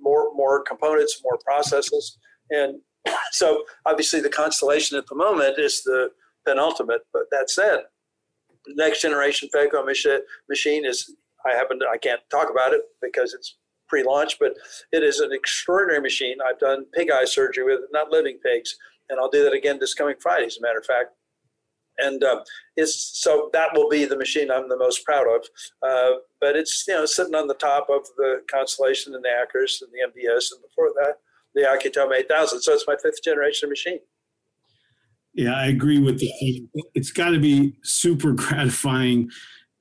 more, 0.00 0.34
more 0.34 0.62
components, 0.62 1.20
more 1.22 1.38
processes. 1.44 2.18
And 2.50 2.80
so 3.32 3.64
obviously 3.84 4.20
the 4.20 4.30
constellation 4.30 4.96
at 4.96 5.06
the 5.08 5.14
moment 5.14 5.58
is 5.58 5.82
the 5.82 6.10
penultimate. 6.46 7.02
But 7.12 7.24
that 7.32 7.50
said, 7.50 7.80
next 8.68 9.02
generation 9.02 9.48
phaco 9.54 9.84
machine 9.84 10.84
is, 10.86 11.14
I 11.46 11.54
happen 11.54 11.78
to, 11.80 11.86
I 11.92 11.98
can't 11.98 12.20
talk 12.30 12.50
about 12.50 12.72
it 12.72 12.82
because 13.02 13.34
it's 13.34 13.57
pre-launch, 13.88 14.38
but 14.38 14.54
it 14.92 15.02
is 15.02 15.20
an 15.20 15.30
extraordinary 15.32 16.00
machine. 16.00 16.38
I've 16.46 16.58
done 16.58 16.86
pig 16.94 17.10
eye 17.10 17.24
surgery 17.24 17.64
with 17.64 17.80
it, 17.80 17.88
not 17.92 18.10
living 18.10 18.38
pigs, 18.44 18.76
and 19.08 19.18
I'll 19.18 19.30
do 19.30 19.44
that 19.44 19.52
again 19.52 19.78
this 19.80 19.94
coming 19.94 20.16
Friday, 20.20 20.46
as 20.46 20.58
a 20.58 20.62
matter 20.62 20.78
of 20.78 20.86
fact. 20.86 21.10
And 22.00 22.22
uh, 22.22 22.44
it's 22.76 23.20
so 23.20 23.50
that 23.52 23.70
will 23.74 23.88
be 23.88 24.04
the 24.04 24.16
machine 24.16 24.52
I'm 24.52 24.68
the 24.68 24.76
most 24.76 25.04
proud 25.04 25.26
of. 25.26 25.44
Uh, 25.82 26.18
but 26.40 26.54
it's 26.54 26.84
you 26.86 26.94
know 26.94 27.06
sitting 27.06 27.34
on 27.34 27.48
the 27.48 27.54
top 27.54 27.88
of 27.90 28.02
the 28.16 28.42
Constellation 28.48 29.14
and 29.14 29.24
the 29.24 29.30
Accurus 29.30 29.82
and 29.82 29.90
the 29.90 30.06
MVS, 30.06 30.52
and 30.52 30.62
before 30.62 30.92
that 31.00 31.16
the 31.54 31.62
Ocutome 31.62 32.14
8000. 32.14 32.60
So 32.60 32.72
it's 32.72 32.86
my 32.86 32.96
fifth 33.02 33.22
generation 33.22 33.68
machine. 33.68 33.98
Yeah, 35.34 35.54
I 35.54 35.66
agree 35.66 35.98
with 35.98 36.18
the. 36.18 36.30
It's 36.94 37.12
got 37.12 37.30
to 37.30 37.38
be 37.38 37.76
super 37.82 38.32
gratifying 38.34 39.30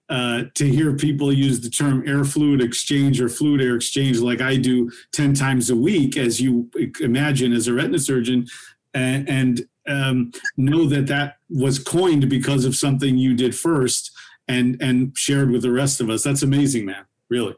uh, 0.09 0.43
to 0.55 0.67
hear 0.67 0.95
people 0.95 1.33
use 1.33 1.59
the 1.59 1.69
term 1.69 2.07
air 2.07 2.23
fluid 2.23 2.61
exchange 2.61 3.19
or 3.19 3.27
fluid 3.27 3.61
air 3.61 3.75
exchange 3.75 4.19
like 4.19 4.41
I 4.41 4.55
do 4.55 4.89
10 5.11 5.33
times 5.33 5.69
a 5.69 5.75
week, 5.75 6.15
as 6.17 6.39
you 6.39 6.69
imagine 7.01 7.53
as 7.53 7.67
a 7.67 7.73
retina 7.73 7.99
surgeon, 7.99 8.47
and, 8.93 9.27
and 9.27 9.67
um, 9.87 10.31
know 10.55 10.85
that 10.87 11.07
that 11.07 11.37
was 11.49 11.79
coined 11.79 12.29
because 12.29 12.65
of 12.65 12.75
something 12.75 13.17
you 13.17 13.35
did 13.35 13.55
first 13.55 14.11
and, 14.47 14.81
and 14.81 15.17
shared 15.17 15.51
with 15.51 15.61
the 15.61 15.71
rest 15.71 15.99
of 15.99 16.09
us. 16.09 16.23
That's 16.23 16.43
amazing, 16.43 16.85
man. 16.85 17.05
Really. 17.29 17.55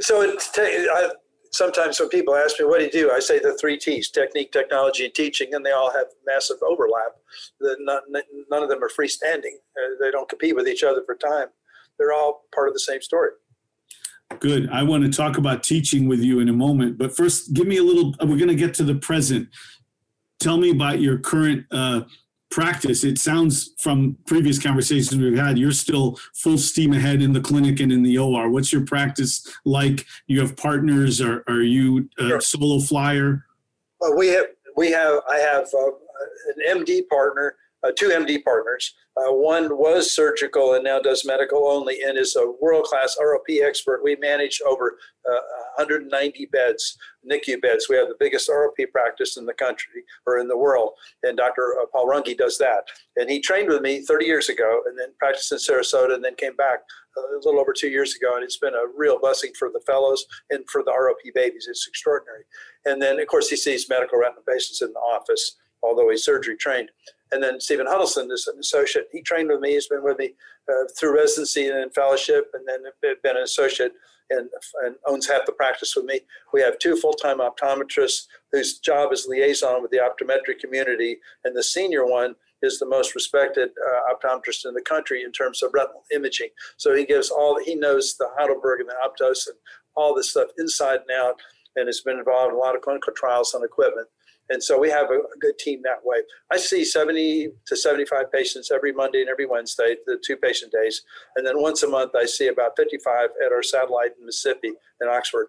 so 0.00 0.22
it's 0.22 0.50
t- 0.50 0.62
I, 0.62 1.10
sometimes 1.52 1.98
when 2.00 2.08
people 2.08 2.34
ask 2.34 2.58
me, 2.58 2.66
what 2.66 2.78
do 2.78 2.84
you 2.84 2.90
do? 2.90 3.10
I 3.10 3.20
say 3.20 3.38
the 3.38 3.56
three 3.60 3.78
T's 3.78 4.10
technique, 4.10 4.52
technology, 4.52 5.04
and 5.04 5.14
teaching, 5.14 5.54
and 5.54 5.64
they 5.64 5.72
all 5.72 5.92
have 5.92 6.06
massive 6.26 6.58
overlap. 6.62 7.16
None, 7.60 8.62
of 8.62 8.68
them 8.68 8.82
are 8.82 8.90
freestanding, 8.90 9.56
uh, 9.76 9.94
they 10.00 10.10
don't 10.10 10.28
compete 10.28 10.54
with 10.54 10.68
each 10.68 10.82
other 10.82 11.02
for 11.04 11.14
time. 11.14 11.48
They're 11.98 12.12
all 12.12 12.44
part 12.54 12.68
of 12.68 12.74
the 12.74 12.80
same 12.80 13.02
story. 13.02 13.30
Good. 14.40 14.68
I 14.70 14.82
want 14.82 15.04
to 15.04 15.10
talk 15.10 15.38
about 15.38 15.62
teaching 15.62 16.06
with 16.06 16.20
you 16.20 16.40
in 16.40 16.48
a 16.48 16.52
moment, 16.52 16.98
but 16.98 17.16
first, 17.16 17.54
give 17.54 17.66
me 17.66 17.78
a 17.78 17.82
little. 17.82 18.14
We're 18.20 18.36
going 18.36 18.48
to 18.48 18.54
get 18.54 18.74
to 18.74 18.84
the 18.84 18.94
present. 18.94 19.48
Tell 20.38 20.58
me 20.58 20.70
about 20.70 21.00
your 21.00 21.18
current 21.18 21.64
uh, 21.70 22.02
practice, 22.50 23.04
it 23.04 23.18
sounds 23.18 23.74
from 23.80 24.16
previous 24.26 24.58
conversations 24.62 25.20
we've 25.20 25.38
had, 25.38 25.58
you're 25.58 25.72
still 25.72 26.18
full 26.34 26.58
steam 26.58 26.92
ahead 26.92 27.22
in 27.22 27.32
the 27.32 27.40
clinic 27.40 27.80
and 27.80 27.92
in 27.92 28.02
the 28.02 28.18
OR. 28.18 28.50
What's 28.50 28.72
your 28.72 28.84
practice 28.84 29.46
like? 29.64 30.06
You 30.26 30.40
have 30.40 30.56
partners, 30.56 31.20
or 31.20 31.44
are 31.48 31.62
you 31.62 32.08
a 32.18 32.28
sure. 32.28 32.40
solo 32.40 32.80
flyer? 32.80 33.44
Well, 34.00 34.16
we 34.16 34.28
have 34.28 34.46
we 34.76 34.90
have 34.92 35.20
I 35.28 35.38
have 35.38 35.66
uh, 35.74 35.90
an 36.66 36.84
MD 36.84 37.08
partner, 37.08 37.56
uh, 37.84 37.92
two 37.96 38.08
MD 38.08 38.42
partners. 38.42 38.94
Uh, 39.16 39.32
one 39.32 39.76
was 39.76 40.14
surgical 40.14 40.74
and 40.74 40.84
now 40.84 41.00
does 41.00 41.24
medical 41.24 41.66
only 41.66 42.02
and 42.02 42.16
is 42.16 42.36
a 42.36 42.52
world 42.60 42.84
class 42.84 43.16
ROP 43.20 43.62
expert. 43.62 44.02
We 44.02 44.16
manage 44.16 44.60
over 44.66 44.96
uh, 45.28 45.40
190 45.76 46.46
beds, 46.46 46.96
NICU 47.28 47.60
beds. 47.60 47.88
We 47.88 47.96
have 47.96 48.08
the 48.08 48.16
biggest 48.18 48.48
ROP 48.48 48.90
practice 48.92 49.36
in 49.36 49.44
the 49.44 49.54
country 49.54 50.04
or 50.26 50.38
in 50.38 50.46
the 50.46 50.56
world. 50.56 50.92
And 51.24 51.36
Dr. 51.36 51.74
Uh, 51.80 51.86
Paul 51.92 52.06
Runge 52.06 52.36
does 52.36 52.58
that. 52.58 52.84
And 53.16 53.28
he 53.28 53.40
trained 53.40 53.68
with 53.68 53.82
me 53.82 54.02
30 54.02 54.24
years 54.24 54.48
ago 54.48 54.82
and 54.86 54.98
then 54.98 55.08
practiced 55.18 55.50
in 55.50 55.58
Sarasota 55.58 56.14
and 56.14 56.24
then 56.24 56.36
came 56.36 56.54
back 56.56 56.80
a 57.16 57.36
little 57.44 57.60
over 57.60 57.72
two 57.72 57.88
years 57.88 58.14
ago. 58.14 58.36
And 58.36 58.44
it's 58.44 58.58
been 58.58 58.74
a 58.74 58.92
real 58.96 59.18
blessing 59.18 59.52
for 59.58 59.70
the 59.72 59.80
fellows 59.86 60.24
and 60.50 60.64
for 60.70 60.84
the 60.84 60.92
ROP 60.92 61.32
babies. 61.34 61.66
It's 61.68 61.88
extraordinary. 61.88 62.44
And 62.86 63.02
then, 63.02 63.18
of 63.18 63.26
course, 63.26 63.48
he 63.48 63.56
sees 63.56 63.88
medical 63.88 64.18
retina 64.18 64.42
patients 64.48 64.82
in 64.82 64.92
the 64.92 65.00
office, 65.00 65.56
although 65.82 66.10
he's 66.10 66.24
surgery 66.24 66.56
trained. 66.56 66.90
And 67.32 67.42
then 67.42 67.60
Stephen 67.60 67.86
Huddleston 67.86 68.30
is 68.32 68.46
an 68.46 68.58
associate. 68.58 69.08
He 69.12 69.22
trained 69.22 69.48
with 69.48 69.60
me. 69.60 69.72
He's 69.72 69.88
been 69.88 70.02
with 70.02 70.18
me 70.18 70.34
uh, 70.68 70.84
through 70.98 71.16
residency 71.16 71.68
and 71.68 71.94
fellowship, 71.94 72.50
and 72.54 72.66
then 72.66 72.84
been 73.02 73.36
an 73.36 73.42
associate 73.42 73.92
and, 74.30 74.48
and, 74.84 74.94
owns 75.06 75.28
half 75.28 75.46
the 75.46 75.52
practice 75.52 75.94
with 75.96 76.04
me. 76.04 76.20
We 76.52 76.60
have 76.60 76.78
two 76.78 76.96
full-time 76.96 77.38
optometrists 77.38 78.26
whose 78.52 78.78
job 78.78 79.12
is 79.12 79.26
liaison 79.26 79.82
with 79.82 79.90
the 79.90 79.98
optometric 79.98 80.58
community, 80.60 81.18
and 81.44 81.56
the 81.56 81.62
senior 81.62 82.06
one 82.06 82.34
is 82.62 82.78
the 82.78 82.86
most 82.86 83.14
respected 83.14 83.70
uh, 83.70 84.12
optometrist 84.12 84.66
in 84.66 84.74
the 84.74 84.82
country 84.82 85.22
in 85.22 85.32
terms 85.32 85.62
of 85.62 85.70
retinal 85.72 86.02
imaging. 86.12 86.48
So 86.76 86.94
he 86.94 87.04
gives 87.04 87.30
all 87.30 87.58
he 87.62 87.74
knows 87.74 88.16
the 88.18 88.28
Heidelberg 88.36 88.80
and 88.80 88.88
the 88.88 88.96
Optos 89.04 89.46
and 89.46 89.56
all 89.96 90.14
this 90.14 90.30
stuff 90.30 90.48
inside 90.58 91.00
and 91.08 91.10
out, 91.10 91.36
and 91.76 91.86
has 91.86 92.00
been 92.00 92.18
involved 92.18 92.52
in 92.52 92.56
a 92.56 92.60
lot 92.60 92.74
of 92.74 92.82
clinical 92.82 93.12
trials 93.14 93.54
on 93.54 93.64
equipment. 93.64 94.08
And 94.50 94.62
so 94.62 94.78
we 94.78 94.90
have 94.90 95.10
a, 95.10 95.18
a, 95.18 95.38
good 95.40 95.58
team 95.58 95.82
that 95.84 95.98
way. 96.02 96.18
I 96.50 96.56
see 96.56 96.84
70 96.84 97.48
to 97.66 97.76
75 97.76 98.32
patients 98.32 98.70
every 98.70 98.92
Monday 98.92 99.20
and 99.20 99.28
every 99.28 99.46
Wednesday, 99.46 99.96
the 100.06 100.18
two 100.24 100.36
patient 100.36 100.72
days. 100.72 101.02
And 101.36 101.46
then 101.46 101.60
once 101.60 101.82
a 101.82 101.88
month, 101.88 102.12
I 102.16 102.24
see 102.24 102.48
about 102.48 102.72
55 102.76 103.30
at 103.44 103.52
our 103.52 103.62
satellite 103.62 104.12
in 104.18 104.26
Mississippi 104.26 104.72
in 105.00 105.08
Oxford. 105.08 105.48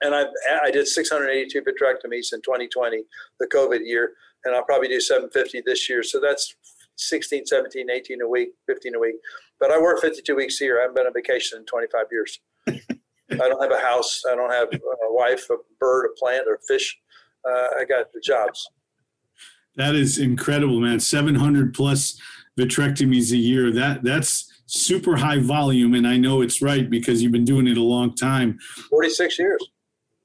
And 0.00 0.14
I, 0.14 0.24
I 0.62 0.70
did 0.70 0.86
682 0.86 1.60
vitrectomies 1.62 2.32
in 2.32 2.40
2020, 2.42 3.02
the 3.40 3.46
COVID 3.46 3.80
year, 3.84 4.12
and 4.44 4.54
I'll 4.54 4.64
probably 4.64 4.88
do 4.88 5.00
750 5.00 5.62
this 5.66 5.88
year. 5.88 6.02
So 6.02 6.20
that's 6.20 6.54
16, 6.96 7.46
17, 7.46 7.90
18 7.90 8.22
a 8.22 8.28
week, 8.28 8.50
15 8.66 8.94
a 8.94 8.98
week. 8.98 9.16
But 9.60 9.70
I 9.70 9.80
work 9.80 10.00
52 10.00 10.36
weeks 10.36 10.60
a 10.60 10.64
year. 10.64 10.78
I 10.78 10.82
haven't 10.82 10.96
been 10.96 11.06
on 11.06 11.14
vacation 11.14 11.58
in 11.58 11.66
25 11.66 12.04
years. 12.12 12.40
I 13.30 13.48
don't 13.48 13.62
have 13.62 13.72
a 13.72 13.82
house. 13.82 14.22
I 14.28 14.34
don't 14.34 14.52
have 14.52 14.68
a 14.72 15.12
wife, 15.12 15.48
a 15.50 15.56
bird, 15.78 16.06
a 16.06 16.18
plant, 16.18 16.46
or 16.46 16.54
a 16.54 16.60
fish 16.66 16.96
I 17.78 17.84
got 17.88 18.12
the 18.12 18.20
jobs. 18.20 18.68
That 19.76 19.94
is 19.94 20.18
incredible, 20.18 20.80
man. 20.80 21.00
700 21.00 21.72
plus 21.72 22.20
vitrectomies 22.58 23.32
a 23.32 23.36
year. 23.36 23.70
That 23.70 24.02
that's 24.02 24.52
super 24.66 25.16
high 25.16 25.38
volume, 25.38 25.94
and 25.94 26.06
I 26.06 26.16
know 26.16 26.42
it's 26.42 26.60
right 26.60 26.88
because 26.88 27.22
you've 27.22 27.32
been 27.32 27.44
doing 27.44 27.66
it 27.66 27.76
a 27.76 27.82
long 27.82 28.14
time. 28.14 28.58
46 28.90 29.38
years. 29.38 29.70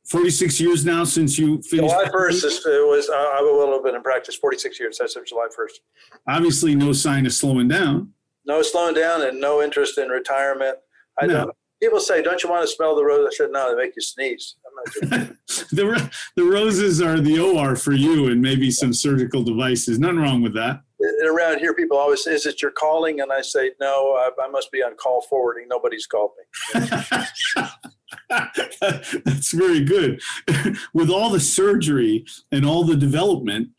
46 0.10 0.60
years 0.60 0.86
now 0.86 1.04
since 1.04 1.38
you 1.40 1.62
finished. 1.62 1.94
July 1.94 2.06
1st 2.06 2.46
is, 2.46 2.66
it 2.66 2.88
was, 2.88 3.10
uh, 3.10 3.14
I 3.14 3.40
will 3.42 3.72
have 3.72 3.84
been 3.84 3.96
in 3.96 4.04
practice 4.04 4.36
46 4.36 4.80
years. 4.80 4.98
That's 5.00 5.14
July 5.14 5.48
1st. 5.48 6.18
Obviously, 6.28 6.76
no 6.76 6.92
sign 6.92 7.26
of 7.26 7.32
slowing 7.32 7.70
down. 7.70 8.12
No 8.46 8.62
slowing 8.62 8.96
down 8.96 9.22
and 9.22 9.40
no 9.40 9.62
interest 9.62 9.98
in 9.98 10.10
retirement. 10.10 10.78
I 11.20 11.26
no. 11.26 11.34
don't, 11.34 11.56
people 11.82 12.02
say, 12.02 12.22
don't 12.22 12.44
you 12.44 12.50
want 12.50 12.68
to 12.68 12.68
smell 12.68 12.96
the 12.96 13.04
rose? 13.04 13.26
I 13.26 13.34
said, 13.34 13.52
no, 13.52 13.70
they 13.70 13.82
make 13.82 13.96
you 13.96 14.02
sneeze. 14.02 14.56
The, 15.72 16.12
the 16.36 16.44
roses 16.44 17.02
are 17.02 17.20
the 17.20 17.40
OR 17.40 17.76
for 17.76 17.94
you 17.94 18.28
and 18.28 18.42
maybe 18.42 18.72
some 18.72 18.94
surgical 18.94 19.44
devices. 19.44 20.00
Nothing 20.00 20.18
wrong 20.18 20.42
with 20.42 20.54
that. 20.56 20.82
And 21.00 21.30
around 21.30 21.60
here, 21.60 21.74
people 21.74 21.98
always 21.98 22.24
say, 22.24 22.34
is 22.34 22.46
it 22.46 22.62
your 22.62 22.72
calling? 22.72 23.20
And 23.20 23.32
I 23.32 23.42
say, 23.42 23.72
no, 23.80 24.14
I, 24.14 24.30
I 24.42 24.48
must 24.48 24.72
be 24.72 24.82
on 24.82 24.96
call 24.96 25.22
forwarding. 25.30 25.68
Nobody's 25.68 26.06
called 26.06 26.32
me. 26.74 26.80
That's 28.30 29.52
very 29.52 29.84
good. 29.84 30.22
With 30.94 31.10
all 31.10 31.30
the 31.30 31.40
surgery 31.40 32.26
and 32.52 32.66
all 32.66 32.84
the 32.86 32.96
development, 32.96 33.70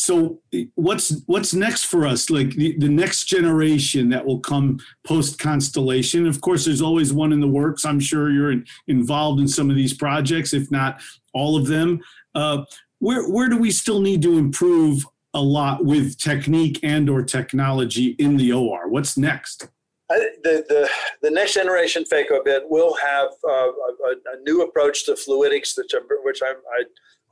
so 0.00 0.40
what's 0.76 1.22
what's 1.26 1.52
next 1.52 1.84
for 1.84 2.06
us? 2.06 2.30
Like 2.30 2.54
the, 2.54 2.74
the 2.78 2.88
next 2.88 3.24
generation 3.24 4.08
that 4.08 4.24
will 4.24 4.40
come 4.40 4.78
post 5.06 5.38
constellation 5.38 6.26
of 6.26 6.40
course 6.40 6.64
there's 6.64 6.80
always 6.80 7.12
one 7.12 7.34
in 7.34 7.40
the 7.40 7.46
works. 7.46 7.84
I'm 7.84 8.00
sure 8.00 8.30
you're 8.30 8.50
in, 8.50 8.64
involved 8.88 9.40
in 9.40 9.46
some 9.46 9.68
of 9.68 9.76
these 9.76 9.92
projects 9.92 10.54
if 10.54 10.70
not 10.70 11.02
all 11.34 11.54
of 11.54 11.66
them. 11.66 12.00
Uh, 12.34 12.64
where 13.00 13.28
where 13.28 13.50
do 13.50 13.58
we 13.58 13.70
still 13.70 14.00
need 14.00 14.22
to 14.22 14.38
improve 14.38 15.04
a 15.34 15.42
lot 15.42 15.84
with 15.84 16.16
technique 16.16 16.80
and 16.82 17.10
or 17.10 17.22
technology 17.22 18.16
in 18.18 18.38
the 18.38 18.54
or 18.54 18.88
what's 18.88 19.18
next? 19.18 19.68
I, 20.10 20.18
the, 20.42 20.64
the, 20.68 20.90
the 21.22 21.30
next 21.30 21.54
generation 21.54 22.04
phaco 22.10 22.42
bit 22.42 22.62
will 22.68 22.96
have 22.96 23.28
uh, 23.46 23.52
a, 23.52 24.12
a, 24.32 24.42
new 24.44 24.62
approach 24.62 25.04
to 25.06 25.12
fluidics, 25.12 25.78
which, 25.78 25.94
I'm, 25.94 26.02
which 26.24 26.40
I'm, 26.44 26.56
I 26.76 26.82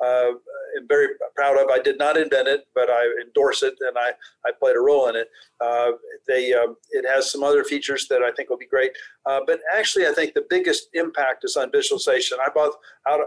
uh, 0.05 0.31
am 0.77 0.87
very 0.89 1.09
proud 1.35 1.59
of. 1.59 1.71
I 1.71 1.79
did 1.79 1.99
not 1.99 2.17
invent 2.17 2.49
it, 2.49 2.67
but 2.75 2.89
I 2.91 3.05
endorse 3.21 3.63
it, 3.63 3.75
and 3.81 3.97
I, 3.97 4.11
I 4.47 4.53
played 4.59 4.77
a 4.77 4.81
role 4.81 5.09
in 5.09 5.17
it. 5.17 5.29
Uh, 5.61 5.93
they 6.27 6.53
um, 6.55 6.77
it 6.91 7.07
has 7.07 7.31
some 7.31 7.43
other 7.43 7.65
features 7.65 8.07
that 8.09 8.23
I 8.23 8.31
think 8.33 8.51
will 8.51 8.59
be 8.59 8.67
great. 8.67 8.93
Uh, 9.27 9.41
but 9.47 9.61
actually, 9.73 10.07
I 10.07 10.13
think 10.13 10.35
the 10.35 10.47
biggest 10.49 10.89
impact 10.95 11.45
is 11.45 11.57
on 11.57 11.71
visualization. 11.71 12.39
I 12.41 12.49
bought 12.55 12.75
out 13.09 13.21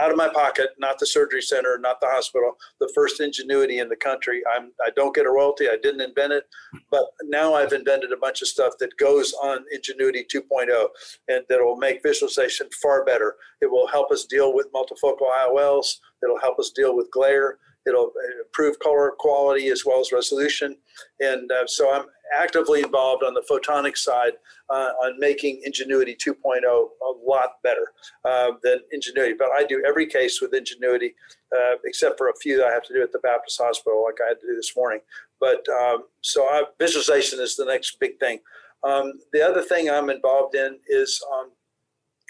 out 0.00 0.10
of 0.10 0.16
my 0.16 0.28
pocket, 0.28 0.70
not 0.78 0.98
the 0.98 1.06
surgery 1.06 1.42
center, 1.42 1.78
not 1.78 2.00
the 2.00 2.06
hospital, 2.06 2.52
the 2.80 2.90
first 2.94 3.20
NGENUITY 3.20 3.80
in 3.80 3.88
the 3.88 3.96
country. 3.96 4.42
I'm, 4.54 4.72
I 4.84 4.90
don't 4.96 5.14
get 5.14 5.26
a 5.26 5.30
royalty. 5.30 5.68
I 5.68 5.76
didn't 5.82 6.00
invent 6.00 6.32
it, 6.32 6.44
but 6.90 7.04
now 7.24 7.54
I've 7.54 7.72
invented 7.72 8.12
a 8.12 8.16
bunch 8.16 8.42
of 8.42 8.48
stuff 8.48 8.74
that 8.80 8.96
goes 8.98 9.32
on 9.42 9.64
NGENUITY 9.74 10.24
2.0 10.34 10.86
and 11.28 11.44
that 11.48 11.60
will 11.60 11.76
make 11.76 12.02
visualization 12.02 12.68
far 12.82 13.04
better. 13.04 13.36
It 13.60 13.70
will 13.70 13.88
help 13.88 14.10
us 14.10 14.24
deal 14.24 14.54
with 14.54 14.72
multifocal 14.72 15.28
IOLs. 15.40 15.96
It'll 16.22 16.40
help 16.40 16.58
us 16.58 16.70
deal 16.70 16.96
with 16.96 17.10
glare. 17.10 17.58
It'll 17.88 18.12
improve 18.44 18.78
color 18.78 19.12
quality 19.18 19.68
as 19.68 19.84
well 19.84 20.00
as 20.00 20.12
resolution. 20.12 20.76
And 21.20 21.50
uh, 21.50 21.66
so 21.66 21.92
I'm 21.92 22.06
actively 22.36 22.82
involved 22.82 23.24
on 23.24 23.34
the 23.34 23.42
photonic 23.50 23.96
side 23.96 24.32
uh, 24.70 24.90
on 25.02 25.18
making 25.18 25.62
NGENUITY 25.66 26.16
2.0 26.18 26.62
a 26.64 26.88
lot 27.26 27.54
better 27.62 27.92
uh, 28.24 28.52
than 28.62 28.80
NGENUITY. 28.94 29.34
But 29.38 29.48
I 29.54 29.64
do 29.64 29.82
every 29.86 30.06
case 30.06 30.40
with 30.40 30.52
NGENUITY, 30.52 31.10
uh, 31.56 31.74
except 31.84 32.18
for 32.18 32.28
a 32.28 32.36
few 32.40 32.58
that 32.58 32.66
I 32.66 32.72
have 32.72 32.84
to 32.84 32.94
do 32.94 33.02
at 33.02 33.12
the 33.12 33.20
Baptist 33.20 33.60
Hospital, 33.60 34.04
like 34.04 34.18
I 34.24 34.28
had 34.28 34.40
to 34.40 34.46
do 34.46 34.54
this 34.54 34.76
morning. 34.76 35.00
But 35.40 35.66
um, 35.80 36.04
so 36.20 36.44
I, 36.44 36.64
visualization 36.78 37.40
is 37.40 37.56
the 37.56 37.64
next 37.64 37.98
big 38.00 38.18
thing. 38.18 38.40
Um, 38.84 39.14
the 39.32 39.42
other 39.42 39.62
thing 39.62 39.90
I'm 39.90 40.10
involved 40.10 40.54
in 40.54 40.78
is 40.88 41.20
um, 41.34 41.50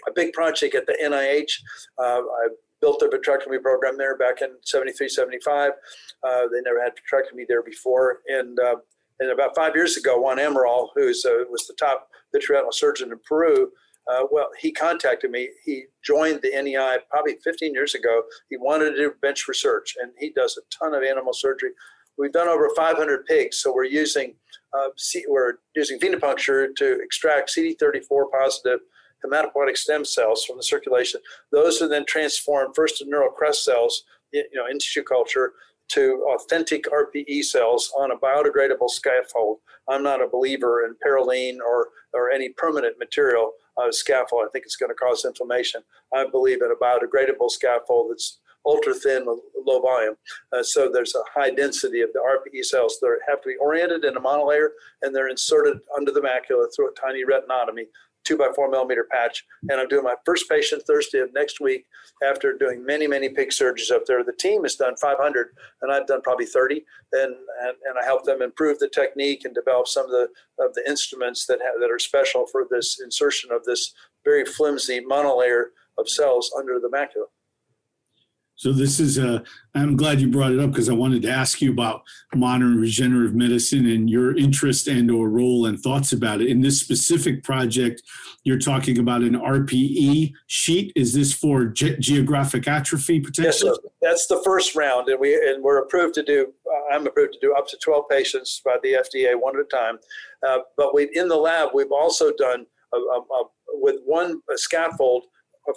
a 0.07 0.11
big 0.13 0.33
project 0.33 0.75
at 0.75 0.87
the 0.87 0.97
NIH. 1.03 1.51
Uh, 1.97 2.21
I 2.21 2.47
built 2.81 3.01
a 3.01 3.07
vitrectomy 3.07 3.61
program 3.61 3.97
there 3.97 4.17
back 4.17 4.41
in 4.41 4.49
73, 4.63 5.09
75. 5.09 5.71
Uh, 6.23 6.41
they 6.51 6.61
never 6.61 6.81
had 6.81 6.93
vitrectomy 6.93 7.45
there 7.47 7.63
before. 7.63 8.19
And, 8.27 8.57
uh, 8.59 8.77
and 9.19 9.31
about 9.31 9.55
five 9.55 9.75
years 9.75 9.97
ago, 9.97 10.19
Juan 10.19 10.37
Amaral, 10.37 10.89
who 10.95 11.09
uh, 11.09 11.45
was 11.49 11.67
the 11.67 11.75
top 11.77 12.07
vitreoretinal 12.35 12.73
surgeon 12.73 13.11
in 13.11 13.19
Peru, 13.27 13.71
uh, 14.09 14.23
well, 14.31 14.49
he 14.59 14.71
contacted 14.71 15.29
me. 15.29 15.49
He 15.63 15.83
joined 16.03 16.39
the 16.41 16.49
NEI 16.49 16.97
probably 17.11 17.37
15 17.43 17.73
years 17.73 17.93
ago. 17.93 18.23
He 18.49 18.57
wanted 18.57 18.91
to 18.91 18.95
do 18.95 19.13
bench 19.21 19.47
research, 19.47 19.95
and 20.01 20.11
he 20.17 20.31
does 20.31 20.57
a 20.57 20.61
ton 20.75 20.95
of 20.95 21.03
animal 21.03 21.33
surgery. 21.33 21.71
We've 22.17 22.31
done 22.31 22.47
over 22.47 22.69
500 22.75 23.25
pigs, 23.25 23.57
so 23.61 23.73
we're 23.73 23.85
using 23.85 24.35
uh, 24.73 24.89
we're 25.27 25.53
using 25.75 25.99
venipuncture 25.99 26.67
to 26.75 26.99
extract 27.01 27.55
CD34 27.55 28.25
positive 28.31 28.79
hematopoietic 29.25 29.77
stem 29.77 30.05
cells 30.05 30.45
from 30.45 30.57
the 30.57 30.63
circulation. 30.63 31.21
Those 31.51 31.81
are 31.81 31.87
then 31.87 32.05
transformed 32.05 32.75
first 32.75 32.97
to 32.97 33.05
neural 33.05 33.31
crest 33.31 33.63
cells, 33.63 34.03
you 34.31 34.43
know, 34.53 34.67
in 34.69 34.79
tissue 34.79 35.03
culture 35.03 35.53
to 35.89 36.23
authentic 36.35 36.85
RPE 36.85 37.43
cells 37.43 37.91
on 37.97 38.11
a 38.11 38.15
biodegradable 38.15 38.89
scaffold. 38.89 39.57
I'm 39.87 40.03
not 40.03 40.21
a 40.21 40.27
believer 40.27 40.85
in 40.85 40.95
Parylene 41.05 41.57
or, 41.57 41.87
or 42.13 42.31
any 42.31 42.49
permanent 42.49 42.99
material 42.99 43.51
uh, 43.77 43.91
scaffold. 43.91 44.43
I 44.45 44.49
think 44.51 44.65
it's 44.65 44.75
going 44.75 44.91
to 44.91 44.95
cause 44.95 45.25
inflammation. 45.25 45.81
I 46.13 46.25
believe 46.29 46.61
in 46.61 46.71
a 46.71 46.75
biodegradable 46.75 47.49
scaffold 47.49 48.11
that's 48.11 48.39
ultra 48.65 48.93
thin, 48.93 49.25
with 49.25 49.39
low 49.65 49.81
volume. 49.81 50.15
Uh, 50.53 50.61
so 50.61 50.89
there's 50.91 51.15
a 51.15 51.39
high 51.39 51.49
density 51.49 52.01
of 52.01 52.09
the 52.13 52.19
RPE 52.19 52.63
cells 52.65 52.97
that 53.01 53.17
have 53.27 53.41
to 53.41 53.49
be 53.49 53.55
oriented 53.59 54.05
in 54.05 54.17
a 54.17 54.21
monolayer 54.21 54.69
and 55.01 55.15
they're 55.15 55.29
inserted 55.29 55.79
under 55.97 56.11
the 56.11 56.19
macula 56.19 56.67
through 56.75 56.89
a 56.89 56.99
tiny 56.99 57.23
retinotomy 57.23 57.85
two 58.29 58.37
by 58.37 58.49
four 58.55 58.69
millimeter 58.69 59.07
patch. 59.09 59.43
And 59.69 59.81
I'm 59.81 59.87
doing 59.87 60.03
my 60.03 60.13
first 60.23 60.47
patient 60.49 60.83
Thursday 60.85 61.19
of 61.19 61.33
next 61.33 61.59
week 61.59 61.85
after 62.23 62.55
doing 62.55 62.85
many, 62.85 63.07
many 63.07 63.27
pig 63.27 63.49
surgeries 63.49 63.91
up 63.91 64.05
there. 64.05 64.23
The 64.23 64.33
team 64.33 64.61
has 64.63 64.75
done 64.75 64.95
500 64.97 65.47
and 65.81 65.91
I've 65.91 66.05
done 66.05 66.21
probably 66.21 66.45
30. 66.45 66.85
And, 67.13 67.23
and, 67.23 67.75
and 67.85 67.99
I 67.99 68.05
help 68.05 68.25
them 68.25 68.43
improve 68.43 68.77
the 68.77 68.87
technique 68.87 69.45
and 69.45 69.55
develop 69.55 69.87
some 69.87 70.05
of 70.05 70.11
the, 70.11 70.27
of 70.59 70.75
the 70.75 70.83
instruments 70.87 71.47
that, 71.47 71.59
have, 71.61 71.81
that 71.81 71.89
are 71.91 71.99
special 71.99 72.45
for 72.45 72.67
this 72.69 72.99
insertion 73.03 73.51
of 73.51 73.63
this 73.65 73.93
very 74.23 74.45
flimsy 74.45 75.01
monolayer 75.01 75.65
of 75.97 76.07
cells 76.07 76.51
under 76.57 76.79
the 76.79 76.89
macula. 76.89 77.25
So 78.59 78.73
this 78.73 78.99
is 78.99 79.17
a. 79.17 79.41
I'm 79.73 79.95
glad 79.95 80.19
you 80.19 80.27
brought 80.27 80.51
it 80.51 80.59
up 80.59 80.71
because 80.71 80.89
I 80.89 80.93
wanted 80.93 81.21
to 81.21 81.29
ask 81.29 81.61
you 81.61 81.71
about 81.71 82.03
modern 82.35 82.77
regenerative 82.77 83.33
medicine 83.33 83.85
and 83.85 84.09
your 84.09 84.35
interest 84.35 84.89
and 84.89 85.09
or 85.09 85.29
role 85.29 85.67
and 85.67 85.79
thoughts 85.79 86.11
about 86.11 86.41
it. 86.41 86.49
In 86.49 86.59
this 86.59 86.77
specific 86.77 87.41
project, 87.41 88.03
you're 88.43 88.59
talking 88.59 88.99
about 88.99 89.21
an 89.21 89.35
RPE 89.35 90.33
sheet. 90.47 90.91
Is 90.97 91.13
this 91.13 91.31
for 91.31 91.67
ge- 91.67 91.97
geographic 91.99 92.67
atrophy 92.67 93.21
potentially? 93.21 93.71
Yes, 93.71 93.93
that's 94.01 94.27
the 94.27 94.41
first 94.43 94.75
round, 94.75 95.07
and 95.07 95.21
we 95.21 95.35
and 95.35 95.63
we're 95.63 95.81
approved 95.81 96.15
to 96.15 96.23
do. 96.23 96.51
Uh, 96.67 96.95
I'm 96.95 97.07
approved 97.07 97.35
to 97.35 97.39
do 97.39 97.55
up 97.55 97.65
to 97.69 97.77
12 97.77 98.09
patients 98.09 98.61
by 98.65 98.75
the 98.83 98.91
FDA 98.95 99.39
one 99.39 99.55
at 99.55 99.61
a 99.61 99.69
time. 99.73 99.99
Uh, 100.45 100.57
but 100.75 100.93
we 100.93 101.09
in 101.13 101.29
the 101.29 101.37
lab 101.37 101.69
we've 101.73 101.93
also 101.93 102.33
done 102.37 102.65
a, 102.93 102.97
a, 102.97 103.19
a, 103.21 103.43
with 103.75 104.01
one 104.03 104.41
scaffold 104.57 105.27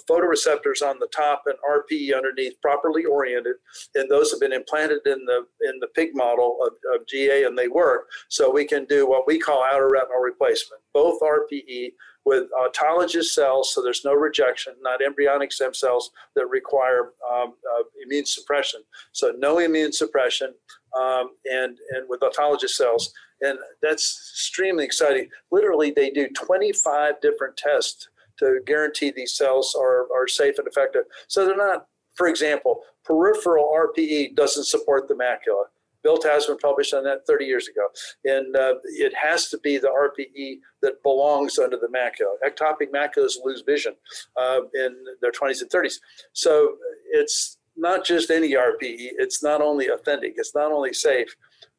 photoreceptors 0.09 0.83
on 0.83 0.99
the 0.99 1.09
top 1.15 1.45
and 1.47 1.57
RPE 1.69 2.17
underneath, 2.17 2.61
properly 2.61 3.05
oriented, 3.05 3.57
and 3.95 4.11
those 4.11 4.31
have 4.31 4.41
been 4.41 4.53
implanted 4.53 5.01
in 5.07 5.25
the 5.25 5.47
in 5.63 5.79
the 5.81 5.89
pig 5.95 6.11
model 6.15 6.59
of, 6.63 6.73
of 6.95 7.07
GA, 7.07 7.45
and 7.45 7.57
they 7.57 7.69
work. 7.69 8.07
So 8.29 8.51
we 8.51 8.67
can 8.67 8.85
do 8.87 9.09
what 9.09 9.27
we 9.27 9.39
call 9.39 9.65
outer 9.65 9.89
retinal 9.89 10.21
replacement, 10.21 10.83
both 10.93 11.21
RPE 11.21 11.93
with 12.25 12.45
autologous 12.53 13.25
cells, 13.25 13.75
so 13.75 13.83
there's 13.83 14.05
no 14.05 14.15
rejection, 14.15 14.75
not 14.81 15.03
embryonic 15.03 15.53
stem 15.53 15.75
cells 15.75 16.13
that 16.37 16.47
require 16.47 17.13
um, 17.33 17.55
uh, 17.75 17.83
immune 18.05 18.27
suppression. 18.27 18.81
So 19.13 19.33
no 19.37 19.59
immune 19.59 19.93
suppression, 19.93 20.55
um, 20.99 21.31
and 21.45 21.77
and 21.91 22.09
with 22.09 22.21
autologous 22.21 22.71
cells, 22.71 23.13
and 23.41 23.59
that's 23.83 24.33
extremely 24.35 24.85
exciting. 24.85 25.29
Literally, 25.51 25.91
they 25.91 26.11
do 26.11 26.29
25 26.29 27.21
different 27.21 27.57
tests 27.57 28.09
to 28.43 28.61
guarantee 28.67 29.13
these 29.15 29.35
cells 29.35 29.77
are, 29.79 30.07
are 30.15 30.29
safe 30.29 30.59
and 30.59 30.69
effective. 30.69 31.03
So 31.29 31.45
they're 31.45 31.57
not, 31.57 31.87
for 32.15 32.29
example, 32.29 32.81
peripheral 33.05 33.71
RPE 33.75 34.37
doesn't 34.37 34.65
support 34.65 35.09
the 35.09 35.15
macula. 35.15 35.65
Bill 36.03 36.19
Tasman 36.19 36.59
published 36.59 36.95
on 36.95 37.05
that 37.05 37.27
30 37.27 37.45
years 37.45 37.69
ago. 37.69 37.89
And 38.25 38.57
uh, 38.57 38.75
it 38.85 39.13
has 39.15 39.49
to 39.51 39.59
be 39.59 39.79
the 39.79 39.89
RPE 39.89 40.57
that 40.83 41.03
belongs 41.03 41.59
under 41.59 41.77
the 41.77 41.89
macula. 41.89 42.35
Ectopic 42.45 42.91
maculas 42.93 43.35
lose 43.43 43.63
vision 43.65 43.95
uh, 44.37 44.61
in 44.75 44.97
their 45.21 45.31
20s 45.31 45.63
and 45.63 45.71
30s. 45.71 45.95
So 46.33 46.77
it's 47.13 47.59
not 47.77 48.05
just 48.05 48.31
any 48.31 48.55
RPE, 48.55 49.11
it's 49.19 49.43
not 49.43 49.61
only 49.61 49.89
authentic, 49.89 50.35
it's 50.37 50.55
not 50.55 50.73
only 50.73 50.93
safe, 50.93 51.35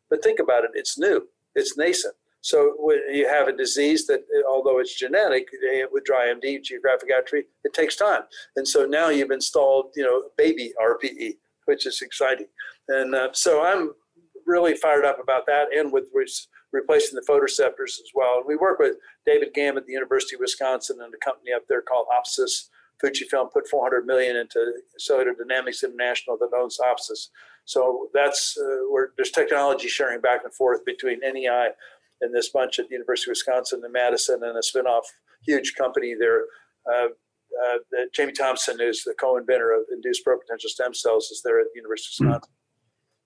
but 0.10 0.24
think 0.24 0.40
about 0.40 0.64
it, 0.64 0.72
it's 0.74 0.98
new, 0.98 1.28
it's 1.56 1.78
nascent. 1.78 2.16
So 2.44 2.76
you 3.10 3.26
have 3.30 3.48
a 3.48 3.56
disease 3.56 4.06
that, 4.08 4.20
although 4.50 4.80
it's 4.80 5.00
genetic, 5.00 5.48
eh, 5.74 5.86
with 5.90 6.04
dry 6.04 6.28
AMD, 6.28 6.62
geographic 6.62 7.10
atrophy, 7.10 7.48
it 7.64 7.74
takes 7.74 7.96
time. 7.96 8.24
And 8.58 8.68
so 8.68 8.86
now 8.86 9.08
you've 9.08 9.32
installed, 9.32 9.94
you 9.96 10.04
know, 10.04 10.24
baby 10.38 10.74
RPE, 10.78 11.38
which 11.66 11.86
is 11.86 12.02
exciting. 12.02 12.48
And 12.90 13.16
uh, 13.16 13.30
so 13.32 13.64
I'm 13.64 13.94
really 14.46 14.76
fired 14.76 15.06
up 15.06 15.20
about 15.24 15.46
that, 15.46 15.74
and 15.74 15.90
with 15.90 16.10
re- 16.14 16.28
replacing 16.74 17.16
the 17.16 17.26
photoreceptors 17.32 18.02
as 18.02 18.12
well. 18.14 18.40
And 18.40 18.46
we 18.46 18.58
work 18.58 18.78
with 18.78 18.98
David 19.26 19.54
Gamm 19.54 19.78
at 19.78 19.86
the 19.86 19.94
University 19.94 20.36
of 20.36 20.42
Wisconsin 20.42 20.98
and 21.02 21.14
a 21.14 21.26
company 21.26 21.54
up 21.54 21.64
there 21.70 21.82
called 21.82 22.08
Opsis. 22.12 22.68
Fujifilm 23.02 23.54
put 23.54 23.70
400 23.70 24.06
million 24.06 24.36
into 24.36 24.74
Cellular 24.98 25.34
Dynamics 25.34 25.84
International 25.84 26.38
that 26.38 26.52
owns 26.54 26.78
Opsis. 26.78 27.30
So 27.66 28.10
that's 28.14 28.58
uh, 28.58 28.90
where 28.90 29.12
there's 29.16 29.32
technology 29.32 29.88
sharing 29.88 30.20
back 30.20 30.42
and 30.44 30.54
forth 30.54 30.84
between 30.86 31.20
NEI 31.22 31.70
and 32.22 32.34
this 32.34 32.50
bunch 32.50 32.80
at 32.80 32.88
the 32.88 32.94
University 32.94 33.30
of 33.30 33.34
Wisconsin 33.34 33.82
and 33.84 33.94
Madison 33.94 34.42
and 34.44 34.58
a 34.58 34.62
spinoff 34.62 35.04
huge 35.46 35.76
company 35.76 36.16
there. 36.18 36.44
Uh, 36.92 37.08
uh, 37.64 37.78
Jamie 38.14 38.32
Thomson, 38.32 38.82
is 38.82 39.04
the 39.04 39.14
co-inventor 39.20 39.74
of 39.74 39.82
induced 39.92 40.26
pluripotential 40.26 40.68
stem 40.68 40.94
cells, 40.94 41.30
is 41.30 41.42
there 41.44 41.60
at 41.60 41.68
the 41.74 41.80
University 41.80 42.24
of 42.24 42.28
Wisconsin. 42.28 42.50
Mm-hmm. 42.50 42.64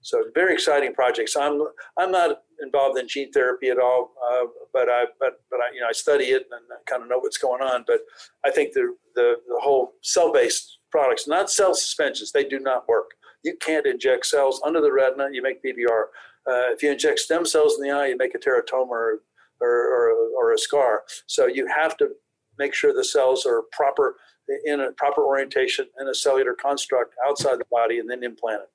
So 0.01 0.23
very 0.33 0.53
exciting 0.53 0.93
projects. 0.93 1.35
I'm 1.35 1.61
I'm 1.97 2.11
not 2.11 2.43
involved 2.61 2.97
in 2.97 3.07
gene 3.07 3.31
therapy 3.31 3.67
at 3.69 3.79
all, 3.79 4.13
uh, 4.31 4.45
but 4.71 4.89
I 4.89 5.05
but 5.19 5.41
but 5.49 5.59
I 5.59 5.73
you 5.73 5.81
know 5.81 5.87
I 5.89 5.91
study 5.91 6.25
it 6.25 6.47
and 6.51 6.61
I 6.71 6.77
kind 6.89 7.03
of 7.03 7.09
know 7.09 7.19
what's 7.19 7.37
going 7.37 7.61
on. 7.61 7.83
But 7.85 8.01
I 8.45 8.51
think 8.51 8.73
the 8.73 8.95
the, 9.15 9.35
the 9.47 9.59
whole 9.59 9.93
cell-based 10.03 10.79
products, 10.91 11.27
not 11.27 11.49
cell 11.49 11.73
suspensions, 11.73 12.31
they 12.31 12.43
do 12.43 12.59
not 12.59 12.87
work. 12.87 13.11
You 13.43 13.57
can't 13.59 13.85
inject 13.85 14.27
cells 14.27 14.61
under 14.65 14.81
the 14.81 14.91
retina. 14.91 15.27
You 15.31 15.41
make 15.41 15.63
PVR. 15.63 16.05
Uh, 16.47 16.71
if 16.71 16.81
you 16.81 16.91
inject 16.91 17.19
stem 17.19 17.45
cells 17.45 17.75
in 17.75 17.83
the 17.83 17.91
eye, 17.91 18.07
you 18.07 18.17
make 18.17 18.33
a 18.35 18.39
teratoma 18.39 18.89
or, 18.89 19.21
or, 19.59 20.13
or, 20.37 20.53
a 20.53 20.57
scar. 20.57 21.03
So 21.25 21.47
you 21.47 21.67
have 21.67 21.97
to 21.97 22.09
make 22.57 22.73
sure 22.73 22.93
the 22.93 23.03
cells 23.03 23.45
are 23.45 23.63
proper 23.71 24.15
in 24.65 24.79
a 24.79 24.91
proper 24.93 25.25
orientation 25.25 25.87
in 25.99 26.07
a 26.07 26.15
cellular 26.15 26.53
construct 26.53 27.15
outside 27.27 27.59
the 27.59 27.65
body 27.69 27.99
and 27.99 28.09
then 28.09 28.23
implant 28.23 28.61
it. 28.63 28.69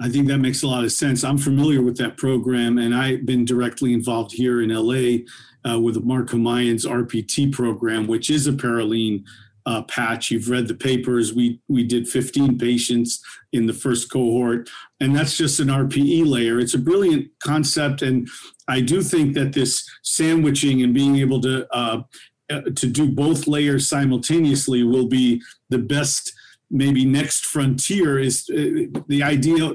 I 0.00 0.08
think 0.08 0.28
that 0.28 0.38
makes 0.38 0.62
a 0.62 0.68
lot 0.68 0.84
of 0.84 0.92
sense. 0.92 1.24
I'm 1.24 1.38
familiar 1.38 1.82
with 1.82 1.96
that 1.96 2.16
program, 2.16 2.78
and 2.78 2.94
I've 2.94 3.26
been 3.26 3.44
directly 3.44 3.92
involved 3.92 4.32
here 4.32 4.62
in 4.62 4.70
LA 4.70 5.24
uh, 5.68 5.80
with 5.80 6.04
Mark 6.04 6.28
Humayun's 6.28 6.86
RPT 6.86 7.52
program, 7.52 8.06
which 8.06 8.30
is 8.30 8.46
a 8.46 8.52
Parylene 8.52 9.24
uh, 9.68 9.82
patch. 9.82 10.30
You've 10.30 10.48
read 10.48 10.66
the 10.66 10.74
papers. 10.74 11.34
We 11.34 11.60
we 11.68 11.84
did 11.84 12.08
15 12.08 12.58
patients 12.58 13.22
in 13.52 13.66
the 13.66 13.74
first 13.74 14.10
cohort, 14.10 14.70
and 14.98 15.14
that's 15.14 15.36
just 15.36 15.60
an 15.60 15.68
RPE 15.68 16.26
layer. 16.26 16.58
It's 16.58 16.72
a 16.72 16.78
brilliant 16.78 17.28
concept, 17.44 18.00
and 18.00 18.26
I 18.66 18.80
do 18.80 19.02
think 19.02 19.34
that 19.34 19.52
this 19.52 19.86
sandwiching 20.02 20.82
and 20.82 20.94
being 20.94 21.16
able 21.16 21.42
to 21.42 21.66
uh, 21.76 22.00
to 22.48 22.86
do 22.86 23.12
both 23.12 23.46
layers 23.46 23.86
simultaneously 23.86 24.84
will 24.84 25.06
be 25.06 25.42
the 25.68 25.78
best. 25.78 26.32
Maybe 26.70 27.04
next 27.04 27.44
frontier 27.44 28.18
is 28.18 28.48
uh, 28.50 28.88
the 29.08 29.22
idea 29.22 29.72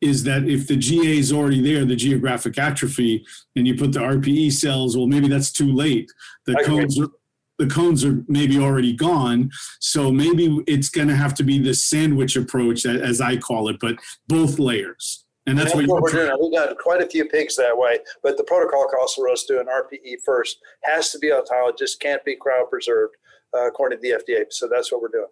is 0.00 0.24
that 0.24 0.44
if 0.48 0.66
the 0.66 0.76
GA 0.76 1.18
is 1.18 1.30
already 1.30 1.60
there, 1.60 1.84
the 1.84 1.94
geographic 1.94 2.56
atrophy, 2.56 3.22
and 3.54 3.66
you 3.66 3.74
put 3.74 3.92
the 3.92 4.00
RPE 4.00 4.50
cells, 4.52 4.96
well, 4.96 5.06
maybe 5.06 5.28
that's 5.28 5.52
too 5.52 5.70
late. 5.74 6.10
The 6.46 6.62
cones 6.64 6.98
the 7.60 7.66
cones 7.66 8.04
are 8.04 8.24
maybe 8.26 8.58
already 8.58 8.92
gone. 8.92 9.50
So 9.80 10.10
maybe 10.10 10.62
it's 10.66 10.88
going 10.88 11.08
to 11.08 11.14
have 11.14 11.34
to 11.34 11.42
be 11.42 11.58
the 11.58 11.74
sandwich 11.74 12.34
approach, 12.34 12.86
as 12.86 13.20
I 13.20 13.36
call 13.36 13.68
it, 13.68 13.76
but 13.80 13.96
both 14.28 14.58
layers. 14.58 15.26
And 15.46 15.58
that's, 15.58 15.72
and 15.72 15.82
that's 15.82 15.88
what, 15.90 16.02
what 16.02 16.12
we're 16.14 16.26
doing. 16.26 16.38
We've 16.40 16.52
got 16.52 16.76
quite 16.78 17.02
a 17.02 17.06
few 17.06 17.26
pigs 17.26 17.56
that 17.56 17.76
way, 17.76 17.98
but 18.22 18.38
the 18.38 18.44
protocol 18.44 18.86
calls 18.88 19.14
for 19.14 19.28
us 19.28 19.44
doing 19.44 19.66
RPE 19.66 20.16
first. 20.24 20.58
Has 20.84 21.10
to 21.12 21.18
be 21.18 21.28
autologous, 21.28 21.98
can't 22.00 22.24
be 22.24 22.36
cryopreserved, 22.36 23.08
uh, 23.54 23.66
according 23.66 23.98
to 23.98 24.02
the 24.02 24.22
FDA. 24.24 24.44
So 24.50 24.66
that's 24.72 24.90
what 24.90 25.02
we're 25.02 25.08
doing. 25.08 25.26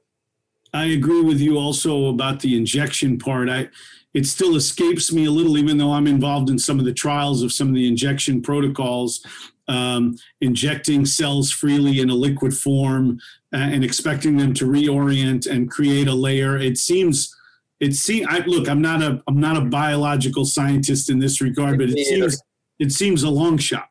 I 0.75 0.87
agree 0.87 1.23
with 1.23 1.41
you 1.41 1.57
also 1.57 2.07
about 2.09 2.41
the 2.41 2.57
injection 2.57 3.19
part. 3.19 3.49
I 3.49 3.69
it 4.15 4.27
still 4.27 4.57
escapes 4.57 5.13
me 5.13 5.27
a 5.27 5.31
little, 5.31 5.57
even 5.59 5.79
though 5.79 5.93
I'm 5.93 6.07
involved 6.07 6.51
in 6.51 6.59
some 6.59 6.79
of 6.79 6.85
the 6.85 6.93
trials 6.93 7.43
of 7.43 7.53
some 7.53 7.69
of 7.69 7.75
the 7.75 7.87
injection 7.87 8.43
protocols 8.43 9.25
um, 9.69 10.17
injecting 10.41 11.05
cells 11.05 11.51
freely 11.51 12.01
in 12.01 12.11
a 12.11 12.15
liquid 12.15 12.57
form 12.57 13.19
uh, 13.55 13.59
and 13.59 13.85
expecting 13.85 14.37
them 14.37 14.55
to 14.55 14.65
reorient 14.65 15.47
and 15.47 15.71
create 15.71 16.09
a 16.09 16.15
layer. 16.15 16.57
It 16.57 16.79
seems 16.79 17.35
it 17.81 17.95
seems 17.95 18.27
I, 18.29 18.39
look 18.41 18.69
i'm 18.69 18.83
not 18.83 19.03
a 19.03 19.23
i'm 19.29 19.39
not 19.39 19.57
a 19.57 19.61
biological 19.61 20.45
scientist 20.45 21.11
in 21.11 21.21
this 21.21 21.41
regard 21.41 21.79
but 21.79 21.89
it 21.91 22.07
seems 22.07 22.43
it 22.81 22.91
seems 22.91 23.23
a 23.23 23.31
long 23.31 23.57
shot 23.57 23.89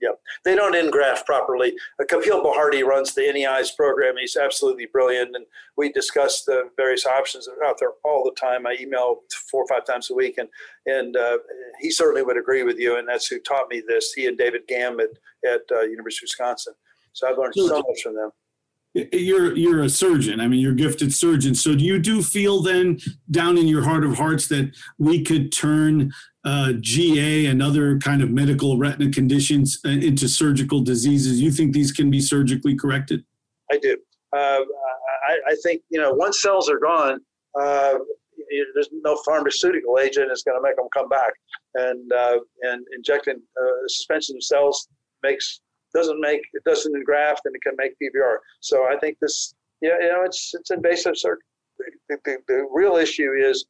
Yep. 0.00 0.20
They 0.44 0.54
don't 0.54 0.74
engraft 0.74 1.26
properly. 1.26 1.74
Uh, 2.00 2.04
Kapil 2.04 2.42
Bharti 2.44 2.82
runs 2.82 3.14
the 3.14 3.30
NEI's 3.30 3.72
program. 3.72 4.14
He's 4.18 4.36
absolutely 4.36 4.86
brilliant. 4.86 5.36
And 5.36 5.44
we 5.76 5.92
discuss 5.92 6.44
the 6.44 6.70
various 6.76 7.06
options 7.06 7.46
that 7.46 7.56
are 7.60 7.64
out 7.64 7.76
there 7.78 7.92
all 8.04 8.24
the 8.24 8.40
time. 8.40 8.66
I 8.66 8.76
email 8.80 9.20
four 9.50 9.64
or 9.64 9.66
five 9.68 9.84
times 9.84 10.10
a 10.10 10.14
week. 10.14 10.38
And, 10.38 10.48
and 10.86 11.16
uh, 11.16 11.38
he 11.80 11.90
certainly 11.90 12.22
would 12.22 12.36
agree 12.36 12.62
with 12.62 12.78
you. 12.78 12.98
And 12.98 13.08
that's 13.08 13.26
who 13.26 13.38
taught 13.40 13.68
me 13.68 13.82
this. 13.86 14.12
He 14.12 14.26
and 14.26 14.36
David 14.36 14.62
Gamm 14.68 15.00
at, 15.00 15.10
at 15.50 15.62
uh, 15.72 15.82
University 15.82 16.24
of 16.24 16.28
Wisconsin. 16.28 16.74
So 17.12 17.28
I've 17.28 17.38
learned 17.38 17.54
so 17.56 17.82
much 17.86 18.02
from 18.02 18.14
them 18.16 18.30
you're 18.94 19.56
you're 19.56 19.82
a 19.82 19.88
surgeon 19.88 20.40
i 20.40 20.48
mean 20.48 20.58
you're 20.58 20.72
a 20.72 20.76
gifted 20.76 21.14
surgeon 21.14 21.54
so 21.54 21.74
do 21.74 21.84
you 21.84 21.98
do 21.98 22.22
feel 22.22 22.60
then 22.60 22.98
down 23.30 23.56
in 23.56 23.68
your 23.68 23.82
heart 23.82 24.04
of 24.04 24.16
hearts 24.16 24.48
that 24.48 24.74
we 24.98 25.22
could 25.22 25.52
turn 25.52 26.10
uh, 26.44 26.72
ga 26.80 27.46
and 27.46 27.62
other 27.62 27.98
kind 27.98 28.22
of 28.22 28.30
medical 28.30 28.78
retina 28.78 29.10
conditions 29.10 29.78
uh, 29.84 29.90
into 29.90 30.28
surgical 30.28 30.80
diseases 30.80 31.40
you 31.40 31.52
think 31.52 31.72
these 31.72 31.92
can 31.92 32.10
be 32.10 32.20
surgically 32.20 32.74
corrected 32.74 33.24
i 33.70 33.78
do 33.78 33.96
uh, 34.36 34.60
I, 35.28 35.38
I, 35.48 35.56
think 35.62 35.82
you 35.90 36.00
know 36.00 36.12
once 36.12 36.40
cells 36.40 36.68
are 36.68 36.78
gone 36.78 37.20
uh, 37.60 37.94
there's 38.74 38.88
no 39.04 39.20
pharmaceutical 39.24 39.98
agent 39.98 40.32
is 40.32 40.42
going 40.42 40.56
to 40.56 40.62
make 40.62 40.76
them 40.76 40.88
come 40.92 41.08
back 41.08 41.32
and 41.74 42.12
uh, 42.12 42.38
and 42.62 42.84
injecting 42.94 43.40
uh, 43.60 43.88
suspension 43.88 44.36
of 44.36 44.44
cells 44.44 44.88
makes 45.22 45.60
doesn't 45.94 46.20
make 46.20 46.40
it 46.52 46.64
doesn't 46.64 46.94
engraft 46.94 47.42
and 47.44 47.54
it 47.54 47.62
can 47.62 47.74
make 47.76 47.92
PVR. 48.02 48.36
So 48.60 48.84
I 48.84 48.96
think 48.98 49.18
this, 49.20 49.54
yeah, 49.80 49.98
you 50.00 50.08
know, 50.08 50.22
it's 50.24 50.52
it's 50.54 50.70
invasive 50.70 51.16
surgery. 51.16 51.42
The, 52.08 52.18
the, 52.24 52.36
the 52.46 52.68
real 52.72 52.96
issue 52.96 53.32
is 53.32 53.64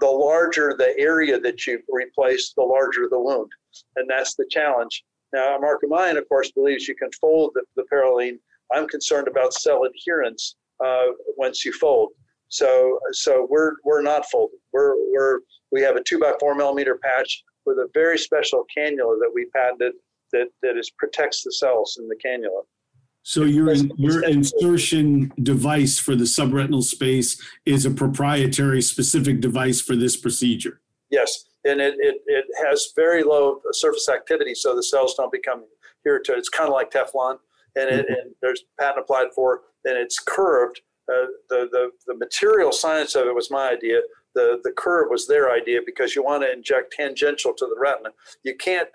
the 0.00 0.06
larger 0.06 0.74
the 0.76 0.98
area 0.98 1.38
that 1.40 1.66
you 1.66 1.80
replace, 1.88 2.52
the 2.56 2.62
larger 2.62 3.08
the 3.10 3.18
wound, 3.18 3.50
and 3.96 4.08
that's 4.08 4.34
the 4.34 4.46
challenge. 4.50 5.04
Now, 5.32 5.56
Mark 5.58 5.80
Humayun, 5.82 6.18
of 6.18 6.28
course, 6.28 6.50
believes 6.50 6.88
you 6.88 6.94
can 6.94 7.10
fold 7.12 7.52
the, 7.54 7.62
the 7.76 7.84
Parylene. 7.90 8.38
I'm 8.72 8.86
concerned 8.86 9.28
about 9.28 9.54
cell 9.54 9.84
adherence 9.84 10.56
uh, 10.84 11.06
once 11.36 11.64
you 11.64 11.72
fold. 11.72 12.10
So, 12.48 12.98
so 13.12 13.46
we're 13.48 13.76
we're 13.84 14.02
not 14.02 14.26
folded. 14.30 14.58
We're 14.72 14.94
we're 15.12 15.40
we 15.72 15.80
have 15.82 15.96
a 15.96 16.02
two 16.02 16.18
by 16.18 16.32
four 16.38 16.54
millimeter 16.54 16.98
patch 17.02 17.42
with 17.66 17.78
a 17.78 17.88
very 17.94 18.18
special 18.18 18.64
cannula 18.76 19.18
that 19.18 19.30
we 19.34 19.46
patented 19.54 19.94
that 20.32 20.48
that 20.62 20.76
is 20.76 20.90
protects 20.90 21.42
the 21.42 21.52
cells 21.52 21.98
in 22.00 22.08
the 22.08 22.16
cannula. 22.24 22.62
So 23.22 23.44
your 23.44 23.72
your 23.96 24.24
insertion 24.24 25.32
device 25.42 25.98
for 25.98 26.14
the 26.16 26.24
subretinal 26.24 26.82
space 26.82 27.40
is 27.64 27.86
a 27.86 27.90
proprietary 27.90 28.82
specific 28.82 29.40
device 29.40 29.80
for 29.80 29.96
this 29.96 30.16
procedure. 30.16 30.80
Yes, 31.10 31.44
and 31.64 31.80
it, 31.80 31.94
it, 31.98 32.16
it 32.26 32.44
has 32.66 32.92
very 32.96 33.22
low 33.22 33.60
surface 33.72 34.08
activity, 34.08 34.54
so 34.54 34.74
the 34.74 34.82
cells 34.82 35.14
don't 35.14 35.30
become 35.30 35.64
irritated. 36.04 36.38
It's 36.38 36.48
kind 36.48 36.68
of 36.68 36.74
like 36.74 36.90
Teflon, 36.90 37.38
and, 37.76 37.90
it, 37.90 38.06
mm-hmm. 38.06 38.12
and 38.14 38.34
there's 38.40 38.64
patent 38.80 39.00
applied 39.00 39.28
for, 39.34 39.60
and 39.84 39.96
it's 39.96 40.18
curved. 40.18 40.80
Uh, 41.08 41.26
the, 41.48 41.68
the 41.70 41.90
the 42.06 42.16
material 42.16 42.72
science 42.72 43.14
of 43.14 43.26
it 43.26 43.34
was 43.34 43.50
my 43.50 43.70
idea 43.70 44.00
the, 44.34 44.60
the 44.64 44.72
curve 44.72 45.08
was 45.10 45.26
their 45.26 45.52
idea 45.52 45.80
because 45.84 46.14
you 46.14 46.24
want 46.24 46.42
to 46.42 46.52
inject 46.52 46.92
tangential 46.92 47.52
to 47.54 47.66
the 47.66 47.76
retina. 47.78 48.10
You 48.44 48.56
can't 48.56 48.88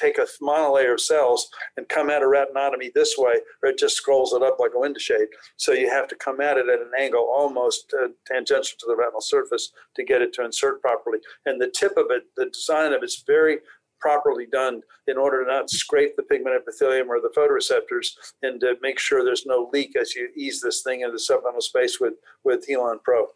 take 0.00 0.18
a 0.18 0.26
monolayer 0.40 0.92
of 0.92 1.00
cells 1.00 1.48
and 1.76 1.88
come 1.88 2.10
at 2.10 2.22
a 2.22 2.26
retinotomy 2.26 2.92
this 2.94 3.16
way, 3.18 3.34
or 3.62 3.70
it 3.70 3.78
just 3.78 3.96
scrolls 3.96 4.32
it 4.32 4.42
up 4.42 4.58
like 4.60 4.72
a 4.76 4.80
window 4.80 4.98
shade. 4.98 5.28
So 5.56 5.72
you 5.72 5.90
have 5.90 6.08
to 6.08 6.16
come 6.16 6.40
at 6.40 6.56
it 6.56 6.68
at 6.68 6.80
an 6.80 6.92
angle 6.98 7.28
almost 7.32 7.92
uh, 8.00 8.08
tangential 8.26 8.76
to 8.78 8.86
the 8.86 8.96
retinal 8.96 9.20
surface 9.20 9.72
to 9.96 10.04
get 10.04 10.22
it 10.22 10.32
to 10.34 10.44
insert 10.44 10.80
properly. 10.80 11.18
And 11.46 11.60
the 11.60 11.68
tip 11.68 11.96
of 11.96 12.06
it, 12.10 12.24
the 12.36 12.46
design 12.46 12.92
of 12.92 13.02
it's 13.02 13.22
very 13.26 13.58
properly 14.00 14.46
done 14.46 14.80
in 15.08 15.16
order 15.16 15.44
to 15.44 15.50
not 15.50 15.68
scrape 15.68 16.14
the 16.16 16.22
pigment 16.22 16.54
epithelium 16.54 17.08
or 17.08 17.20
the 17.20 17.32
photoreceptors 17.36 18.10
and 18.42 18.60
to 18.60 18.76
make 18.80 18.96
sure 18.96 19.24
there's 19.24 19.44
no 19.44 19.68
leak 19.72 19.96
as 20.00 20.14
you 20.14 20.28
ease 20.36 20.60
this 20.60 20.82
thing 20.82 21.00
into 21.00 21.12
the 21.12 21.18
subretinal 21.18 21.60
space 21.60 21.98
with, 21.98 22.14
with 22.44 22.64
Healon 22.68 23.02
Pro 23.02 23.26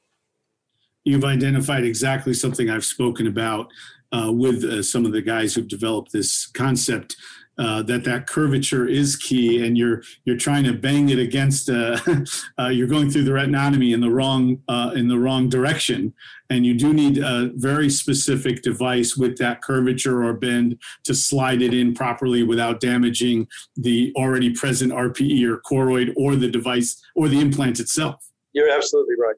you've 1.05 1.25
identified 1.25 1.85
exactly 1.85 2.35
something 2.35 2.71
I've 2.71 2.85
spoken 2.85 3.27
about 3.27 3.71
uh, 4.13 4.31
with 4.33 4.65
uh, 4.65 4.83
some 4.83 5.07
of 5.07 5.13
the 5.13 5.23
guys 5.23 5.55
who've 5.55 5.69
developed 5.69 6.13
this 6.13 6.47
concept. 6.47 7.17
Uh, 7.59 7.83
that 7.83 8.03
that 8.03 8.27
curvature 8.27 8.89
is 8.89 9.15
key, 9.15 9.65
and 9.65 9.77
you're 9.77 10.03
you're 10.25 10.39
trying 10.39 10.65
to 10.65 10.73
bang 10.73 11.11
it 11.11 11.19
against. 11.19 11.69
Uh, 11.69 11.99
uh, 12.59 12.69
you're 12.69 12.89
going 12.89 13.11
through 13.11 13.25
the 13.25 13.31
retinotomy 13.31 13.93
in 13.93 14.01
the 14.01 14.09
wrong 14.09 14.59
uh, 14.69 14.93
in 14.95 15.07
the 15.07 15.19
wrong 15.19 15.51
direction, 15.51 16.15
and 16.49 16.65
you 16.65 16.73
do 16.73 16.95
need 16.95 17.19
a 17.19 17.51
very 17.55 17.91
specific 17.91 18.63
device 18.63 19.19
with 19.19 19.37
that 19.37 19.61
curvature 19.61 20.25
or 20.25 20.33
bend 20.33 20.79
to 21.05 21.15
slide 21.15 21.61
it 21.61 21.75
in 21.75 21.93
properly 21.93 22.43
without 22.43 22.81
damaging 22.81 23.47
the 23.77 24.15
already 24.17 24.51
present 24.55 24.91
RPE 24.91 25.45
or 25.45 25.61
choroid 25.61 26.15
or 26.17 26.37
the 26.37 26.49
device 26.49 27.03
or 27.15 27.29
the 27.29 27.39
implant 27.39 27.81
itself. 27.81 28.31
You're 28.55 28.71
absolutely 28.71 29.17
right. 29.21 29.37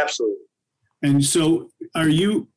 Absolutely. 0.00 0.47
And 1.02 1.24
so, 1.24 1.70
are 1.94 2.08
you 2.08 2.48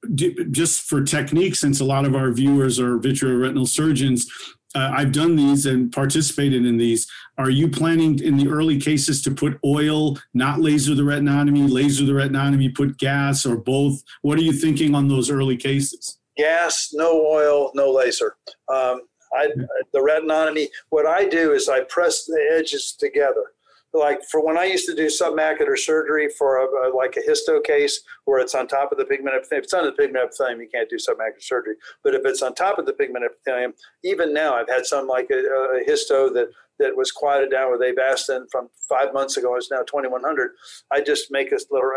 just 0.52 0.82
for 0.82 1.04
technique? 1.04 1.56
Since 1.56 1.80
a 1.80 1.86
lot 1.86 2.06
of 2.06 2.16
our 2.16 2.32
viewers 2.32 2.80
are 2.80 2.98
vitreoretinal 2.98 3.68
surgeons, 3.68 4.28
uh, 4.74 4.92
I've 4.94 5.12
done 5.12 5.36
these 5.36 5.66
and 5.66 5.92
participated 5.92 6.66
in 6.66 6.78
these. 6.78 7.08
Are 7.38 7.50
you 7.50 7.68
planning 7.68 8.20
in 8.20 8.38
the 8.38 8.48
early 8.48 8.80
cases 8.80 9.22
to 9.24 9.32
put 9.32 9.60
oil, 9.66 10.18
not 10.34 10.60
laser 10.60 10.96
the 10.96 11.04
retinotomy, 11.04 11.70
laser 11.70 12.06
the 12.06 12.14
retinotomy, 12.14 12.74
put 12.74 12.98
gas, 12.98 13.46
or 13.46 13.58
both? 13.58 14.02
What 14.22 14.40
are 14.40 14.44
you 14.44 14.54
thinking 14.54 14.96
on 14.96 15.08
those 15.08 15.30
early 15.30 15.58
cases? 15.58 16.20
Gas, 16.38 16.92
no 16.94 17.26
oil, 17.26 17.72
no 17.76 17.92
laser. 17.92 18.38
Um, 18.70 19.02
I, 19.34 19.50
the 19.94 20.00
retinotomy. 20.00 20.68
What 20.90 21.06
I 21.06 21.26
do 21.26 21.54
is 21.54 21.70
I 21.70 21.82
press 21.82 22.26
the 22.26 22.58
edges 22.58 22.96
together 22.98 23.54
like 23.94 24.24
for 24.24 24.44
when 24.46 24.58
I 24.58 24.66
used 24.66 24.86
to 24.88 24.96
do 24.96 25.08
submacular 25.08 25.78
surgery 25.78 26.30
for 26.30 26.60
a, 26.60 26.90
a, 26.90 26.96
like 26.96 27.18
a 27.18 27.30
histo 27.30 27.64
case 27.64 28.02
where 28.26 28.40
it's 28.40 28.56
on 28.56 28.68
top 28.68 28.92
of 28.92 28.98
the 28.98 29.06
pigment 29.06 29.36
epithelium. 29.36 29.62
If 29.62 29.66
it's 29.66 29.74
on 29.74 29.86
the 29.86 29.92
pigment 29.92 30.26
epithelium, 30.26 30.62
you 30.62 30.70
can't 30.70 30.90
do 30.90 30.96
submacular 30.96 31.42
surgery. 31.42 31.76
But 32.04 32.16
if 32.16 32.22
it's 32.26 32.42
on 32.42 32.56
top 32.56 32.78
of 32.78 32.86
the 32.86 32.94
pigment 32.94 33.26
epithelium, 33.26 33.74
even 34.04 34.34
now 34.34 34.56
I've 34.56 34.70
had 34.70 34.86
some 34.86 35.08
like 35.08 35.30
a, 35.32 35.40
a 35.40 35.84
histo 35.88 36.34
that 36.34 36.48
that 36.82 36.96
was 36.96 37.12
quieted 37.12 37.52
down 37.52 37.72
with 37.72 37.82
avastin 37.82 38.46
from 38.52 38.70
five 38.90 39.14
months 39.14 39.38
ago 39.38 39.56
is 39.56 39.70
now 39.72 39.84
2100. 39.84 40.52
I 40.92 41.02
just 41.02 41.32
make 41.32 41.52
a 41.52 41.60
little 41.70 41.90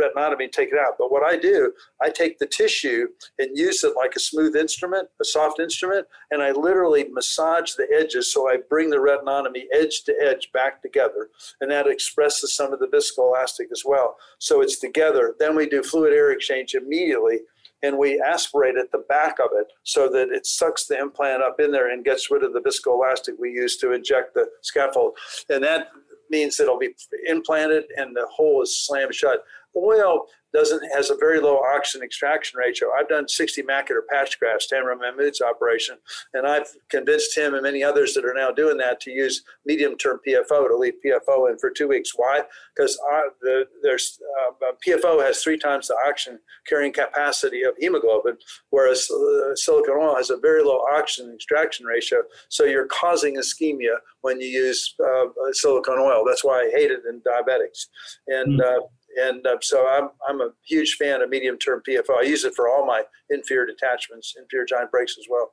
retinotomy 0.00 0.44
and 0.44 0.52
take 0.52 0.70
it 0.70 0.78
out. 0.78 0.94
But 0.98 1.12
what 1.12 1.22
I 1.22 1.36
do, 1.36 1.72
I 2.00 2.10
take 2.10 2.38
the 2.38 2.46
tissue 2.46 3.08
and 3.38 3.56
use 3.56 3.84
it 3.84 3.94
like 3.96 4.14
a 4.16 4.20
smooth 4.20 4.56
instrument, 4.56 5.08
a 5.20 5.24
soft 5.24 5.60
instrument, 5.60 6.06
and 6.30 6.42
I 6.42 6.52
literally 6.52 7.06
massage 7.12 7.74
the 7.74 7.86
edges 7.94 8.32
so 8.32 8.48
I 8.48 8.58
bring 8.68 8.90
the 8.90 8.96
retinotomy 8.96 9.64
edge 9.74 10.04
to 10.04 10.14
edge 10.22 10.50
back 10.54 10.80
together. 10.80 11.28
And 11.60 11.70
that 11.70 11.86
expresses 11.86 12.56
some 12.56 12.72
of 12.72 12.78
the 12.78 12.86
viscoelastic 12.86 13.72
as 13.72 13.82
well. 13.84 14.16
So 14.38 14.62
it's 14.62 14.78
together. 14.78 15.34
Then 15.38 15.56
we 15.56 15.68
do 15.68 15.82
fluid 15.82 16.12
air 16.12 16.30
exchange 16.30 16.74
immediately 16.74 17.40
and 17.82 17.98
we 17.98 18.20
aspirate 18.20 18.76
at 18.76 18.90
the 18.92 19.04
back 19.08 19.38
of 19.38 19.50
it 19.54 19.66
so 19.82 20.08
that 20.08 20.30
it 20.30 20.46
sucks 20.46 20.86
the 20.86 20.98
implant 20.98 21.42
up 21.42 21.60
in 21.60 21.72
there 21.72 21.92
and 21.92 22.04
gets 22.04 22.30
rid 22.30 22.44
of 22.44 22.52
the 22.52 22.60
viscoelastic 22.60 23.38
we 23.38 23.50
use 23.50 23.76
to 23.78 23.92
inject 23.92 24.34
the 24.34 24.46
scaffold. 24.62 25.16
And 25.50 25.62
that 25.64 25.88
means 26.30 26.60
it'll 26.60 26.78
be 26.78 26.94
implanted 27.26 27.84
and 27.96 28.16
the 28.16 28.26
hole 28.30 28.62
is 28.62 28.84
slammed 28.86 29.14
shut. 29.14 29.42
Oil 29.76 30.26
doesn't 30.52 30.82
has 30.94 31.10
a 31.10 31.16
very 31.16 31.40
low 31.40 31.58
oxygen 31.58 32.04
extraction 32.04 32.58
ratio. 32.58 32.88
I've 32.92 33.08
done 33.08 33.28
60 33.28 33.62
macular 33.62 34.00
patch 34.08 34.38
grafts, 34.38 34.66
Tamer 34.66 34.94
Mahmoud's 34.94 35.40
operation, 35.40 35.96
and 36.34 36.46
I've 36.46 36.68
convinced 36.90 37.36
him 37.36 37.54
and 37.54 37.62
many 37.62 37.82
others 37.82 38.14
that 38.14 38.24
are 38.24 38.34
now 38.34 38.50
doing 38.50 38.76
that 38.78 39.00
to 39.00 39.10
use 39.10 39.42
medium-term 39.64 40.20
PFO 40.26 40.68
to 40.68 40.76
leave 40.76 40.94
PFO 41.04 41.50
in 41.50 41.58
for 41.58 41.70
two 41.70 41.88
weeks. 41.88 42.12
Why? 42.16 42.42
Because 42.74 42.96
the, 43.40 43.66
there's 43.82 44.18
uh, 44.40 44.72
PFO 44.86 45.24
has 45.24 45.42
three 45.42 45.58
times 45.58 45.88
the 45.88 45.96
oxygen 46.06 46.38
carrying 46.66 46.92
capacity 46.92 47.62
of 47.62 47.74
hemoglobin, 47.78 48.36
whereas 48.70 49.10
uh, 49.10 49.54
silicone 49.54 49.98
oil 49.98 50.16
has 50.16 50.30
a 50.30 50.36
very 50.36 50.62
low 50.62 50.84
oxygen 50.92 51.32
extraction 51.34 51.86
ratio. 51.86 52.22
So 52.48 52.64
you're 52.64 52.86
causing 52.86 53.36
ischemia 53.36 53.96
when 54.20 54.40
you 54.40 54.48
use 54.48 54.94
uh, 55.04 55.26
silicone 55.52 55.98
oil. 55.98 56.24
That's 56.26 56.44
why 56.44 56.60
I 56.60 56.70
hate 56.74 56.90
it 56.90 57.00
in 57.08 57.20
diabetics. 57.20 57.86
And 58.28 58.60
mm-hmm 58.60 58.86
and 59.20 59.46
uh, 59.46 59.56
so 59.60 59.88
I'm, 59.88 60.10
I'm 60.28 60.40
a 60.40 60.50
huge 60.66 60.96
fan 60.96 61.22
of 61.22 61.30
medium 61.30 61.58
term 61.58 61.82
PFO. 61.88 62.18
I 62.18 62.22
use 62.22 62.44
it 62.44 62.54
for 62.54 62.68
all 62.68 62.86
my 62.86 63.02
inferior 63.30 63.66
detachments, 63.66 64.34
inferior 64.38 64.66
giant 64.66 64.90
breaks 64.90 65.16
as 65.18 65.26
well. 65.30 65.52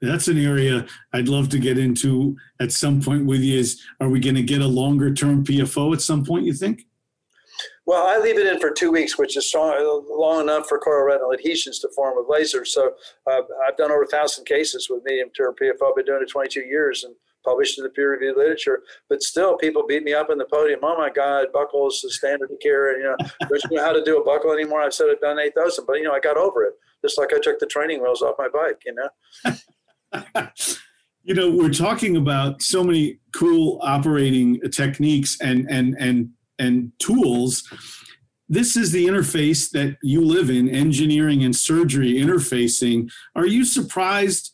That's 0.00 0.28
an 0.28 0.38
area 0.38 0.86
I'd 1.12 1.28
love 1.28 1.48
to 1.50 1.58
get 1.58 1.76
into 1.76 2.36
at 2.60 2.70
some 2.70 3.02
point 3.02 3.26
with 3.26 3.40
you. 3.40 3.58
Is 3.58 3.82
are 4.00 4.08
we 4.08 4.20
going 4.20 4.36
to 4.36 4.42
get 4.42 4.60
a 4.60 4.66
longer 4.66 5.12
term 5.12 5.44
PFO 5.44 5.92
at 5.92 6.00
some 6.00 6.24
point? 6.24 6.46
You 6.46 6.52
think? 6.52 6.82
Well, 7.86 8.06
I 8.06 8.18
leave 8.18 8.38
it 8.38 8.46
in 8.46 8.60
for 8.60 8.70
two 8.70 8.92
weeks, 8.92 9.18
which 9.18 9.36
is 9.36 9.48
strong, 9.48 10.04
long 10.08 10.42
enough 10.42 10.68
for 10.68 10.78
chorioretinal 10.78 11.34
adhesions 11.34 11.78
to 11.80 11.88
form 11.96 12.14
with 12.16 12.26
laser. 12.28 12.64
So 12.64 12.92
uh, 13.26 13.40
I've 13.66 13.76
done 13.76 13.90
over 13.90 14.02
a 14.02 14.06
thousand 14.06 14.44
cases 14.44 14.88
with 14.90 15.02
medium 15.04 15.30
term 15.30 15.54
PFO. 15.60 15.88
I've 15.88 15.96
been 15.96 16.04
doing 16.04 16.22
it 16.22 16.28
22 16.28 16.60
years 16.60 17.04
and 17.04 17.14
published 17.48 17.78
in 17.78 17.84
the 17.84 17.90
peer 17.90 18.12
reviewed 18.12 18.36
literature. 18.36 18.82
But 19.08 19.22
still, 19.22 19.56
people 19.56 19.86
beat 19.86 20.02
me 20.02 20.14
up 20.14 20.30
in 20.30 20.38
the 20.38 20.44
podium. 20.44 20.80
Oh 20.82 20.96
my 20.98 21.10
God, 21.10 21.46
buckle 21.52 21.88
is 21.88 22.00
the 22.02 22.10
standard 22.10 22.50
of 22.50 22.58
care. 22.60 22.92
And, 22.92 23.02
you 23.02 23.08
know, 23.08 23.48
don't 23.48 23.62
you 23.70 23.76
know 23.76 23.84
how 23.84 23.92
to 23.92 24.04
do 24.04 24.20
a 24.20 24.24
buckle 24.24 24.52
anymore? 24.52 24.82
I've 24.82 24.94
said 24.94 25.08
I've 25.10 25.20
done 25.20 25.38
8,000, 25.38 25.84
but 25.86 25.94
you 25.94 26.04
know, 26.04 26.12
I 26.12 26.20
got 26.20 26.36
over 26.36 26.64
it. 26.64 26.74
Just 27.02 27.18
like 27.18 27.32
I 27.32 27.38
took 27.40 27.58
the 27.58 27.66
training 27.66 28.02
wheels 28.02 28.22
off 28.22 28.34
my 28.38 28.48
bike, 28.48 28.82
you 28.84 28.94
know. 28.94 30.48
you 31.22 31.34
know, 31.34 31.50
we're 31.50 31.70
talking 31.70 32.16
about 32.16 32.60
so 32.62 32.82
many 32.82 33.18
cool 33.34 33.78
operating 33.82 34.60
techniques 34.70 35.38
and 35.40 35.66
and 35.70 35.96
and 35.98 36.30
and 36.58 36.92
tools 36.98 37.62
this 38.48 38.76
is 38.76 38.92
the 38.92 39.06
interface 39.06 39.70
that 39.70 39.98
you 40.02 40.24
live 40.24 40.48
in 40.48 40.68
engineering 40.68 41.44
and 41.44 41.54
surgery 41.54 42.14
interfacing 42.14 43.08
are 43.36 43.46
you 43.46 43.64
surprised 43.64 44.52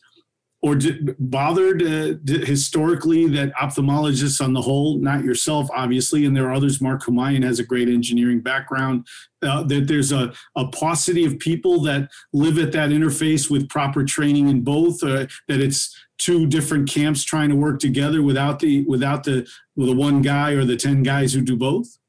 or 0.65 0.75
bothered 1.19 1.83
uh, 1.83 2.15
historically 2.43 3.27
that 3.27 3.53
ophthalmologists 3.53 4.43
on 4.43 4.51
the 4.51 4.61
whole 4.61 4.97
not 4.97 5.23
yourself 5.23 5.69
obviously 5.75 6.25
and 6.25 6.35
there 6.35 6.47
are 6.49 6.53
others 6.53 6.81
mark 6.81 7.03
humayun 7.03 7.43
has 7.43 7.59
a 7.59 7.63
great 7.63 7.87
engineering 7.87 8.41
background 8.41 9.05
uh, 9.43 9.61
that 9.61 9.87
there's 9.87 10.11
a, 10.11 10.33
a 10.55 10.67
paucity 10.69 11.23
of 11.23 11.37
people 11.37 11.79
that 11.81 12.09
live 12.33 12.57
at 12.57 12.71
that 12.71 12.89
interface 12.89 13.47
with 13.47 13.69
proper 13.69 14.03
training 14.03 14.47
in 14.47 14.61
both 14.61 15.03
uh, 15.03 15.27
that 15.47 15.61
it's 15.61 15.95
two 16.17 16.47
different 16.47 16.89
camps 16.89 17.23
trying 17.23 17.49
to 17.49 17.55
work 17.55 17.79
together 17.79 18.23
without 18.23 18.57
the 18.57 18.83
without 18.85 19.23
the 19.23 19.47
the 19.75 19.93
one 19.93 20.23
guy 20.23 20.53
or 20.53 20.65
the 20.65 20.75
10 20.75 21.03
guys 21.03 21.33
who 21.33 21.41
do 21.41 21.55
both 21.55 21.99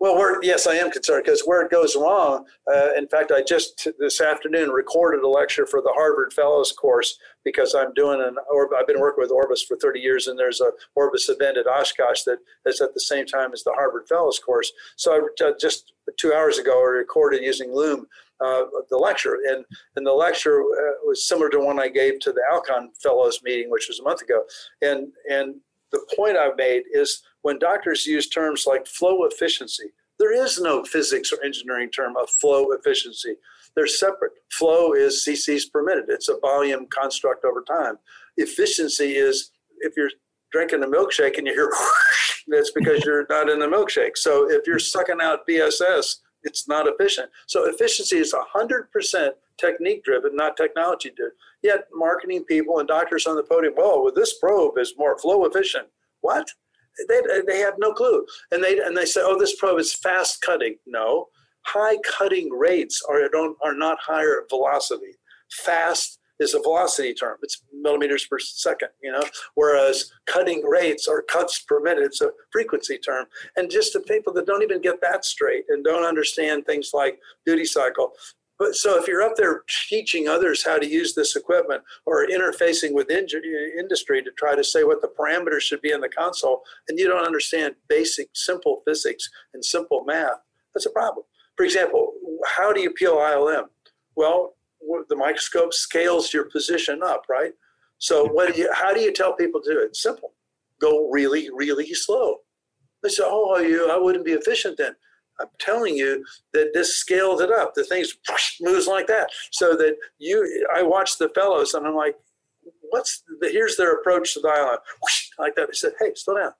well, 0.00 0.38
yes, 0.42 0.66
I 0.66 0.74
am 0.74 0.90
concerned 0.90 1.24
because 1.24 1.42
where 1.42 1.62
it 1.62 1.70
goes 1.70 1.94
wrong. 1.94 2.46
Uh, 2.70 2.88
in 2.96 3.06
fact, 3.08 3.32
I 3.32 3.42
just 3.42 3.88
this 3.98 4.20
afternoon 4.20 4.70
recorded 4.70 5.22
a 5.22 5.28
lecture 5.28 5.66
for 5.66 5.80
the 5.80 5.92
Harvard 5.94 6.32
Fellows 6.32 6.72
course 6.72 7.18
because 7.48 7.74
I'm 7.74 7.94
doing 7.94 8.20
an. 8.20 8.36
Or, 8.50 8.68
I've 8.76 8.86
been 8.86 9.00
working 9.00 9.22
with 9.22 9.30
Orbis 9.30 9.62
for 9.62 9.76
30 9.76 10.00
years, 10.00 10.26
and 10.26 10.38
there's 10.38 10.60
a 10.60 10.70
Orbis 10.94 11.30
event 11.30 11.56
at 11.56 11.66
Oshkosh 11.66 12.24
that 12.24 12.38
is 12.66 12.82
at 12.82 12.92
the 12.92 13.00
same 13.00 13.24
time 13.24 13.54
as 13.54 13.62
the 13.62 13.72
Harvard 13.72 14.06
Fellows 14.06 14.38
course. 14.38 14.70
So 14.96 15.12
I 15.14 15.52
just 15.58 15.92
two 16.18 16.34
hours 16.34 16.58
ago, 16.58 16.78
I 16.78 16.90
recorded 16.90 17.42
using 17.42 17.74
Loom 17.74 18.06
uh, 18.44 18.64
the 18.90 18.98
lecture, 18.98 19.38
and 19.48 19.64
and 19.96 20.06
the 20.06 20.12
lecture 20.12 20.60
uh, 20.60 21.06
was 21.06 21.26
similar 21.26 21.48
to 21.50 21.60
one 21.60 21.80
I 21.80 21.88
gave 21.88 22.20
to 22.20 22.32
the 22.32 22.42
Alcon 22.52 22.90
Fellows 23.02 23.40
meeting, 23.42 23.70
which 23.70 23.88
was 23.88 24.00
a 24.00 24.02
month 24.02 24.20
ago, 24.20 24.42
and 24.82 25.08
and 25.30 25.54
the 25.90 26.06
point 26.14 26.36
I've 26.36 26.56
made 26.56 26.82
is 26.92 27.22
when 27.42 27.58
doctors 27.58 28.04
use 28.04 28.28
terms 28.28 28.66
like 28.66 28.86
flow 28.86 29.24
efficiency, 29.24 29.90
there 30.18 30.34
is 30.34 30.60
no 30.60 30.84
physics 30.84 31.32
or 31.32 31.42
engineering 31.42 31.90
term 31.90 32.14
of 32.16 32.28
flow 32.28 32.72
efficiency. 32.72 33.36
They're 33.78 33.86
separate. 33.86 34.32
Flow 34.50 34.92
is 34.92 35.24
cc's 35.24 35.66
per 35.66 35.84
minute. 35.84 36.06
It's 36.08 36.28
a 36.28 36.36
volume 36.40 36.88
construct 36.90 37.44
over 37.44 37.62
time. 37.62 37.94
Efficiency 38.36 39.12
is 39.12 39.52
if 39.78 39.92
you're 39.96 40.10
drinking 40.50 40.82
a 40.82 40.86
milkshake 40.88 41.38
and 41.38 41.46
you 41.46 41.52
hear 41.52 41.70
that's 42.48 42.72
because 42.72 43.04
you're 43.04 43.24
not 43.30 43.48
in 43.48 43.60
the 43.60 43.68
milkshake. 43.68 44.16
So 44.16 44.50
if 44.50 44.66
you're 44.66 44.80
sucking 44.80 45.18
out 45.22 45.46
BSS, 45.48 46.16
it's 46.42 46.66
not 46.66 46.88
efficient. 46.88 47.30
So 47.46 47.66
efficiency 47.68 48.16
is 48.16 48.34
100% 48.34 49.30
technique 49.60 50.02
driven, 50.02 50.34
not 50.34 50.56
technology 50.56 51.12
driven. 51.16 51.36
Yet 51.62 51.84
marketing 51.94 52.46
people 52.48 52.80
and 52.80 52.88
doctors 52.88 53.28
on 53.28 53.36
the 53.36 53.44
podium, 53.44 53.74
well, 53.76 54.02
with 54.02 54.16
this 54.16 54.40
probe 54.40 54.76
is 54.78 54.94
more 54.98 55.16
flow 55.20 55.44
efficient. 55.44 55.86
What? 56.22 56.48
They, 57.08 57.20
they 57.46 57.58
have 57.60 57.74
no 57.78 57.92
clue. 57.92 58.26
And 58.50 58.64
they, 58.64 58.80
and 58.80 58.96
they 58.96 59.04
say, 59.04 59.20
oh, 59.22 59.38
this 59.38 59.54
probe 59.54 59.78
is 59.78 59.94
fast 59.94 60.42
cutting. 60.42 60.78
No, 60.84 61.28
high 61.68 61.98
cutting 62.18 62.48
rates 62.50 63.02
are, 63.08 63.20
are 63.64 63.74
not 63.74 63.98
higher 64.00 64.44
velocity. 64.48 65.14
Fast 65.50 66.18
is 66.40 66.54
a 66.54 66.60
velocity 66.60 67.12
term. 67.14 67.36
It's 67.42 67.62
millimeters 67.72 68.24
per 68.26 68.38
second, 68.38 68.90
you 69.02 69.10
know, 69.10 69.24
whereas 69.54 70.12
cutting 70.26 70.62
rates 70.64 71.08
or 71.08 71.22
cuts 71.22 71.64
per 71.68 71.80
minute, 71.80 72.04
it's 72.04 72.20
a 72.20 72.30
frequency 72.52 72.96
term. 72.98 73.26
And 73.56 73.70
just 73.70 73.92
the 73.92 74.00
people 74.00 74.32
that 74.34 74.46
don't 74.46 74.62
even 74.62 74.80
get 74.80 75.00
that 75.02 75.24
straight 75.24 75.64
and 75.68 75.84
don't 75.84 76.04
understand 76.04 76.64
things 76.64 76.90
like 76.94 77.18
duty 77.44 77.64
cycle, 77.64 78.12
but 78.58 78.74
so 78.74 79.00
if 79.00 79.06
you're 79.06 79.22
up 79.22 79.36
there 79.36 79.62
teaching 79.88 80.26
others 80.26 80.64
how 80.64 80.78
to 80.78 80.86
use 80.86 81.14
this 81.14 81.36
equipment 81.36 81.82
or 82.06 82.26
interfacing 82.26 82.92
with 82.92 83.08
industry 83.10 84.22
to 84.22 84.30
try 84.36 84.56
to 84.56 84.64
say 84.64 84.82
what 84.82 85.00
the 85.00 85.12
parameters 85.18 85.60
should 85.60 85.80
be 85.80 85.92
in 85.92 86.00
the 86.00 86.08
console, 86.08 86.62
and 86.88 86.98
you 86.98 87.06
don't 87.06 87.24
understand 87.24 87.76
basic, 87.88 88.28
simple 88.34 88.82
physics 88.84 89.28
and 89.54 89.64
simple 89.64 90.02
math, 90.04 90.40
that's 90.74 90.86
a 90.86 90.90
problem. 90.90 91.24
For 91.58 91.64
example, 91.64 92.12
how 92.56 92.72
do 92.72 92.80
you 92.80 92.92
peel 92.92 93.16
ILM? 93.16 93.64
Well, 94.14 94.54
the 95.08 95.16
microscope 95.16 95.74
scales 95.74 96.32
your 96.32 96.44
position 96.44 97.00
up, 97.02 97.24
right? 97.28 97.52
So 97.98 98.26
what 98.26 98.54
do 98.54 98.60
you, 98.60 98.72
how 98.72 98.94
do 98.94 99.00
you 99.00 99.12
tell 99.12 99.34
people 99.34 99.60
to 99.62 99.74
do 99.74 99.80
it? 99.80 99.96
Simple. 99.96 100.34
Go 100.80 101.10
really, 101.10 101.50
really 101.52 101.92
slow. 101.94 102.36
They 103.02 103.08
say, 103.08 103.24
oh, 103.26 103.58
you, 103.58 103.90
I 103.90 103.98
wouldn't 103.98 104.24
be 104.24 104.32
efficient 104.32 104.78
then. 104.78 104.92
I'm 105.40 105.48
telling 105.58 105.96
you 105.96 106.24
that 106.52 106.70
this 106.74 106.94
scaled 106.94 107.40
it 107.40 107.50
up. 107.50 107.74
The 107.74 107.82
thing's 107.82 108.14
moves 108.60 108.86
like 108.86 109.08
that. 109.08 109.28
So 109.50 109.74
that 109.74 109.96
you, 110.18 110.64
I 110.72 110.84
watch 110.84 111.18
the 111.18 111.28
fellows 111.30 111.74
and 111.74 111.84
I'm 111.84 111.96
like, 111.96 112.14
what's 112.90 113.24
the, 113.40 113.48
here's 113.48 113.76
their 113.76 113.94
approach 113.94 114.34
to 114.34 114.40
the 114.40 114.48
island. 114.48 114.78
Like 115.40 115.54
that. 115.54 115.68
I 115.68 115.72
said, 115.72 115.92
hey, 116.00 116.10
slow 116.16 116.36
down. 116.36 116.50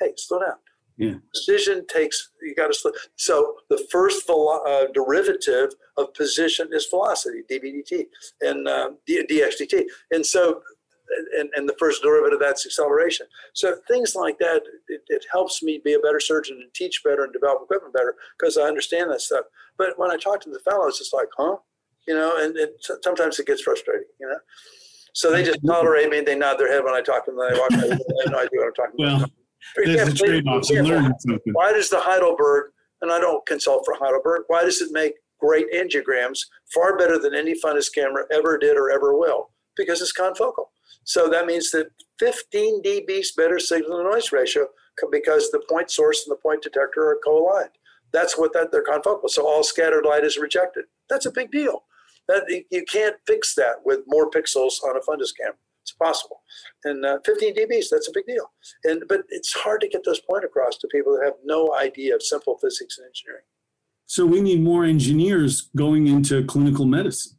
Hey, 0.00 0.12
slow 0.16 0.40
down. 0.40 0.56
Yeah. 0.98 1.14
Precision 1.32 1.86
takes, 1.86 2.30
you 2.42 2.54
got 2.54 2.72
to. 2.72 2.92
So 3.16 3.54
the 3.70 3.86
first 3.90 4.26
velo- 4.26 4.62
uh, 4.66 4.86
derivative 4.92 5.70
of 5.96 6.12
position 6.14 6.68
is 6.72 6.86
velocity, 6.90 7.42
dBdt, 7.50 8.06
and 8.42 8.68
um, 8.68 8.98
dxdt. 9.08 9.84
And 10.10 10.24
so 10.24 10.62
and, 11.38 11.50
and 11.54 11.68
the 11.68 11.74
first 11.78 12.02
derivative 12.02 12.34
of 12.34 12.40
that's 12.40 12.66
acceleration. 12.66 13.26
So 13.54 13.76
things 13.88 14.14
like 14.14 14.38
that, 14.38 14.62
it, 14.88 15.02
it, 15.08 15.26
helps 15.30 15.62
me 15.62 15.80
be 15.84 15.94
a 15.94 15.98
better 15.98 16.20
surgeon 16.20 16.58
and 16.62 16.72
teach 16.74 17.02
better 17.04 17.24
and 17.24 17.32
develop 17.32 17.62
equipment 17.64 17.94
better 17.94 18.14
because 18.38 18.56
I 18.56 18.62
understand 18.62 19.10
that 19.10 19.20
stuff. 19.20 19.44
But 19.78 19.98
when 19.98 20.10
I 20.10 20.16
talk 20.16 20.40
to 20.42 20.50
the 20.50 20.60
fellows, 20.60 21.00
it's 21.00 21.12
like, 21.12 21.28
huh? 21.36 21.56
You 22.08 22.14
know, 22.14 22.36
and, 22.38 22.56
and 22.56 22.70
sometimes 23.02 23.38
it 23.38 23.46
gets 23.46 23.62
frustrating, 23.62 24.08
you 24.20 24.26
know? 24.26 24.38
So 25.14 25.30
they 25.30 25.44
just 25.44 25.60
tolerate 25.66 26.10
me. 26.10 26.20
They 26.20 26.34
nod 26.34 26.58
their 26.58 26.72
head 26.72 26.82
when 26.82 26.94
I 26.94 27.02
talk 27.02 27.26
to 27.26 27.32
them. 27.32 27.38
They 27.38 27.58
walk 27.58 27.72
away. 27.72 27.88
They 27.88 28.22
have 28.24 28.32
no 28.32 28.38
idea 28.38 28.60
what 28.60 28.66
I'm 28.66 28.74
talking 28.74 28.94
well, 28.98 29.16
about. 29.16 29.30
There's 29.76 30.08
a 30.08 30.14
trade-off. 30.14 30.68
Why 31.52 31.72
does 31.72 31.88
the 31.90 32.00
Heidelberg, 32.00 32.72
and 33.00 33.10
I 33.10 33.20
don't 33.20 33.44
consult 33.46 33.84
for 33.84 33.94
Heidelberg, 33.94 34.44
why 34.48 34.62
does 34.62 34.80
it 34.80 34.92
make 34.92 35.14
great 35.40 35.66
angiograms 35.72 36.40
far 36.72 36.96
better 36.96 37.18
than 37.18 37.34
any 37.34 37.54
fundus 37.60 37.92
camera 37.92 38.24
ever 38.32 38.58
did 38.58 38.76
or 38.76 38.90
ever 38.90 39.16
will? 39.16 39.50
Because 39.76 40.00
it's 40.00 40.12
confocal. 40.12 40.66
So 41.04 41.28
that 41.28 41.46
means 41.46 41.70
that 41.72 41.88
15 42.18 42.82
dBs 42.82 43.34
better 43.36 43.58
signal 43.58 43.98
to 43.98 44.04
noise 44.04 44.30
ratio 44.32 44.66
because 45.10 45.50
the 45.50 45.62
point 45.68 45.90
source 45.90 46.26
and 46.26 46.32
the 46.32 46.40
point 46.40 46.62
detector 46.62 47.08
are 47.08 47.18
co-aligned. 47.24 47.70
That's 48.12 48.38
what 48.38 48.52
that 48.52 48.70
they're 48.70 48.84
confocal. 48.84 49.28
So 49.28 49.46
all 49.46 49.62
scattered 49.62 50.04
light 50.04 50.24
is 50.24 50.36
rejected. 50.36 50.84
That's 51.08 51.26
a 51.26 51.32
big 51.32 51.50
deal. 51.50 51.84
That 52.28 52.44
you 52.70 52.84
can't 52.84 53.16
fix 53.26 53.54
that 53.56 53.76
with 53.84 54.00
more 54.06 54.30
pixels 54.30 54.74
on 54.84 54.96
a 54.96 55.00
fundus 55.00 55.32
camera. 55.36 55.56
It's 55.82 55.92
possible. 55.92 56.42
And 56.84 57.04
uh, 57.04 57.18
15 57.24 57.54
dBs, 57.56 57.86
that's 57.90 58.08
a 58.08 58.12
big 58.12 58.26
deal. 58.26 58.50
And 58.84 59.02
but 59.08 59.22
it's 59.30 59.52
hard 59.52 59.80
to 59.80 59.88
get 59.88 60.04
those 60.04 60.20
point 60.20 60.44
across 60.44 60.78
to 60.78 60.88
people 60.88 61.12
that 61.16 61.24
have 61.24 61.34
no 61.44 61.74
idea 61.74 62.14
of 62.14 62.22
simple 62.22 62.56
physics 62.58 62.98
and 62.98 63.06
engineering. 63.06 63.44
So 64.06 64.26
we 64.26 64.40
need 64.40 64.62
more 64.62 64.84
engineers 64.84 65.70
going 65.76 66.06
into 66.06 66.44
clinical 66.44 66.86
medicine. 66.86 67.38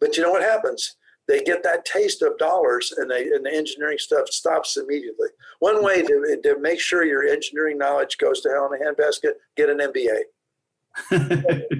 But 0.00 0.16
you 0.16 0.22
know 0.22 0.30
what 0.30 0.42
happens? 0.42 0.96
they 1.26 1.40
get 1.42 1.62
that 1.62 1.84
taste 1.84 2.22
of 2.22 2.36
dollars 2.38 2.92
and 2.96 3.10
they 3.10 3.22
and 3.30 3.44
the 3.44 3.54
engineering 3.54 3.98
stuff 3.98 4.28
stops 4.28 4.76
immediately. 4.76 5.28
One 5.60 5.82
way 5.82 6.02
to, 6.02 6.38
to 6.42 6.58
make 6.60 6.80
sure 6.80 7.04
your 7.04 7.26
engineering 7.26 7.78
knowledge 7.78 8.18
goes 8.18 8.40
to 8.42 8.50
hell 8.50 8.70
in 8.72 8.80
a 8.80 8.84
handbasket, 8.84 9.32
get 9.56 9.70
an 9.70 9.78
MBA. 9.78 10.20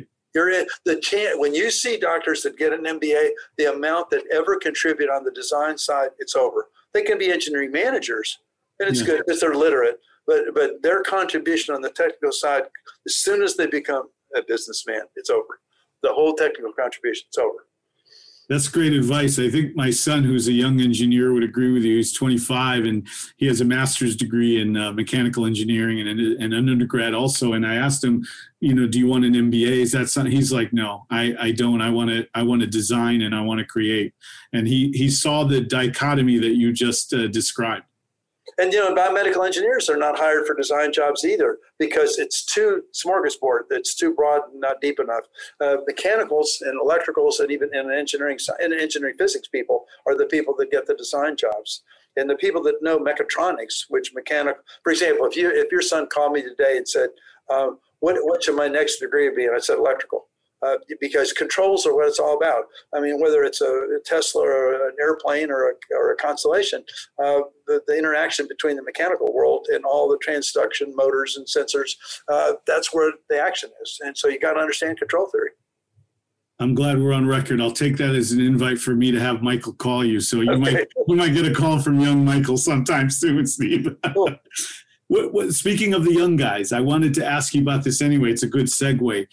You're 0.35 0.51
in 0.51 0.67
the 0.85 0.99
chance 1.01 1.37
when 1.39 1.55
you 1.55 1.71
see 1.71 1.97
doctors 1.97 2.43
that 2.43 2.59
get 2.59 2.73
an 2.73 2.85
MBA, 2.85 3.31
the 3.57 3.73
amount 3.73 4.11
that 4.11 4.25
ever 4.33 4.57
contribute 4.57 5.09
on 5.09 5.25
the 5.25 5.31
design 5.31 5.79
side, 5.79 6.11
it's 6.19 6.35
over. 6.35 6.69
They 6.93 7.03
can 7.03 7.19
be 7.19 7.31
engineering 7.31 7.71
managers, 7.71 8.39
and 8.81 8.89
it's 8.89 9.01
yeah. 9.01 9.07
good 9.07 9.23
because 9.27 9.41
they're 9.41 9.55
literate. 9.55 10.01
But 10.27 10.55
but 10.55 10.83
their 10.83 11.03
contribution 11.03 11.75
on 11.75 11.83
the 11.83 11.91
technical 11.91 12.33
side, 12.33 12.65
as 13.07 13.17
soon 13.17 13.43
as 13.43 13.57
they 13.57 13.67
become 13.67 14.09
a 14.37 14.41
businessman, 14.47 15.03
it's 15.17 15.31
over. 15.31 15.61
The 16.03 16.13
whole 16.13 16.35
technical 16.35 16.73
contribution, 16.73 17.25
it's 17.29 17.39
over. 17.39 17.67
That's 18.49 18.69
great 18.69 18.93
advice. 18.93 19.39
I 19.39 19.49
think 19.49 19.75
my 19.75 19.91
son, 19.91 20.23
who's 20.23 20.49
a 20.49 20.53
young 20.53 20.81
engineer, 20.81 21.33
would 21.33 21.43
agree 21.43 21.73
with 21.73 21.83
you. 21.83 21.97
He's 21.97 22.13
25 22.13 22.85
and 22.85 23.09
he 23.37 23.47
has 23.47 23.63
a 23.63 23.65
master's 23.65 24.17
degree 24.17 24.61
in 24.61 24.77
uh, 24.77 24.93
mechanical 24.93 25.47
engineering 25.47 26.01
and, 26.01 26.21
and 26.21 26.53
an 26.53 26.69
undergrad 26.69 27.15
also. 27.15 27.55
And 27.55 27.67
I 27.67 27.77
asked 27.77 28.05
him, 28.05 28.23
you 28.61 28.75
know, 28.75 28.87
do 28.87 28.99
you 28.99 29.07
want 29.07 29.25
an 29.25 29.33
MBA? 29.33 29.81
Is 29.83 29.93
that 29.93 30.09
something? 30.09 30.33
He's 30.33 30.53
like, 30.53 30.75
no, 30.75 31.07
I, 31.11 31.35
I 31.41 31.51
don't. 31.53 31.81
I 31.81 31.89
want 31.89 32.11
to 32.11 32.27
I 32.35 32.43
want 32.43 32.61
to 32.61 32.67
design 32.67 33.23
and 33.23 33.35
I 33.35 33.41
want 33.41 33.61
to 33.61 33.67
create. 33.67 34.15
And 34.53 34.69
he 34.69 34.91
he 34.95 35.11
saw 35.11 35.45
the 35.45 35.61
dichotomy 35.61 36.39
that 36.39 36.55
you 36.57 36.73
just 36.73 37.15
uh, 37.15 37.29
described. 37.29 37.85
And 38.59 38.73
you 38.73 38.79
know, 38.79 38.95
biomedical 38.95 39.45
engineers 39.45 39.89
are 39.89 39.97
not 39.97 40.19
hired 40.19 40.47
for 40.47 40.55
design 40.55 40.93
jobs 40.93 41.25
either 41.25 41.59
because 41.79 42.19
it's 42.19 42.45
too 42.45 42.83
smorgasbord. 42.93 43.63
It's 43.71 43.95
too 43.95 44.15
broad, 44.15 44.43
and 44.53 44.61
not 44.61 44.81
deep 44.81 45.01
enough. 45.01 45.25
Uh, 45.61 45.77
mechanicals 45.87 46.63
and 46.65 46.79
electricals, 46.81 47.41
and 47.41 47.51
even 47.51 47.75
in 47.75 47.91
engineering 47.91 48.39
and 48.61 48.75
engineering 48.75 49.17
physics 49.19 49.49
people 49.49 49.87
are 50.07 50.17
the 50.17 50.27
people 50.27 50.55
that 50.59 50.71
get 50.71 50.87
the 50.87 50.95
design 50.95 51.37
jobs. 51.37 51.83
And 52.17 52.31
the 52.31 52.37
people 52.37 52.63
that 52.63 52.81
know 52.81 52.99
mechatronics, 52.99 53.87
which 53.89 54.15
mechanic, 54.15 54.57
for 54.85 54.93
example, 54.93 55.27
if 55.27 55.37
you 55.37 55.51
if 55.51 55.73
your 55.73 55.83
son 55.83 56.07
called 56.07 56.33
me 56.33 56.43
today 56.43 56.77
and 56.77 56.89
said, 56.89 57.09
um, 57.51 57.79
"What 58.01 58.17
what 58.21 58.45
should 58.45 58.57
my 58.57 58.69
next 58.69 58.99
degree 58.99 59.35
be?" 59.35 59.47
and 59.47 59.57
I 59.57 59.59
said 59.59 59.79
electrical 59.79 60.29
uh, 60.65 60.77
because 61.01 61.33
controls 61.33 61.87
are 61.87 61.95
what 61.95 62.09
it's 62.09 62.19
all 62.19 62.37
about. 62.37 62.65
I 62.95 63.01
mean, 63.01 63.21
whether 63.21 63.43
it's 63.43 63.61
a 63.61 63.99
Tesla 64.05 64.43
or 64.43 64.89
an 64.89 64.97
airplane 65.01 65.51
or 65.51 65.71
a, 65.71 65.73
or 65.95 66.13
a 66.13 66.17
constellation, 66.17 66.85
uh, 67.23 67.41
the, 67.67 67.83
the, 67.87 67.99
interaction 67.99 68.47
between 68.49 68.77
the 68.77 68.83
mechanical 68.83 69.33
world 69.35 69.67
and 69.71 69.85
all 69.85 70.09
the 70.09 70.19
transduction 70.27 70.95
motors 70.95 71.37
and 71.37 71.47
sensors, 71.47 71.93
uh, 72.29 72.53
that's 72.67 72.93
where 72.93 73.13
the 73.31 73.41
action 73.41 73.71
is. 73.83 73.99
And 74.05 74.17
so 74.17 74.29
you 74.29 74.39
got 74.39 74.55
to 74.55 74.61
understand 74.61 74.99
control 74.99 75.29
theory. 75.31 75.51
I'm 76.61 76.75
glad 76.75 77.01
we're 77.01 77.13
on 77.13 77.27
record. 77.27 77.61
I'll 77.61 77.73
take 77.73 77.97
that 77.97 78.15
as 78.15 78.31
an 78.33 78.41
invite 78.41 78.79
for 78.79 78.95
me 78.95 79.11
to 79.11 79.19
have 79.19 79.43
Michael 79.43 79.73
call 79.73 80.05
you. 80.05 80.21
So 80.21 80.41
you 80.41 80.53
okay. 80.53 80.61
might 80.61 80.89
you 81.09 81.17
might 81.17 81.35
get 81.35 81.47
a 81.47 81.53
call 81.53 81.81
from 81.81 81.99
young 81.99 82.25
Michael 82.25 82.57
sometime 82.57 83.11
soon, 83.11 83.45
Steve. 83.47 83.89
Cool. 84.15 85.51
speaking 85.51 85.95
of 85.95 86.05
the 86.05 86.13
young 86.13 86.37
guys, 86.37 86.73
I 86.73 86.81
wanted 86.81 87.13
to 87.15 87.27
ask 87.27 87.55
you 87.55 87.63
about 87.63 87.83
this 87.83 88.01
anyway. 88.01 88.31
It's 88.31 88.45
a 88.45 88.49
good 88.49 88.67
segue. 88.67 89.27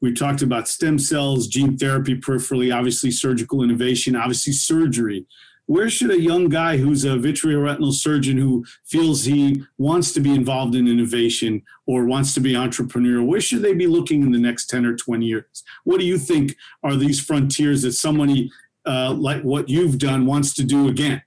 We 0.00 0.12
talked 0.12 0.42
about 0.42 0.68
stem 0.68 0.98
cells, 0.98 1.48
gene 1.48 1.76
therapy 1.76 2.14
peripherally, 2.14 2.74
obviously 2.74 3.10
surgical 3.10 3.62
innovation, 3.62 4.14
obviously 4.14 4.52
surgery. 4.52 5.26
Where 5.66 5.90
should 5.90 6.10
a 6.10 6.20
young 6.20 6.48
guy 6.48 6.78
who's 6.78 7.04
a 7.04 7.16
vitreoretinal 7.16 7.92
surgeon 7.92 8.38
who 8.38 8.64
feels 8.86 9.24
he 9.24 9.62
wants 9.76 10.12
to 10.12 10.20
be 10.20 10.34
involved 10.34 10.74
in 10.74 10.88
innovation 10.88 11.62
or 11.86 12.06
wants 12.06 12.32
to 12.34 12.40
be 12.40 12.54
entrepreneurial, 12.54 13.26
where 13.26 13.40
should 13.40 13.60
they 13.60 13.74
be 13.74 13.86
looking 13.86 14.22
in 14.22 14.32
the 14.32 14.38
next 14.38 14.70
10 14.70 14.86
or 14.86 14.96
20 14.96 15.26
years? 15.26 15.64
What 15.84 16.00
do 16.00 16.06
you 16.06 16.16
think 16.16 16.56
are 16.82 16.96
these 16.96 17.20
frontiers 17.20 17.82
that 17.82 17.92
somebody 17.92 18.50
uh, 18.86 19.12
like 19.12 19.42
what 19.42 19.68
you've 19.68 19.98
done 19.98 20.24
wants 20.24 20.54
to 20.54 20.64
do 20.64 20.88
again? 20.88 21.20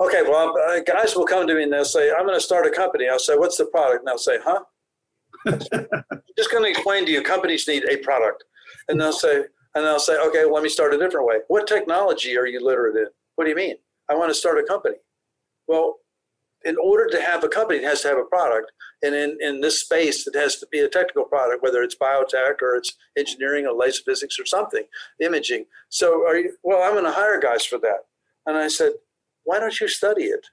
Okay, 0.00 0.22
well, 0.22 0.54
uh, 0.68 0.80
guys 0.80 1.14
will 1.14 1.26
come 1.26 1.46
to 1.46 1.54
me 1.54 1.64
and 1.64 1.72
they'll 1.72 1.84
say, 1.84 2.10
I'm 2.10 2.24
going 2.24 2.38
to 2.38 2.40
start 2.40 2.66
a 2.66 2.70
company. 2.70 3.08
I'll 3.08 3.18
say, 3.18 3.36
What's 3.36 3.58
the 3.58 3.66
product? 3.66 4.00
And 4.00 4.08
they'll 4.08 4.18
say, 4.18 4.38
Huh? 4.42 4.62
just 6.36 6.50
going 6.50 6.64
to 6.64 6.70
explain 6.70 7.06
to 7.06 7.12
you 7.12 7.22
companies 7.22 7.66
need 7.66 7.84
a 7.88 7.96
product. 7.98 8.44
And 8.88 9.00
they'll 9.00 9.12
say 9.12 9.44
and 9.74 9.84
they'll 9.84 9.98
say 9.98 10.18
okay 10.18 10.44
well, 10.44 10.54
let 10.54 10.62
me 10.62 10.68
start 10.68 10.94
a 10.94 10.98
different 10.98 11.26
way. 11.26 11.38
What 11.48 11.66
technology 11.66 12.36
are 12.36 12.46
you 12.46 12.64
literate 12.64 12.96
in? 12.96 13.06
What 13.36 13.44
do 13.44 13.50
you 13.50 13.56
mean? 13.56 13.76
I 14.08 14.14
want 14.14 14.30
to 14.30 14.34
start 14.34 14.58
a 14.58 14.62
company. 14.62 14.96
Well 15.66 15.96
in 16.64 16.76
order 16.80 17.08
to 17.08 17.20
have 17.20 17.42
a 17.42 17.48
company 17.48 17.80
it 17.80 17.84
has 17.84 18.02
to 18.02 18.08
have 18.08 18.18
a 18.18 18.24
product. 18.24 18.70
And 19.02 19.16
in, 19.16 19.36
in 19.40 19.60
this 19.60 19.80
space 19.80 20.26
it 20.26 20.36
has 20.36 20.56
to 20.56 20.66
be 20.70 20.80
a 20.80 20.88
technical 20.88 21.24
product 21.24 21.62
whether 21.62 21.82
it's 21.82 21.96
biotech 21.96 22.62
or 22.62 22.76
it's 22.76 22.96
engineering 23.16 23.66
or 23.66 23.74
laser 23.74 24.02
physics 24.04 24.38
or 24.38 24.46
something 24.46 24.84
imaging. 25.20 25.66
So 25.88 26.26
are 26.26 26.36
you 26.36 26.56
well 26.62 26.82
i'm 26.82 26.92
going 26.92 27.04
to 27.04 27.12
hire 27.12 27.40
guys 27.40 27.64
for 27.64 27.78
that. 27.78 28.06
And 28.46 28.56
i 28.56 28.68
said 28.68 28.92
why 29.44 29.58
don't 29.58 29.80
you 29.80 29.88
study 29.88 30.24
it 30.24 30.46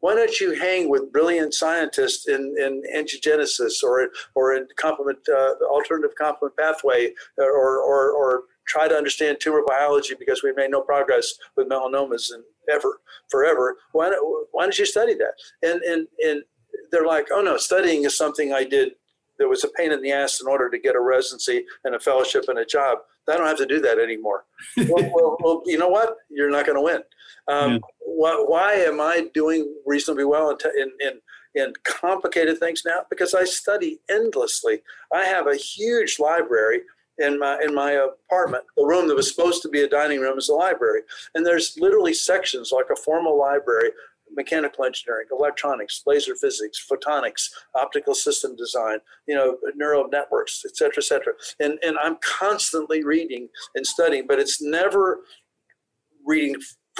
why 0.00 0.14
don't 0.14 0.40
you 0.40 0.54
hang 0.54 0.88
with 0.88 1.12
brilliant 1.12 1.54
scientists 1.54 2.28
in, 2.28 2.54
in 2.58 2.82
angiogenesis 2.94 3.82
or, 3.82 4.08
or 4.34 4.54
in 4.54 4.68
complement, 4.76 5.18
uh, 5.28 5.54
alternative 5.70 6.14
complement 6.16 6.56
pathway 6.56 7.12
or, 7.38 7.78
or, 7.78 8.10
or 8.10 8.42
try 8.66 8.88
to 8.88 8.94
understand 8.94 9.38
tumor 9.40 9.62
biology 9.66 10.14
because 10.18 10.42
we've 10.42 10.56
made 10.56 10.70
no 10.70 10.80
progress 10.80 11.34
with 11.56 11.68
melanomas 11.68 12.32
and 12.32 12.44
ever, 12.70 13.00
forever. 13.30 13.76
Why 13.92 14.10
don't, 14.10 14.48
why 14.52 14.64
don't 14.64 14.78
you 14.78 14.86
study 14.86 15.14
that? 15.14 15.34
And, 15.62 15.80
and, 15.82 16.06
and 16.22 16.42
they're 16.90 17.06
like, 17.06 17.28
oh 17.32 17.40
no, 17.40 17.56
studying 17.56 18.04
is 18.04 18.16
something 18.16 18.52
I 18.52 18.64
did 18.64 18.92
that 19.38 19.48
was 19.48 19.64
a 19.64 19.68
pain 19.68 19.92
in 19.92 20.02
the 20.02 20.12
ass 20.12 20.40
in 20.40 20.46
order 20.46 20.70
to 20.70 20.78
get 20.78 20.94
a 20.94 21.00
residency 21.00 21.64
and 21.84 21.94
a 21.94 22.00
fellowship 22.00 22.44
and 22.48 22.58
a 22.58 22.64
job. 22.64 22.98
I 23.28 23.36
don't 23.36 23.46
have 23.46 23.58
to 23.58 23.66
do 23.66 23.80
that 23.80 23.98
anymore. 23.98 24.44
well, 24.76 25.10
well, 25.12 25.36
well, 25.40 25.62
you 25.66 25.78
know 25.78 25.88
what? 25.88 26.16
You're 26.30 26.50
not 26.50 26.66
going 26.66 26.78
to 26.78 26.82
win. 26.82 27.02
Um, 27.48 27.72
yeah. 27.72 27.78
why, 28.00 28.44
why, 28.46 28.72
am 28.74 29.00
I 29.00 29.28
doing 29.34 29.72
reasonably 29.84 30.24
well 30.24 30.50
in, 30.50 30.56
in, 30.80 30.90
in, 31.00 31.20
in 31.62 31.72
complicated 31.84 32.58
things 32.58 32.82
now? 32.84 33.02
Because 33.10 33.34
I 33.34 33.44
study 33.44 34.00
endlessly. 34.08 34.82
I 35.12 35.24
have 35.24 35.46
a 35.46 35.56
huge 35.56 36.18
library 36.18 36.82
in 37.18 37.38
my 37.38 37.58
in 37.62 37.74
my 37.74 37.92
apartment. 38.28 38.64
The 38.76 38.84
room 38.84 39.08
that 39.08 39.16
was 39.16 39.34
supposed 39.34 39.62
to 39.62 39.68
be 39.68 39.80
a 39.80 39.88
dining 39.88 40.20
room 40.20 40.38
is 40.38 40.48
a 40.48 40.54
library, 40.54 41.00
and 41.34 41.46
there's 41.46 41.76
literally 41.78 42.14
sections 42.14 42.72
like 42.72 42.86
a 42.92 42.96
formal 42.96 43.38
library 43.38 43.90
mechanical 44.36 44.84
engineering, 44.84 45.26
electronics, 45.30 46.02
laser 46.06 46.34
physics, 46.34 46.84
photonics, 46.90 47.48
optical 47.74 48.14
system 48.14 48.54
design, 48.54 48.98
you 49.26 49.34
know, 49.34 49.56
neural 49.74 50.06
networks, 50.08 50.62
et 50.64 50.76
cetera, 50.76 50.98
et 50.98 51.04
cetera. 51.04 51.32
And, 51.58 51.78
and 51.82 51.96
I'm 52.02 52.16
constantly 52.22 53.02
reading 53.04 53.48
and 53.74 53.86
studying, 53.86 54.26
but 54.28 54.38
it's 54.38 54.62
never 54.62 55.20
reading 56.24 56.56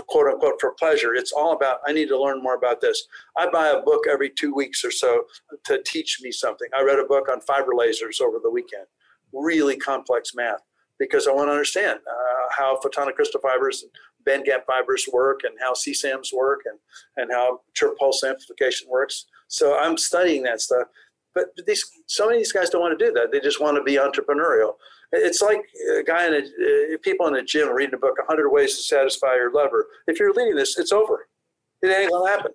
quote 0.09 0.27
unquote 0.27 0.55
for 0.61 0.75
pleasure. 0.79 1.15
It's 1.15 1.33
all 1.33 1.53
about, 1.53 1.79
I 1.87 1.93
need 1.93 2.09
to 2.09 2.23
learn 2.23 2.43
more 2.43 2.55
about 2.55 2.81
this. 2.81 3.03
I 3.37 3.49
buy 3.49 3.69
a 3.69 3.81
book 3.81 4.05
every 4.11 4.31
two 4.31 4.55
weeks 4.55 4.85
or 4.85 4.91
so 4.91 5.25
to 5.65 5.83
teach 5.85 6.19
me 6.23 6.31
something. 6.31 6.69
I 6.77 6.83
read 6.83 6.99
a 6.99 7.05
book 7.05 7.29
on 7.31 7.41
fiber 7.41 7.73
lasers 7.73 8.21
over 8.21 8.39
the 8.43 8.51
weekend, 8.51 8.87
really 9.33 9.77
complex 9.77 10.33
math, 10.35 10.61
because 10.99 11.27
I 11.27 11.33
want 11.33 11.49
to 11.49 11.53
understand 11.53 11.99
uh, 11.99 12.55
how 12.57 12.79
photonic 12.85 13.15
crystal 13.15 13.41
fibers 13.41 13.85
band 14.27 14.45
gap 14.45 14.67
fibers 14.67 15.09
work 15.13 15.41
and 15.45 15.55
how 15.61 15.73
SESAMs 15.73 16.35
work 16.35 16.61
and, 16.67 16.79
and 17.17 17.33
how 17.33 17.61
chirp 17.75 17.97
pulse 17.99 18.23
amplification 18.25 18.89
works. 18.91 19.27
So 19.49 19.79
I'm 19.79 19.97
studying 19.97 20.43
that 20.43 20.61
stuff. 20.61 20.89
But 21.35 21.47
these, 21.67 21.85
so 22.07 22.27
many 22.27 22.39
of 22.39 22.41
these 22.41 22.53
guys 22.53 22.71
don't 22.71 22.81
want 22.81 22.99
to 22.99 23.05
do 23.05 23.13
that. 23.13 23.31
They 23.31 23.41
just 23.41 23.61
want 23.61 23.77
to 23.77 23.83
be 23.83 23.97
entrepreneurial. 23.97 24.73
It's 25.13 25.41
like 25.41 25.61
a 25.99 26.03
guy 26.03 26.27
in 26.27 26.35
a, 26.35 26.39
uh, 26.39 26.99
people 27.03 27.27
in 27.29 27.37
a 27.37 27.45
gym 27.45 27.73
reading 27.73 27.95
a 27.95 27.99
book, 27.99 28.19
100 28.19 28.51
Ways 28.51 28.77
to 28.77 28.83
Satisfy 28.83 29.35
Your 29.35 29.53
Lover. 29.53 29.87
If 30.07 30.19
you're 30.19 30.33
leading 30.33 30.57
this, 30.57 30.79
it's 30.79 30.93
over. 30.93 31.29
It 31.83 31.89
ain't 31.89 32.11
going 32.11 32.27
to 32.27 32.37
happen. 32.37 32.53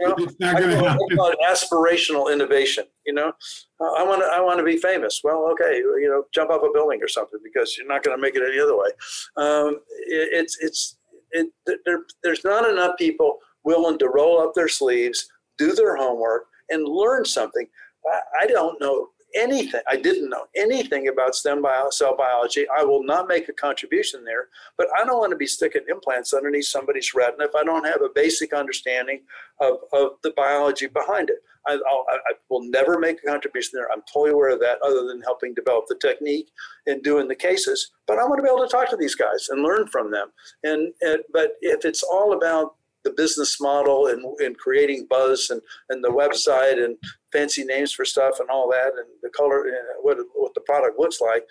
You 0.00 0.08
know, 0.08 0.14
it's 0.18 0.40
not 0.40 0.56
going 0.56 0.70
to 0.70 0.88
happen. 0.88 1.08
Aspirational 1.46 2.32
innovation. 2.32 2.84
You 3.04 3.14
know, 3.14 3.32
uh, 3.80 3.92
I 3.98 4.02
want 4.02 4.22
to. 4.22 4.26
I 4.26 4.40
want 4.40 4.58
to 4.58 4.64
be 4.64 4.78
famous. 4.78 5.20
Well, 5.22 5.50
okay, 5.52 5.76
you 5.76 6.08
know, 6.08 6.24
jump 6.32 6.50
off 6.50 6.62
a 6.62 6.72
building 6.72 7.02
or 7.02 7.08
something 7.08 7.38
because 7.44 7.76
you're 7.76 7.86
not 7.86 8.02
going 8.02 8.16
to 8.16 8.20
make 8.20 8.34
it 8.34 8.42
any 8.42 8.58
other 8.60 8.76
way. 8.78 8.88
Um, 9.36 9.80
it, 10.06 10.30
it's 10.32 10.56
it's 10.60 10.96
it, 11.32 11.48
there, 11.84 12.00
there's 12.22 12.44
not 12.44 12.68
enough 12.68 12.96
people 12.98 13.38
willing 13.64 13.98
to 13.98 14.08
roll 14.08 14.40
up 14.40 14.52
their 14.54 14.68
sleeves, 14.68 15.28
do 15.58 15.72
their 15.72 15.96
homework, 15.96 16.44
and 16.70 16.86
learn 16.86 17.24
something. 17.24 17.66
I, 18.06 18.44
I 18.44 18.46
don't 18.46 18.80
know 18.80 19.08
anything. 19.34 19.80
I 19.88 19.96
didn't 19.96 20.30
know 20.30 20.46
anything 20.56 21.08
about 21.08 21.34
stem 21.34 21.62
bio, 21.62 21.90
cell 21.90 22.16
biology. 22.16 22.66
I 22.76 22.82
will 22.82 23.04
not 23.04 23.28
make 23.28 23.48
a 23.48 23.52
contribution 23.52 24.24
there, 24.24 24.48
but 24.76 24.88
I 24.96 25.04
don't 25.04 25.18
want 25.18 25.30
to 25.30 25.36
be 25.36 25.46
sticking 25.46 25.82
implants 25.88 26.32
underneath 26.32 26.66
somebody's 26.66 27.14
retina 27.14 27.44
if 27.44 27.54
I 27.54 27.64
don't 27.64 27.86
have 27.86 28.02
a 28.02 28.08
basic 28.14 28.52
understanding 28.52 29.22
of, 29.60 29.78
of 29.92 30.12
the 30.22 30.32
biology 30.36 30.86
behind 30.86 31.30
it. 31.30 31.38
I, 31.66 31.74
I, 31.74 32.32
will 32.48 32.62
never 32.62 32.98
make 32.98 33.18
a 33.22 33.26
contribution 33.26 33.72
there. 33.74 33.92
I'm 33.92 34.02
totally 34.10 34.30
aware 34.30 34.50
of 34.50 34.60
that, 34.60 34.78
other 34.82 35.06
than 35.06 35.20
helping 35.20 35.52
develop 35.52 35.84
the 35.88 35.96
technique 35.96 36.48
and 36.86 37.02
doing 37.02 37.28
the 37.28 37.34
cases. 37.34 37.90
But 38.06 38.18
I 38.18 38.24
want 38.24 38.38
to 38.38 38.42
be 38.42 38.48
able 38.48 38.66
to 38.66 38.68
talk 38.68 38.88
to 38.90 38.96
these 38.96 39.14
guys 39.14 39.48
and 39.50 39.62
learn 39.62 39.86
from 39.88 40.10
them. 40.10 40.28
And, 40.64 40.92
and 41.02 41.18
but 41.32 41.56
if 41.60 41.84
it's 41.84 42.02
all 42.02 42.32
about 42.32 42.76
the 43.04 43.10
business 43.10 43.60
model 43.60 44.08
and, 44.08 44.24
and 44.40 44.58
creating 44.58 45.06
buzz 45.08 45.50
and, 45.50 45.60
and 45.88 46.04
the 46.04 46.08
website 46.08 46.82
and 46.82 46.96
fancy 47.32 47.64
names 47.64 47.92
for 47.92 48.04
stuff 48.04 48.40
and 48.40 48.50
all 48.50 48.68
that 48.70 48.92
and 48.96 49.06
the 49.22 49.30
color 49.30 49.64
and 49.64 49.76
what, 50.02 50.18
what 50.34 50.54
the 50.54 50.60
product 50.60 50.98
looks 50.98 51.20
like 51.20 51.44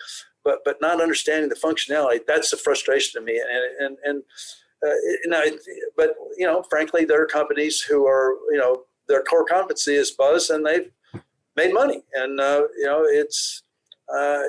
but 0.44 0.60
but 0.64 0.80
not 0.80 1.00
understanding 1.00 1.48
the 1.48 1.54
functionality 1.54 2.20
that's 2.26 2.50
the 2.50 2.56
frustration 2.56 3.20
to 3.20 3.24
me. 3.24 3.38
And 3.38 3.86
and, 3.86 3.98
and 4.04 4.22
uh, 4.84 4.94
know, 5.26 5.44
but 5.96 6.14
you 6.36 6.46
know 6.46 6.62
frankly 6.70 7.04
there 7.04 7.22
are 7.22 7.26
companies 7.26 7.80
who 7.80 8.06
are 8.06 8.34
you 8.50 8.58
know 8.58 8.84
their 9.08 9.22
core 9.22 9.44
competency 9.44 9.94
is 9.94 10.10
buzz 10.12 10.50
and 10.50 10.64
they've 10.64 10.90
made 11.56 11.74
money. 11.74 12.02
And 12.14 12.40
uh, 12.40 12.62
you 12.76 12.86
know 12.86 13.04
it's 13.04 13.62
uh, 14.12 14.42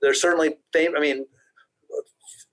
they're 0.00 0.14
certainly 0.14 0.56
fame 0.72 0.94
i 0.96 1.00
mean 1.00 1.24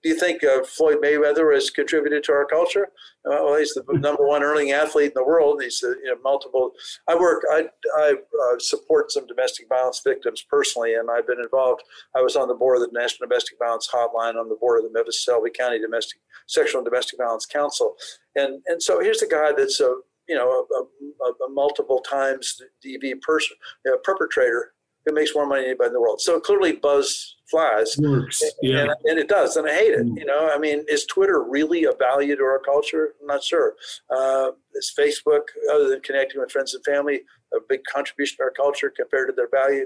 do 0.03 0.09
you 0.09 0.19
think 0.19 0.43
uh, 0.43 0.63
Floyd 0.63 0.97
Mayweather 1.03 1.53
has 1.53 1.69
contributed 1.69 2.23
to 2.23 2.31
our 2.31 2.45
culture? 2.45 2.89
Well, 3.23 3.57
he's 3.57 3.73
the 3.73 3.83
number 3.89 4.25
one 4.25 4.41
earning 4.41 4.71
athlete 4.71 5.09
in 5.09 5.13
the 5.15 5.23
world. 5.23 5.61
He's 5.61 5.83
uh, 5.83 5.89
you 5.89 6.05
know, 6.05 6.21
multiple. 6.23 6.71
I 7.07 7.15
work. 7.15 7.43
I 7.51 7.65
I 7.97 8.13
uh, 8.13 8.59
support 8.59 9.11
some 9.11 9.27
domestic 9.27 9.67
violence 9.69 10.01
victims 10.03 10.43
personally, 10.49 10.95
and 10.95 11.09
I've 11.11 11.27
been 11.27 11.39
involved. 11.39 11.83
I 12.15 12.21
was 12.21 12.35
on 12.35 12.47
the 12.47 12.55
board 12.55 12.81
of 12.81 12.89
the 12.89 12.99
National 12.99 13.27
Domestic 13.27 13.57
Violence 13.59 13.89
Hotline, 13.93 14.39
on 14.39 14.49
the 14.49 14.57
board 14.59 14.79
of 14.79 14.91
the 14.91 14.97
Memphis 14.97 15.21
Shelby 15.21 15.51
County 15.51 15.79
Domestic 15.79 16.19
Sexual 16.47 16.79
and 16.79 16.85
Domestic 16.85 17.19
Violence 17.19 17.45
Council, 17.45 17.95
and 18.35 18.61
and 18.67 18.81
so 18.81 18.99
here's 18.99 19.21
a 19.21 19.27
guy 19.27 19.51
that's 19.55 19.79
a 19.79 19.95
you 20.27 20.35
know 20.35 20.49
a, 20.49 21.25
a, 21.25 21.45
a 21.45 21.49
multiple 21.51 21.99
times 21.99 22.59
DV 22.83 23.21
person, 23.21 23.55
perpetrator 24.03 24.73
who 25.05 25.13
makes 25.13 25.33
more 25.33 25.47
money 25.47 25.61
than 25.61 25.69
anybody 25.69 25.87
in 25.87 25.93
the 25.93 26.01
world. 26.01 26.21
So 26.21 26.39
clearly, 26.39 26.73
buzz 26.73 27.35
flies. 27.49 27.97
Works. 27.97 28.43
Yeah. 28.61 28.81
And, 28.81 28.91
and, 29.05 29.19
it 29.19 29.27
does, 29.27 29.57
and 29.57 29.67
I 29.67 29.73
hate 29.73 29.93
it. 29.93 30.05
Mm. 30.05 30.17
You 30.17 30.25
know, 30.25 30.49
I 30.53 30.57
mean, 30.57 30.85
is 30.87 31.05
Twitter 31.05 31.43
really 31.43 31.83
a 31.85 31.93
value 31.93 32.35
to 32.35 32.43
our 32.43 32.59
culture? 32.59 33.13
I'm 33.19 33.27
not 33.27 33.43
sure. 33.43 33.73
Uh, 34.09 34.51
is 34.75 34.93
Facebook, 34.97 35.41
other 35.71 35.89
than 35.89 36.01
connecting 36.01 36.39
with 36.39 36.51
friends 36.51 36.73
and 36.73 36.83
family, 36.85 37.21
a 37.53 37.57
big 37.67 37.81
contribution 37.91 38.37
to 38.37 38.43
our 38.43 38.51
culture 38.51 38.91
compared 38.95 39.27
to 39.29 39.33
their 39.33 39.49
value? 39.49 39.85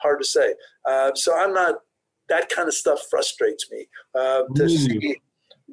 Hard 0.00 0.20
to 0.20 0.26
say. 0.26 0.54
Uh, 0.88 1.12
so 1.14 1.36
I'm 1.36 1.52
not. 1.52 1.76
That 2.28 2.48
kind 2.48 2.66
of 2.66 2.74
stuff 2.74 3.00
frustrates 3.10 3.70
me 3.70 3.88
uh, 4.14 4.44
to 4.54 4.68
see. 4.68 5.16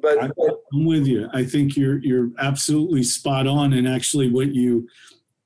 But, 0.02 0.22
I, 0.22 0.30
I'm 0.72 0.84
with 0.84 1.06
you. 1.06 1.28
I 1.32 1.44
think 1.44 1.76
you're 1.76 1.98
you're 1.98 2.30
absolutely 2.38 3.02
spot 3.02 3.46
on. 3.46 3.72
And 3.72 3.88
actually, 3.88 4.30
what 4.30 4.54
you 4.54 4.88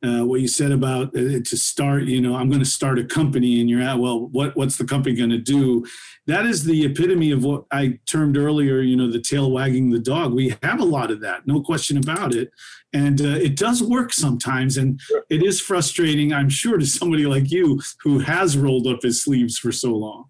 uh, 0.04 0.24
what 0.24 0.40
you 0.40 0.48
said 0.48 0.72
about 0.72 1.08
uh, 1.16 1.40
to 1.44 1.56
start, 1.56 2.04
you 2.04 2.20
know, 2.20 2.36
I'm 2.36 2.48
going 2.48 2.60
to 2.60 2.66
start 2.66 2.98
a 2.98 3.04
company, 3.04 3.60
and 3.60 3.68
you're 3.68 3.82
at, 3.82 3.98
well, 3.98 4.28
what 4.28 4.56
what's 4.56 4.76
the 4.76 4.84
company 4.84 5.14
going 5.14 5.30
to 5.30 5.38
do? 5.38 5.84
That 6.26 6.46
is 6.46 6.64
the 6.64 6.84
epitome 6.84 7.30
of 7.30 7.44
what 7.44 7.64
I 7.70 7.98
termed 8.06 8.36
earlier, 8.36 8.80
you 8.80 8.96
know, 8.96 9.10
the 9.10 9.20
tail 9.20 9.50
wagging 9.50 9.90
the 9.90 9.98
dog. 9.98 10.34
We 10.34 10.56
have 10.62 10.80
a 10.80 10.84
lot 10.84 11.10
of 11.10 11.20
that, 11.20 11.46
no 11.46 11.62
question 11.62 11.96
about 11.96 12.34
it, 12.34 12.50
and 12.92 13.20
uh, 13.20 13.38
it 13.48 13.56
does 13.56 13.82
work 13.82 14.12
sometimes, 14.12 14.76
and 14.76 15.00
it 15.30 15.42
is 15.42 15.60
frustrating, 15.60 16.32
I'm 16.32 16.50
sure, 16.50 16.78
to 16.78 16.86
somebody 16.86 17.26
like 17.26 17.50
you 17.50 17.80
who 18.02 18.20
has 18.20 18.56
rolled 18.56 18.86
up 18.86 19.02
his 19.02 19.22
sleeves 19.24 19.58
for 19.58 19.72
so 19.72 19.92
long. 19.94 20.26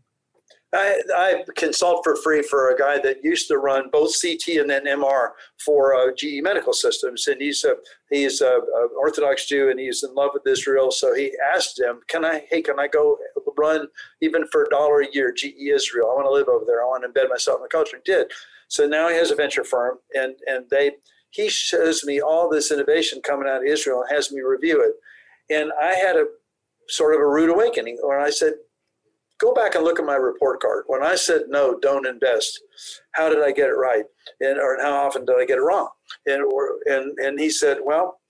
I, 0.74 1.00
I 1.16 1.44
consult 1.56 2.00
for 2.04 2.16
free 2.16 2.42
for 2.42 2.70
a 2.70 2.78
guy 2.78 2.98
that 3.00 3.24
used 3.24 3.48
to 3.48 3.58
run 3.58 3.90
both 3.90 4.14
CT 4.20 4.56
and 4.56 4.68
then 4.68 4.86
MR 4.86 5.30
for 5.64 5.94
uh, 5.94 6.12
GE 6.16 6.42
Medical 6.42 6.72
Systems, 6.72 7.26
and 7.28 7.40
he's 7.40 7.64
a 7.64 7.74
he's 8.10 8.40
a, 8.40 8.46
a 8.46 8.88
Orthodox 8.98 9.46
Jew 9.46 9.70
and 9.70 9.78
he's 9.78 10.02
in 10.02 10.14
love 10.14 10.30
with 10.34 10.46
Israel. 10.46 10.90
So 10.90 11.14
he 11.14 11.32
asked 11.54 11.80
him, 11.80 12.00
"Can 12.08 12.24
I? 12.24 12.44
Hey, 12.50 12.62
can 12.62 12.78
I 12.78 12.88
go 12.88 13.16
run 13.56 13.86
even 14.20 14.46
for 14.48 14.64
a 14.64 14.68
dollar 14.70 15.00
a 15.00 15.12
year 15.12 15.32
GE 15.32 15.54
Israel? 15.72 16.10
I 16.10 16.14
want 16.14 16.26
to 16.26 16.32
live 16.32 16.48
over 16.48 16.64
there. 16.66 16.82
I 16.82 16.86
want 16.86 17.04
to 17.04 17.08
embed 17.08 17.30
myself 17.30 17.58
in 17.58 17.62
the 17.62 17.68
culture." 17.68 17.98
He 18.04 18.12
did. 18.12 18.30
So 18.68 18.86
now 18.86 19.08
he 19.08 19.16
has 19.16 19.30
a 19.30 19.36
venture 19.36 19.64
firm, 19.64 19.98
and 20.14 20.34
and 20.46 20.66
they 20.70 20.92
he 21.30 21.48
shows 21.48 22.04
me 22.04 22.20
all 22.20 22.48
this 22.48 22.70
innovation 22.70 23.20
coming 23.22 23.48
out 23.48 23.62
of 23.62 23.68
Israel 23.68 24.02
and 24.02 24.14
has 24.14 24.32
me 24.32 24.40
review 24.40 24.82
it, 24.82 25.54
and 25.54 25.72
I 25.80 25.94
had 25.94 26.16
a 26.16 26.26
sort 26.88 27.14
of 27.14 27.20
a 27.20 27.26
rude 27.26 27.50
awakening 27.50 27.98
when 28.02 28.20
I 28.20 28.30
said, 28.30 28.54
go 29.44 29.52
back 29.52 29.74
and 29.74 29.84
look 29.84 29.98
at 29.98 30.06
my 30.06 30.14
report 30.16 30.60
card. 30.60 30.84
When 30.86 31.02
I 31.02 31.14
said 31.14 31.42
no, 31.48 31.78
don't 31.78 32.06
invest, 32.06 32.60
how 33.12 33.28
did 33.28 33.42
I 33.42 33.52
get 33.52 33.68
it 33.68 33.76
right, 33.76 34.04
and 34.40 34.58
or 34.58 34.78
how 34.80 35.06
often 35.06 35.24
did 35.24 35.36
I 35.38 35.44
get 35.44 35.58
it 35.58 35.62
wrong? 35.62 35.88
And 36.26 36.42
or 36.42 36.78
and 36.86 37.18
and 37.18 37.38
he 37.38 37.50
said, 37.50 37.78
well, 37.82 38.20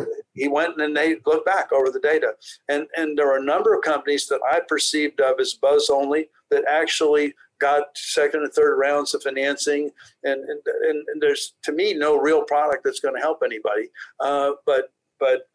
uh, 0.00 0.04
he 0.32 0.48
went 0.48 0.80
and 0.80 0.96
they 0.96 1.16
looked 1.26 1.46
back 1.46 1.72
over 1.72 1.90
the 1.90 2.00
data, 2.00 2.34
and 2.68 2.86
and 2.96 3.16
there 3.16 3.30
are 3.30 3.38
a 3.38 3.44
number 3.44 3.74
of 3.74 3.82
companies 3.82 4.26
that 4.28 4.40
I 4.50 4.60
perceived 4.66 5.20
of 5.20 5.38
as 5.38 5.54
buzz 5.54 5.90
only 5.90 6.28
that 6.50 6.64
actually 6.68 7.34
got 7.60 7.84
second 7.94 8.42
and 8.42 8.52
third 8.52 8.78
rounds 8.78 9.14
of 9.14 9.22
financing, 9.22 9.90
and 10.24 10.40
and, 10.42 10.60
and, 10.88 11.20
there's 11.20 11.54
to 11.62 11.72
me 11.72 11.94
no 11.94 12.16
real 12.16 12.42
product 12.42 12.84
that's 12.84 13.00
going 13.00 13.14
to 13.14 13.20
help 13.20 13.42
anybody, 13.44 13.88
uh, 14.20 14.52
but 14.66 14.92
but. 15.20 15.48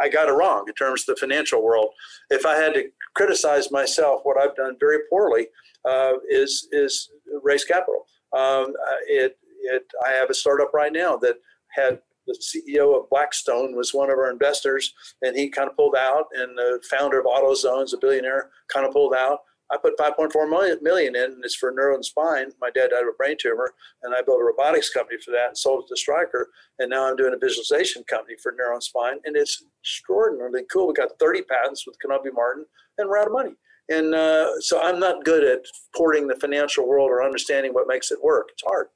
I 0.00 0.08
got 0.08 0.28
it 0.28 0.32
wrong 0.32 0.64
in 0.68 0.74
terms 0.74 1.02
of 1.02 1.14
the 1.14 1.20
financial 1.20 1.62
world. 1.62 1.90
If 2.30 2.46
I 2.46 2.54
had 2.56 2.74
to 2.74 2.84
criticize 3.14 3.70
myself, 3.70 4.20
what 4.24 4.38
I've 4.38 4.56
done 4.56 4.76
very 4.78 5.00
poorly 5.10 5.48
uh, 5.84 6.14
is 6.28 6.68
is 6.72 7.10
raise 7.42 7.64
capital. 7.64 8.04
Um, 8.36 8.74
it 9.06 9.38
it 9.62 9.84
I 10.06 10.10
have 10.12 10.30
a 10.30 10.34
startup 10.34 10.72
right 10.72 10.92
now 10.92 11.16
that 11.16 11.36
had 11.70 12.00
the 12.26 12.38
CEO 12.38 12.98
of 12.98 13.08
Blackstone 13.10 13.74
was 13.74 13.94
one 13.94 14.10
of 14.10 14.18
our 14.18 14.30
investors, 14.30 14.92
and 15.22 15.36
he 15.36 15.48
kind 15.48 15.68
of 15.68 15.76
pulled 15.76 15.96
out, 15.96 16.26
and 16.34 16.56
the 16.56 16.80
founder 16.90 17.18
of 17.18 17.26
AutoZone's 17.26 17.94
a 17.94 17.98
billionaire, 17.98 18.50
kind 18.72 18.86
of 18.86 18.92
pulled 18.92 19.14
out. 19.14 19.40
I 19.70 19.76
put 19.76 19.98
5.4 19.98 20.48
million, 20.48 20.78
million 20.82 21.14
in, 21.14 21.32
and 21.32 21.44
it's 21.44 21.54
for 21.54 21.70
neuro 21.70 21.94
and 21.94 22.04
spine. 22.04 22.50
My 22.60 22.70
dad 22.70 22.90
died 22.90 23.02
of 23.02 23.08
a 23.08 23.16
brain 23.18 23.36
tumor, 23.38 23.72
and 24.02 24.14
I 24.14 24.22
built 24.22 24.40
a 24.40 24.44
robotics 24.44 24.90
company 24.90 25.18
for 25.22 25.30
that 25.32 25.48
and 25.48 25.58
sold 25.58 25.84
it 25.84 25.88
to 25.88 25.96
Stryker. 25.96 26.48
And 26.78 26.90
now 26.90 27.08
I'm 27.08 27.16
doing 27.16 27.34
a 27.34 27.38
visualization 27.38 28.02
company 28.04 28.36
for 28.42 28.54
neuro 28.56 28.74
and 28.74 28.82
spine, 28.82 29.18
and 29.24 29.36
it's 29.36 29.62
extraordinarily 29.82 30.62
cool. 30.72 30.88
We 30.88 30.94
got 30.94 31.18
30 31.18 31.42
patents 31.42 31.86
with 31.86 31.96
Knobbe 32.04 32.32
Martens, 32.32 32.66
and 32.96 33.08
we're 33.08 33.18
out 33.18 33.26
of 33.26 33.32
money. 33.32 33.54
And 33.90 34.14
uh, 34.14 34.60
so 34.60 34.80
I'm 34.82 35.00
not 35.00 35.24
good 35.24 35.44
at 35.44 35.64
porting 35.96 36.26
the 36.26 36.36
financial 36.36 36.86
world 36.86 37.10
or 37.10 37.22
understanding 37.22 37.72
what 37.72 37.88
makes 37.88 38.10
it 38.10 38.22
work. 38.22 38.48
It's 38.52 38.62
hard. 38.62 38.88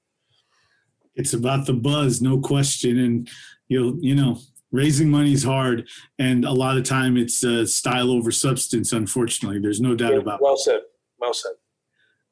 It's 1.14 1.34
about 1.34 1.66
the 1.66 1.74
buzz, 1.74 2.22
no 2.22 2.38
question. 2.40 2.98
And 2.98 3.30
you'll, 3.68 3.98
you 4.00 4.14
know, 4.14 4.38
raising 4.72 5.10
money 5.10 5.32
is 5.32 5.44
hard, 5.44 5.88
and 6.18 6.44
a 6.44 6.52
lot 6.52 6.76
of 6.76 6.84
time 6.84 7.16
it's 7.16 7.44
uh, 7.44 7.64
style 7.64 8.10
over 8.10 8.32
substance. 8.32 8.92
Unfortunately, 8.92 9.60
there's 9.60 9.80
no 9.80 9.94
doubt 9.94 10.14
about. 10.14 10.42
Well 10.42 10.56
said. 10.56 10.80
Well 11.20 11.34
said. 11.34 11.52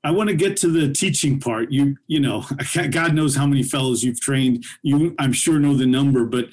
I 0.03 0.11
want 0.11 0.31
to 0.31 0.35
get 0.35 0.57
to 0.59 0.69
the 0.69 0.93
teaching 0.93 1.39
part. 1.39 1.71
You, 1.71 1.97
you 2.07 2.21
know, 2.21 2.45
God 2.91 3.15
knows 3.15 3.37
how 3.37 3.47
many 3.47 3.63
fellows 3.63 4.03
you've 4.03 4.21
trained. 4.21 4.65
You, 4.83 5.15
I'm 5.19 5.33
sure, 5.33 5.59
know 5.59 5.75
the 5.75 5.87
number. 5.87 6.25
But 6.25 6.47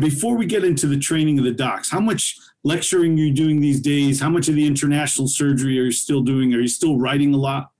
before 0.00 0.36
we 0.36 0.46
get 0.46 0.64
into 0.64 0.86
the 0.86 0.98
training 0.98 1.38
of 1.38 1.44
the 1.44 1.52
docs, 1.52 1.90
how 1.90 2.00
much 2.00 2.38
lecturing 2.64 3.12
are 3.12 3.22
you 3.22 3.32
doing 3.32 3.60
these 3.60 3.80
days? 3.80 4.20
How 4.20 4.30
much 4.30 4.48
of 4.48 4.54
the 4.54 4.66
international 4.66 5.28
surgery 5.28 5.78
are 5.78 5.84
you 5.84 5.92
still 5.92 6.22
doing? 6.22 6.54
Are 6.54 6.60
you 6.60 6.68
still 6.68 6.98
writing 6.98 7.34
a 7.34 7.36
lot? 7.36 7.70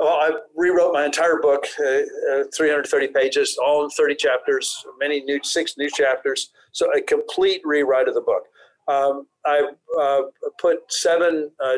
Well, 0.00 0.14
I 0.14 0.30
rewrote 0.56 0.94
my 0.94 1.04
entire 1.04 1.40
book, 1.42 1.66
uh, 1.78 1.84
uh, 1.84 2.44
330 2.56 3.08
pages, 3.08 3.58
all 3.62 3.84
in 3.84 3.90
30 3.90 4.14
chapters, 4.14 4.74
many 4.98 5.20
new, 5.20 5.38
six 5.42 5.76
new 5.76 5.90
chapters. 5.90 6.52
So 6.72 6.90
a 6.94 7.02
complete 7.02 7.60
rewrite 7.66 8.08
of 8.08 8.14
the 8.14 8.22
book. 8.22 8.44
Um, 8.88 9.26
I 9.44 9.70
uh, 10.00 10.20
put 10.58 10.90
seven 10.90 11.50
uh, 11.62 11.76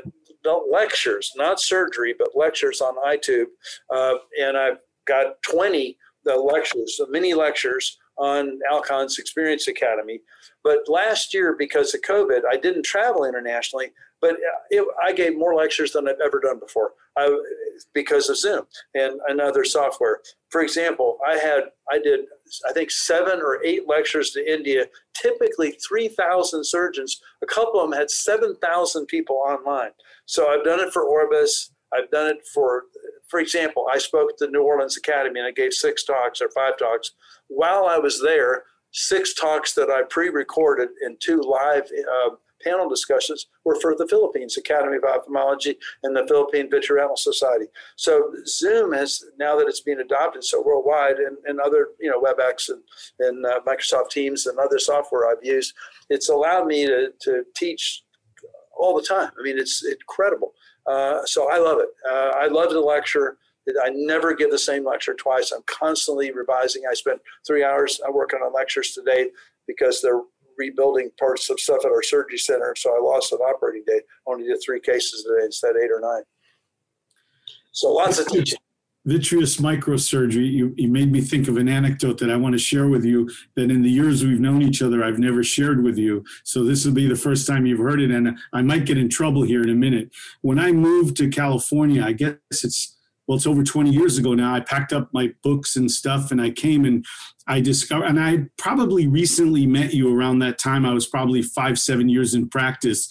lectures, 0.71 1.33
not 1.35 1.61
surgery, 1.61 2.15
but 2.17 2.29
lectures 2.37 2.81
on 2.81 2.95
iTube, 3.05 3.47
uh, 3.91 4.15
and 4.41 4.57
I've 4.57 4.79
got 5.05 5.43
20 5.43 5.99
the 6.25 6.37
lectures, 6.37 7.01
mini 7.11 7.35
lectures 7.35 7.99
on 8.19 8.61
Alcon's 8.71 9.19
Experience 9.19 9.67
Academy. 9.67 10.21
But 10.63 10.89
last 10.89 11.35
year, 11.35 11.57
because 11.59 11.93
of 11.93 12.03
COVID, 12.03 12.43
I 12.49 12.57
didn't 12.57 12.85
travel 12.85 13.25
internationally, 13.25 13.91
but 14.23 14.37
it, 14.71 14.87
I 15.05 15.13
gave 15.13 15.37
more 15.37 15.55
lectures 15.55 15.93
than 15.93 16.09
I've 16.09 16.21
ever 16.25 16.41
done 16.41 16.61
before 16.61 16.93
I, 17.19 17.37
because 17.93 18.31
of 18.31 18.39
Zoom 18.39 18.63
and, 18.95 19.21
and 19.29 19.41
other 19.41 19.65
software. 19.65 20.21
For 20.49 20.63
example, 20.63 21.19
I 21.27 21.37
had 21.37 21.65
I 21.91 21.99
did 21.99 22.21
I 22.67 22.73
think 22.73 22.91
seven 22.91 23.41
or 23.41 23.63
eight 23.65 23.89
lectures 23.89 24.31
to 24.31 24.53
India, 24.53 24.87
typically 25.21 25.73
3,000 25.87 26.65
surgeons. 26.65 27.21
A 27.43 27.47
couple 27.47 27.81
of 27.81 27.91
them 27.91 27.99
had 27.99 28.11
7,000 28.11 29.07
people 29.07 29.37
online. 29.37 29.91
So 30.27 30.49
I've 30.49 30.65
done 30.65 30.81
it 30.81 30.93
for 30.93 31.03
Orbis. 31.03 31.73
I've 31.93 32.11
done 32.11 32.29
it 32.29 32.47
for, 32.55 32.85
for 33.29 33.41
example, 33.41 33.87
I 33.93 33.99
spoke 33.99 34.31
at 34.31 34.39
the 34.39 34.47
New 34.47 34.63
Orleans 34.63 34.97
Academy 34.97 35.41
and 35.41 35.49
I 35.49 35.53
gave 35.53 35.73
six 35.73 36.05
talks 36.05 36.41
or 36.41 36.49
five 36.55 36.79
talks. 36.79 37.11
While 37.49 37.87
I 37.87 37.99
was 37.99 38.23
there, 38.23 38.63
six 38.93 39.35
talks 39.35 39.75
that 39.75 39.91
I 39.91 40.03
pre-recorded 40.09 40.89
and 41.03 41.21
two 41.21 41.41
live 41.41 41.85
uh, 41.85 42.31
panel 42.63 42.89
discussions 42.89 43.47
were 43.65 43.79
for 43.81 43.95
the 43.97 44.07
Philippines 44.07 44.57
Academy 44.57 44.97
of 44.97 45.05
Ophthalmology 45.05 45.77
and 46.03 46.17
the 46.17 46.27
Philippine 46.27 46.71
Vitreoretinal 46.71 47.19
Society. 47.19 47.67
So 47.97 48.33
Zoom 48.47 48.93
has 48.93 49.25
now 49.39 49.57
that 49.57 49.69
it's 49.69 49.81
being 49.81 50.01
adopted 50.01 50.45
so 50.45 50.63
worldwide, 50.63 51.17
and, 51.17 51.37
and 51.45 51.61
other 51.61 51.89
you 52.01 52.11
know 52.11 52.21
WebEx 52.21 52.69
and, 52.69 52.83
and 53.21 53.47
uh, 53.47 53.61
Microsoft 53.67 54.11
Teams 54.11 54.47
and 54.47 54.59
other 54.59 54.79
software 54.79 55.29
I've 55.29 55.45
used, 55.45 55.75
it's 56.11 56.29
allowed 56.29 56.67
me 56.67 56.87
to, 56.87 57.13
to 57.23 57.45
teach 57.57 58.03
all 58.77 58.97
the 58.97 59.07
time. 59.07 59.31
I 59.39 59.43
mean, 59.43 59.59
it's 59.59 59.85
incredible. 59.85 60.53
Uh, 60.87 61.25
so 61.25 61.51
I 61.51 61.59
love 61.59 61.79
it. 61.79 61.89
Uh, 62.09 62.33
I 62.37 62.47
love 62.49 62.71
the 62.71 62.81
lecture. 62.81 63.39
I 63.83 63.91
never 63.95 64.35
give 64.35 64.51
the 64.51 64.59
same 64.59 64.85
lecture 64.85 65.15
twice. 65.15 65.53
I'm 65.53 65.63
constantly 65.67 66.33
revising. 66.33 66.83
I 66.91 66.95
spent 66.95 67.21
three 67.47 67.63
hours 67.63 68.01
working 68.11 68.41
on 68.41 68.53
lectures 68.53 68.91
today 68.91 69.29
because 69.69 70.03
they're 70.03 70.23
rebuilding 70.63 71.11
parts 71.19 71.51
of 71.51 71.59
stuff 71.59 71.85
at 71.85 71.91
our 71.91 72.03
surgery 72.03 72.39
center. 72.39 72.75
So 72.77 72.95
I 72.97 73.01
lost 73.01 73.33
an 73.33 73.39
operating 73.39 73.85
day. 73.87 74.01
Only 74.27 74.45
did 74.47 74.61
three 74.65 74.81
cases 74.81 75.25
today 75.25 75.45
instead 75.45 75.73
of 75.77 75.83
eight 75.83 75.91
or 75.91 76.01
nine. 76.01 76.23
So 77.73 77.93
lots 77.93 78.19
of 78.19 78.27
teaching. 78.27 78.59
Vitreous 79.05 79.57
microsurgery, 79.57 80.49
you, 80.49 80.73
you 80.77 80.87
made 80.87 81.11
me 81.11 81.21
think 81.21 81.49
of 81.49 81.57
an 81.57 81.69
anecdote 81.69 82.19
that 82.19 82.31
I 82.31 82.37
want 82.37 82.53
to 82.53 82.59
share 82.71 82.87
with 82.87 83.05
you 83.05 83.29
that 83.57 83.69
in 83.69 83.83
the 83.83 83.91
years 83.91 84.23
we've 84.23 84.39
known 84.39 84.63
each 84.63 84.81
other, 84.81 85.03
I've 85.03 85.19
never 85.19 85.43
shared 85.43 85.83
with 85.83 85.99
you. 85.99 86.23
So 86.45 86.63
this 86.63 86.85
will 86.85 86.93
be 86.93 87.09
the 87.09 87.17
first 87.17 87.45
time 87.49 87.67
you've 87.67 87.81
heard 87.81 88.01
it. 88.01 88.13
And 88.13 88.39
I 88.53 88.63
might 88.63 88.87
get 88.87 88.99
in 88.99 89.09
trouble 89.09 89.43
here 89.43 89.63
in 89.63 89.71
a 89.71 89.75
minute. 89.75 90.13
When 90.43 90.61
I 90.61 90.71
moved 90.71 91.17
to 91.17 91.29
California, 91.29 92.05
I 92.05 92.13
guess 92.13 92.37
it's 92.53 92.97
well, 93.27 93.37
it's 93.37 93.47
over 93.47 93.63
20 93.63 93.91
years 93.91 94.19
ago 94.19 94.35
now. 94.35 94.55
I 94.55 94.61
packed 94.61 94.93
up 94.93 95.09
my 95.13 95.33
books 95.43 95.77
and 95.77 95.91
stuff 95.91 96.31
and 96.31 96.41
I 96.41 96.51
came 96.51 96.85
and 96.85 97.05
I 97.47 97.61
discovered, 97.61 98.05
and 98.05 98.21
I 98.21 98.47
probably 98.57 99.07
recently 99.07 99.67
met 99.67 99.95
you 99.95 100.17
around 100.17 100.39
that 100.41 100.59
time. 100.59 100.87
I 100.87 100.93
was 100.93 101.07
probably 101.07 101.43
five, 101.43 101.79
seven 101.79 102.09
years 102.09 102.35
in 102.35 102.49
practice. 102.49 103.11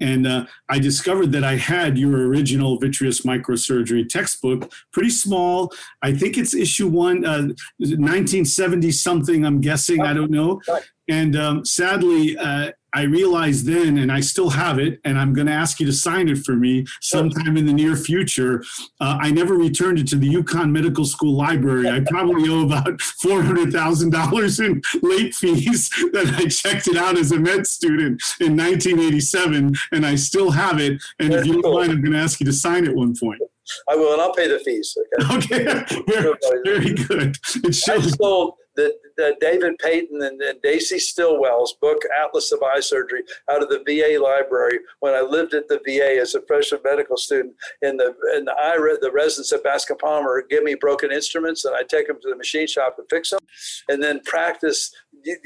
And 0.00 0.26
uh, 0.26 0.46
I 0.68 0.78
discovered 0.78 1.32
that 1.32 1.44
I 1.44 1.56
had 1.56 1.96
your 1.96 2.26
original 2.26 2.78
vitreous 2.78 3.22
microsurgery 3.22 4.08
textbook, 4.08 4.70
pretty 4.92 5.10
small. 5.10 5.72
I 6.02 6.12
think 6.12 6.36
it's 6.36 6.54
issue 6.54 6.88
one, 6.88 7.24
uh, 7.24 7.48
1970 7.78 8.90
something, 8.92 9.44
I'm 9.44 9.60
guessing. 9.60 10.02
I 10.02 10.12
don't 10.12 10.30
know. 10.30 10.60
And 11.08 11.36
um, 11.36 11.64
sadly, 11.64 12.36
uh, 12.36 12.72
I 12.94 13.02
realized 13.02 13.66
then, 13.66 13.98
and 13.98 14.10
I 14.10 14.20
still 14.20 14.50
have 14.50 14.78
it, 14.78 15.00
and 15.04 15.18
I'm 15.18 15.34
going 15.34 15.46
to 15.46 15.52
ask 15.52 15.78
you 15.78 15.86
to 15.86 15.92
sign 15.92 16.28
it 16.28 16.38
for 16.38 16.54
me 16.54 16.86
sometime 17.00 17.56
in 17.56 17.66
the 17.66 17.72
near 17.72 17.96
future. 17.96 18.62
Uh, 19.00 19.18
I 19.20 19.30
never 19.30 19.54
returned 19.54 19.98
it 19.98 20.06
to 20.08 20.16
the 20.16 20.28
UConn 20.28 20.70
Medical 20.70 21.04
School 21.04 21.36
Library. 21.36 21.88
I 21.88 22.00
probably 22.00 22.48
owe 22.48 22.64
about 22.64 23.00
four 23.00 23.42
hundred 23.42 23.72
thousand 23.72 24.10
dollars 24.10 24.60
in 24.60 24.80
late 25.02 25.34
fees 25.34 25.88
that 26.12 26.34
I 26.38 26.46
checked 26.46 26.88
it 26.88 26.96
out 26.96 27.18
as 27.18 27.32
a 27.32 27.38
med 27.38 27.66
student 27.66 28.22
in 28.40 28.56
1987, 28.56 29.74
and 29.92 30.06
I 30.06 30.14
still 30.14 30.50
have 30.50 30.80
it. 30.80 31.02
And 31.18 31.32
if 31.32 31.46
you 31.46 31.60
don't 31.60 31.74
mind, 31.74 31.92
I'm 31.92 32.00
going 32.00 32.12
to 32.12 32.18
ask 32.18 32.40
you 32.40 32.46
to 32.46 32.52
sign 32.52 32.84
it 32.86 32.94
one 32.94 33.14
point. 33.18 33.40
I 33.88 33.96
will, 33.96 34.12
and 34.12 34.22
I'll 34.22 34.32
pay 34.32 34.48
the 34.48 34.58
fees. 34.60 34.96
Okay, 35.30 35.68
okay. 35.68 36.02
very, 36.06 36.34
very 36.64 36.94
good. 36.94 37.36
It 37.64 37.74
shows. 37.74 38.06
I 38.06 38.16
sold 38.16 38.54
the, 38.78 38.94
the 39.16 39.36
David 39.40 39.76
Paton 39.80 40.22
and, 40.22 40.40
and 40.40 40.62
Daisy 40.62 41.00
Stillwell's 41.00 41.74
book 41.80 41.98
Atlas 42.16 42.52
of 42.52 42.62
Eye 42.62 42.78
Surgery 42.78 43.22
out 43.50 43.60
of 43.60 43.68
the 43.68 43.82
VA 43.84 44.22
library 44.22 44.78
when 45.00 45.14
I 45.14 45.20
lived 45.20 45.52
at 45.52 45.66
the 45.66 45.80
VA 45.84 46.20
as 46.20 46.36
a 46.36 46.42
freshman 46.42 46.80
medical 46.84 47.16
student. 47.16 47.56
In 47.82 47.96
the 47.96 48.14
in 48.36 48.44
the 48.44 48.54
I 48.54 48.76
the 49.02 49.10
residents 49.12 49.52
at 49.52 49.64
Bascom 49.64 49.98
Palmer 49.98 50.44
give 50.48 50.62
me 50.62 50.76
broken 50.76 51.10
instruments 51.10 51.64
and 51.64 51.74
I 51.74 51.82
take 51.82 52.06
them 52.06 52.20
to 52.22 52.28
the 52.28 52.36
machine 52.36 52.68
shop 52.68 52.94
and 52.98 53.06
fix 53.10 53.30
them, 53.30 53.40
and 53.88 54.00
then 54.00 54.20
practice 54.24 54.94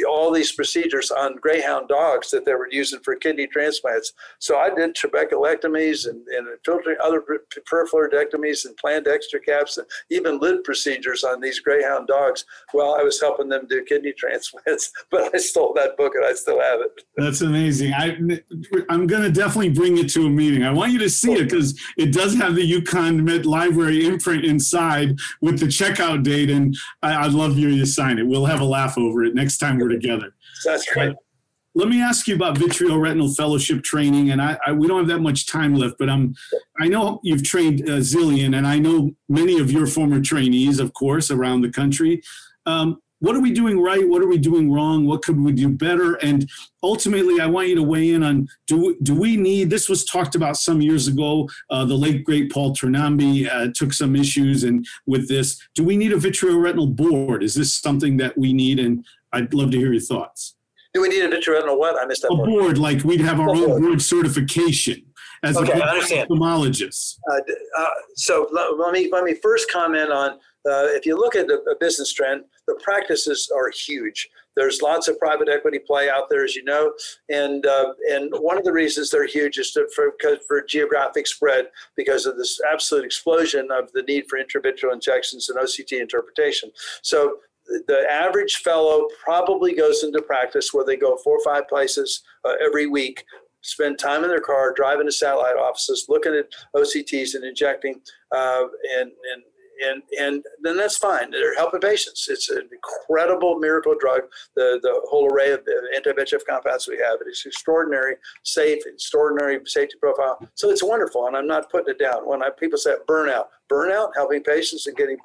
all 0.09 0.31
these 0.31 0.53
procedures 0.53 1.11
on 1.11 1.37
greyhound 1.37 1.89
dogs 1.89 2.31
that 2.31 2.45
they 2.45 2.55
were 2.55 2.69
using 2.71 3.01
for 3.01 3.15
kidney 3.17 3.47
transplants. 3.47 4.13
So 4.39 4.59
I 4.59 4.75
did 4.75 4.95
trabeculectomies 4.95 6.09
and, 6.09 6.27
and 6.29 6.47
filtering 6.65 6.97
other 7.03 7.23
peripheral 7.67 8.03
and 8.03 8.77
planned 8.77 9.09
extra 9.09 9.41
caps 9.41 9.79
and 9.79 9.87
even 10.11 10.39
lid 10.39 10.65
procedures 10.65 11.25
on 11.25 11.41
these 11.41 11.61
greyhound 11.61 12.09
dogs 12.09 12.45
while 12.73 12.95
I 12.95 13.03
was 13.03 13.21
helping 13.21 13.49
them 13.49 13.67
do 13.69 13.85
kidney 13.85 14.13
transplants. 14.17 14.93
But 15.11 15.35
I 15.35 15.39
stole 15.39 15.73
that 15.75 15.97
book 15.97 16.15
and 16.15 16.25
I 16.25 16.33
still 16.35 16.61
have 16.61 16.81
it. 16.81 17.03
That's 17.17 17.41
amazing. 17.41 17.93
I, 17.93 18.17
I'm 18.89 19.07
going 19.07 19.23
to 19.23 19.31
definitely 19.31 19.71
bring 19.71 19.99
it 19.99 20.09
to 20.11 20.27
a 20.27 20.31
meeting. 20.31 20.65
I 20.65 20.73
want 20.73 20.93
you 20.93 20.99
to 21.01 21.11
see 21.11 21.33
it 21.33 21.45
because 21.45 21.79
it 21.97 22.13
does 22.13 22.35
have 22.35 22.55
the 22.55 22.83
Med 23.23 23.47
Library 23.47 24.07
imprint 24.07 24.45
inside 24.45 25.19
with 25.41 25.59
the 25.59 25.67
checkout 25.67 26.23
date. 26.23 26.51
And 26.51 26.77
I, 27.03 27.27
would 27.27 27.35
love 27.35 27.59
you 27.59 27.79
to 27.79 27.87
sign 27.87 28.19
it. 28.19 28.27
We'll 28.27 28.47
have 28.47 28.61
a 28.61 28.65
laugh 28.65 28.99
over 28.99 29.25
it 29.25 29.35
next 29.35 29.59
time 29.63 29.79
we're 29.79 29.89
together. 29.89 30.29
That's 30.65 30.87
great. 30.93 31.15
Let 31.75 31.89
me 31.89 32.03
ask 32.03 32.29
you 32.29 32.35
about 32.35 32.57
vitreoretinal 32.57 33.35
fellowship 33.35 33.83
training, 33.83 34.31
and 34.33 34.43
I, 34.43 34.59
I, 34.67 34.73
we 34.73 34.87
don't 34.87 34.99
have 34.99 35.13
that 35.15 35.21
much 35.21 35.41
time 35.47 35.73
left, 35.75 35.95
but 35.99 36.09
I'm 36.11 36.35
I 36.79 36.87
know 36.89 37.19
you've 37.23 37.45
trained 37.53 37.81
a 37.81 37.99
zillion, 38.13 38.51
and 38.59 38.67
I 38.67 38.77
know 38.79 39.13
many 39.29 39.59
of 39.59 39.69
your 39.77 39.87
former 39.87 40.21
trainees, 40.21 40.79
of 40.79 40.93
course, 40.93 41.31
around 41.31 41.63
the 41.63 41.71
country. 41.71 42.21
Um, 42.67 42.89
what 43.23 43.37
are 43.37 43.41
we 43.41 43.53
doing 43.53 43.81
right? 43.81 44.07
What 44.07 44.21
are 44.21 44.27
we 44.27 44.37
doing 44.37 44.73
wrong? 44.73 45.07
What 45.07 45.23
could 45.23 45.41
we 45.41 45.53
do 45.53 45.69
better? 45.69 46.15
And 46.15 46.51
ultimately, 46.83 47.41
I 47.41 47.47
want 47.47 47.69
you 47.69 47.77
to 47.77 47.83
weigh 47.83 48.11
in 48.11 48.25
on 48.25 48.49
do, 48.67 48.97
do 49.01 49.15
we 49.15 49.37
need, 49.37 49.71
this 49.71 49.89
was 49.89 50.05
talked 50.05 50.35
about 50.35 50.57
some 50.57 50.83
years 50.83 51.07
ago. 51.07 51.49
Uh, 51.71 51.85
the 51.85 51.95
late, 51.95 52.25
great 52.25 52.51
Paul 52.51 52.75
Tornambe 52.75 53.49
uh, 53.49 53.69
took 53.77 53.93
some 53.93 54.17
issues 54.17 54.65
and 54.65 54.85
with 55.07 55.29
this. 55.29 55.57
Do 55.77 55.85
we 55.85 55.97
need 55.97 56.13
a 56.13 56.17
vitreoretinal 56.17 56.97
board? 56.97 57.45
Is 57.45 57.55
this 57.55 57.73
something 57.73 58.17
that 58.17 58.37
we 58.37 58.53
need? 58.53 58.81
And 58.81 59.07
I'd 59.33 59.53
love 59.55 59.71
to 59.73 59.79
hear 59.79 59.93
your 59.93 60.01
thoughts. 60.01 60.55
Do 60.95 61.01
we 61.01 61.09
need 61.09 61.25
a 61.25 61.29
vitreoretinal 61.29 61.79
what? 61.79 62.01
I 62.01 62.05
missed 62.05 62.23
that. 62.23 62.33
A 62.33 62.37
board, 62.37 62.51
board 62.51 62.79
like 62.79 63.03
we'd 63.03 63.21
have 63.21 63.41
our 63.41 63.51
own 63.51 63.67
board. 63.67 63.83
board 63.83 64.03
certification 64.03 65.03
as 65.43 65.57
okay, 65.57 65.73
a 65.73 66.27
ophthalmologist. 66.27 67.19
Uh, 67.31 67.41
uh, 67.79 67.87
so 68.15 68.49
let 68.53 68.93
me 68.93 69.09
let 69.11 69.25
me 69.25 69.35
first 69.35 69.71
comment 69.71 70.11
on 70.11 70.33
uh, 70.65 70.87
if 70.91 71.05
you 71.05 71.17
look 71.17 71.35
at 71.35 71.51
a, 71.51 71.61
a 71.71 71.77
business 71.81 72.13
trend, 72.13 72.45
the 72.69 72.79
practices 72.83 73.51
are 73.55 73.71
huge. 73.71 74.29
There's 74.55 74.83
lots 74.83 75.09
of 75.09 75.19
private 75.19 75.49
equity 75.49 75.79
play 75.79 76.11
out 76.11 76.29
there, 76.29 76.45
as 76.45 76.55
you 76.55 76.63
know, 76.63 76.93
and 77.31 77.67
uh, 77.67 77.95
and 78.11 78.31
one 78.39 78.59
of 78.59 78.65
the 78.65 78.73
reasons 78.73 79.11
they're 79.11 79.27
huge 79.27 79.59
is 79.59 79.73
to, 79.73 79.89
for 79.95 80.13
for 80.47 80.63
geographic 80.63 81.27
spread 81.27 81.67
because 81.97 82.27
of 82.27 82.37
this 82.37 82.61
absolute 82.71 83.05
explosion 83.05 83.69
of 83.73 83.91
the 83.93 84.03
need 84.03 84.27
for 84.29 84.39
intravitreal 84.39 84.93
injections 84.93 85.49
and 85.49 85.59
OCT 85.59 86.01
interpretation. 86.01 86.71
So 87.01 87.39
the 87.87 88.07
average 88.11 88.57
fellow 88.57 89.07
probably 89.23 89.75
goes 89.75 90.03
into 90.03 90.21
practice 90.23 90.73
where 90.73 90.85
they 90.85 90.97
go 90.97 91.17
four 91.23 91.39
or 91.39 91.45
five 91.45 91.69
places 91.69 92.23
uh, 92.45 92.55
every 92.65 92.87
week 92.87 93.25
spend 93.63 93.99
time 93.99 94.25
in 94.25 94.29
their 94.29 94.41
car 94.41 94.73
driving 94.75 95.07
to 95.07 95.13
satellite 95.13 95.57
offices 95.57 96.07
looking 96.09 96.35
at 96.35 96.47
octs 96.77 97.35
and 97.35 97.45
injecting 97.45 98.01
uh, 98.33 98.65
and, 98.99 99.11
and 99.33 99.43
and 99.83 100.03
and 100.19 100.45
then 100.63 100.77
that's 100.77 100.97
fine. 100.97 101.31
They're 101.31 101.57
helping 101.57 101.81
patients. 101.81 102.27
It's 102.29 102.51
an 102.51 102.69
incredible 102.73 103.59
miracle 103.59 103.95
drug. 103.99 104.23
The 104.55 104.79
the 104.83 105.01
whole 105.09 105.33
array 105.33 105.53
of 105.53 105.61
anti-VEGF 105.95 106.45
compounds 106.49 106.89
we 106.89 106.99
have. 106.99 107.21
It 107.21 107.31
is 107.31 107.43
extraordinary, 107.45 108.17
safe, 108.45 108.83
extraordinary 108.87 109.61
safety 109.67 109.97
profile. 110.01 110.39
So 110.55 110.71
it's 110.71 110.83
wonderful, 110.83 111.27
and 111.27 111.37
I'm 111.37 111.47
not 111.47 111.71
putting 111.71 111.95
it 111.95 111.99
down. 111.99 112.29
When 112.29 112.43
I, 112.43 112.51
people 112.51 112.79
say 112.79 112.95
burnout, 113.09 113.47
burnout, 113.71 114.11
helping 114.15 114.43
patients 114.43 114.87
and 114.87 114.97
getting 114.97 115.17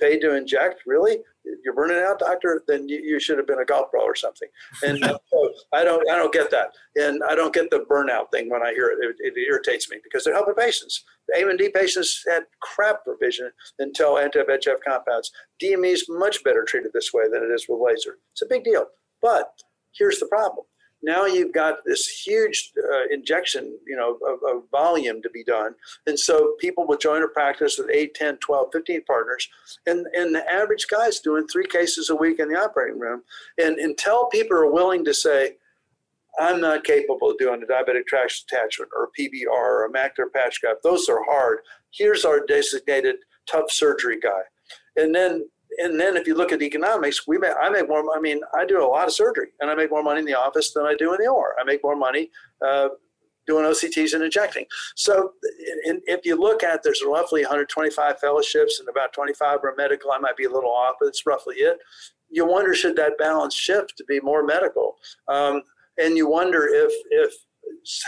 paid 0.00 0.20
to 0.20 0.36
inject, 0.36 0.82
really? 0.86 1.18
you're 1.64 1.74
burning 1.74 1.98
out, 1.98 2.18
doctor, 2.18 2.62
then 2.66 2.88
you, 2.88 2.98
you 2.98 3.20
should 3.20 3.38
have 3.38 3.46
been 3.46 3.60
a 3.60 3.64
golf 3.64 3.90
pro 3.90 4.02
or 4.02 4.14
something. 4.14 4.48
And 4.82 5.02
uh, 5.04 5.18
so 5.30 5.52
I 5.72 5.84
don't, 5.84 6.08
I 6.10 6.16
don't 6.16 6.32
get 6.32 6.50
that, 6.50 6.68
and 6.96 7.22
I 7.28 7.34
don't 7.34 7.52
get 7.52 7.70
the 7.70 7.84
burnout 7.90 8.30
thing 8.30 8.50
when 8.50 8.62
I 8.62 8.72
hear 8.72 8.86
it. 8.86 8.98
It, 9.00 9.16
it 9.20 9.48
irritates 9.48 9.90
me 9.90 9.98
because 10.02 10.24
they're 10.24 10.34
helping 10.34 10.54
patients. 10.54 11.04
The 11.28 11.40
AMD 11.40 11.74
patients 11.74 12.22
had 12.28 12.44
crap 12.60 13.00
vision 13.20 13.50
until 13.78 14.18
anti-VEGF 14.18 14.76
compounds. 14.86 15.30
DME 15.62 15.92
is 15.92 16.06
much 16.08 16.42
better 16.44 16.64
treated 16.64 16.92
this 16.92 17.12
way 17.12 17.24
than 17.30 17.42
it 17.42 17.52
is 17.52 17.66
with 17.68 17.80
laser. 17.82 18.18
It's 18.32 18.42
a 18.42 18.46
big 18.48 18.64
deal. 18.64 18.86
But 19.20 19.48
here's 19.96 20.18
the 20.18 20.26
problem: 20.26 20.64
now 21.04 21.26
you've 21.26 21.52
got 21.52 21.84
this 21.84 22.06
huge 22.06 22.72
uh, 22.78 23.06
injection, 23.12 23.78
you 23.86 23.96
know, 23.96 24.18
of, 24.26 24.40
of, 24.48 24.62
volume 24.70 25.20
to 25.22 25.30
be 25.30 25.44
done. 25.44 25.74
And 26.06 26.18
so 26.18 26.54
people 26.58 26.86
will 26.86 26.96
join 26.96 27.22
a 27.22 27.28
practice 27.28 27.78
with 27.78 27.90
8, 27.92 28.14
10, 28.14 28.38
12, 28.38 28.68
15 28.72 29.04
partners. 29.04 29.48
And, 29.86 30.06
and 30.14 30.34
the 30.34 30.50
average 30.50 30.86
guy's 30.90 31.20
doing 31.20 31.46
three 31.46 31.66
cases 31.66 32.10
a 32.10 32.16
week 32.16 32.40
in 32.40 32.48
the 32.48 32.58
operating 32.58 32.98
room. 32.98 33.22
And 33.58 33.78
until 33.78 34.26
people 34.26 34.56
are 34.56 34.70
willing 34.70 35.04
to 35.04 35.14
say, 35.14 35.56
I'm 36.40 36.60
not 36.60 36.84
capable 36.84 37.30
of 37.30 37.38
doing 37.38 37.62
a 37.62 37.66
diabetic 37.66 38.06
traction 38.06 38.46
attachment 38.50 38.90
or 38.96 39.04
a 39.04 39.20
PVR 39.20 39.48
or 39.48 39.84
a 39.84 39.92
macular 39.92 40.32
patch 40.34 40.60
graft, 40.60 40.82
those 40.82 41.08
are 41.08 41.22
hard. 41.24 41.58
Here's 41.92 42.24
our 42.24 42.44
designated 42.46 43.16
tough 43.46 43.70
surgery 43.70 44.18
guy. 44.18 44.40
And 44.96 45.14
then 45.14 45.48
and 45.78 45.98
then 45.98 46.16
if 46.16 46.26
you 46.26 46.34
look 46.34 46.52
at 46.52 46.62
economics, 46.62 47.26
we 47.26 47.38
make, 47.38 47.52
I 47.60 47.68
make 47.68 47.88
more. 47.88 48.04
I 48.16 48.20
mean, 48.20 48.40
I 48.54 48.64
do 48.64 48.82
a 48.82 48.86
lot 48.86 49.06
of 49.06 49.14
surgery, 49.14 49.48
and 49.60 49.70
I 49.70 49.74
make 49.74 49.90
more 49.90 50.02
money 50.02 50.20
in 50.20 50.26
the 50.26 50.38
office 50.38 50.72
than 50.72 50.84
I 50.84 50.94
do 50.98 51.12
in 51.14 51.22
the 51.22 51.28
OR. 51.28 51.54
I 51.60 51.64
make 51.64 51.82
more 51.82 51.96
money 51.96 52.30
uh, 52.64 52.88
doing 53.46 53.64
OCTs 53.64 54.14
and 54.14 54.22
injecting. 54.22 54.66
So, 54.96 55.32
in, 55.84 56.00
if 56.06 56.24
you 56.24 56.36
look 56.36 56.62
at, 56.62 56.82
there's 56.82 57.02
roughly 57.06 57.42
125 57.42 58.18
fellowships 58.18 58.80
and 58.80 58.88
about 58.88 59.12
25 59.12 59.64
are 59.64 59.74
medical. 59.76 60.12
I 60.12 60.18
might 60.18 60.36
be 60.36 60.44
a 60.44 60.50
little 60.50 60.70
off, 60.70 60.96
but 61.00 61.06
it's 61.06 61.26
roughly 61.26 61.56
it. 61.56 61.78
You 62.30 62.46
wonder 62.46 62.74
should 62.74 62.96
that 62.96 63.18
balance 63.18 63.54
shift 63.54 63.94
to 63.98 64.04
be 64.04 64.20
more 64.20 64.44
medical, 64.44 64.96
um, 65.28 65.62
and 65.98 66.16
you 66.16 66.28
wonder 66.28 66.66
if 66.66 66.92
if 67.10 67.34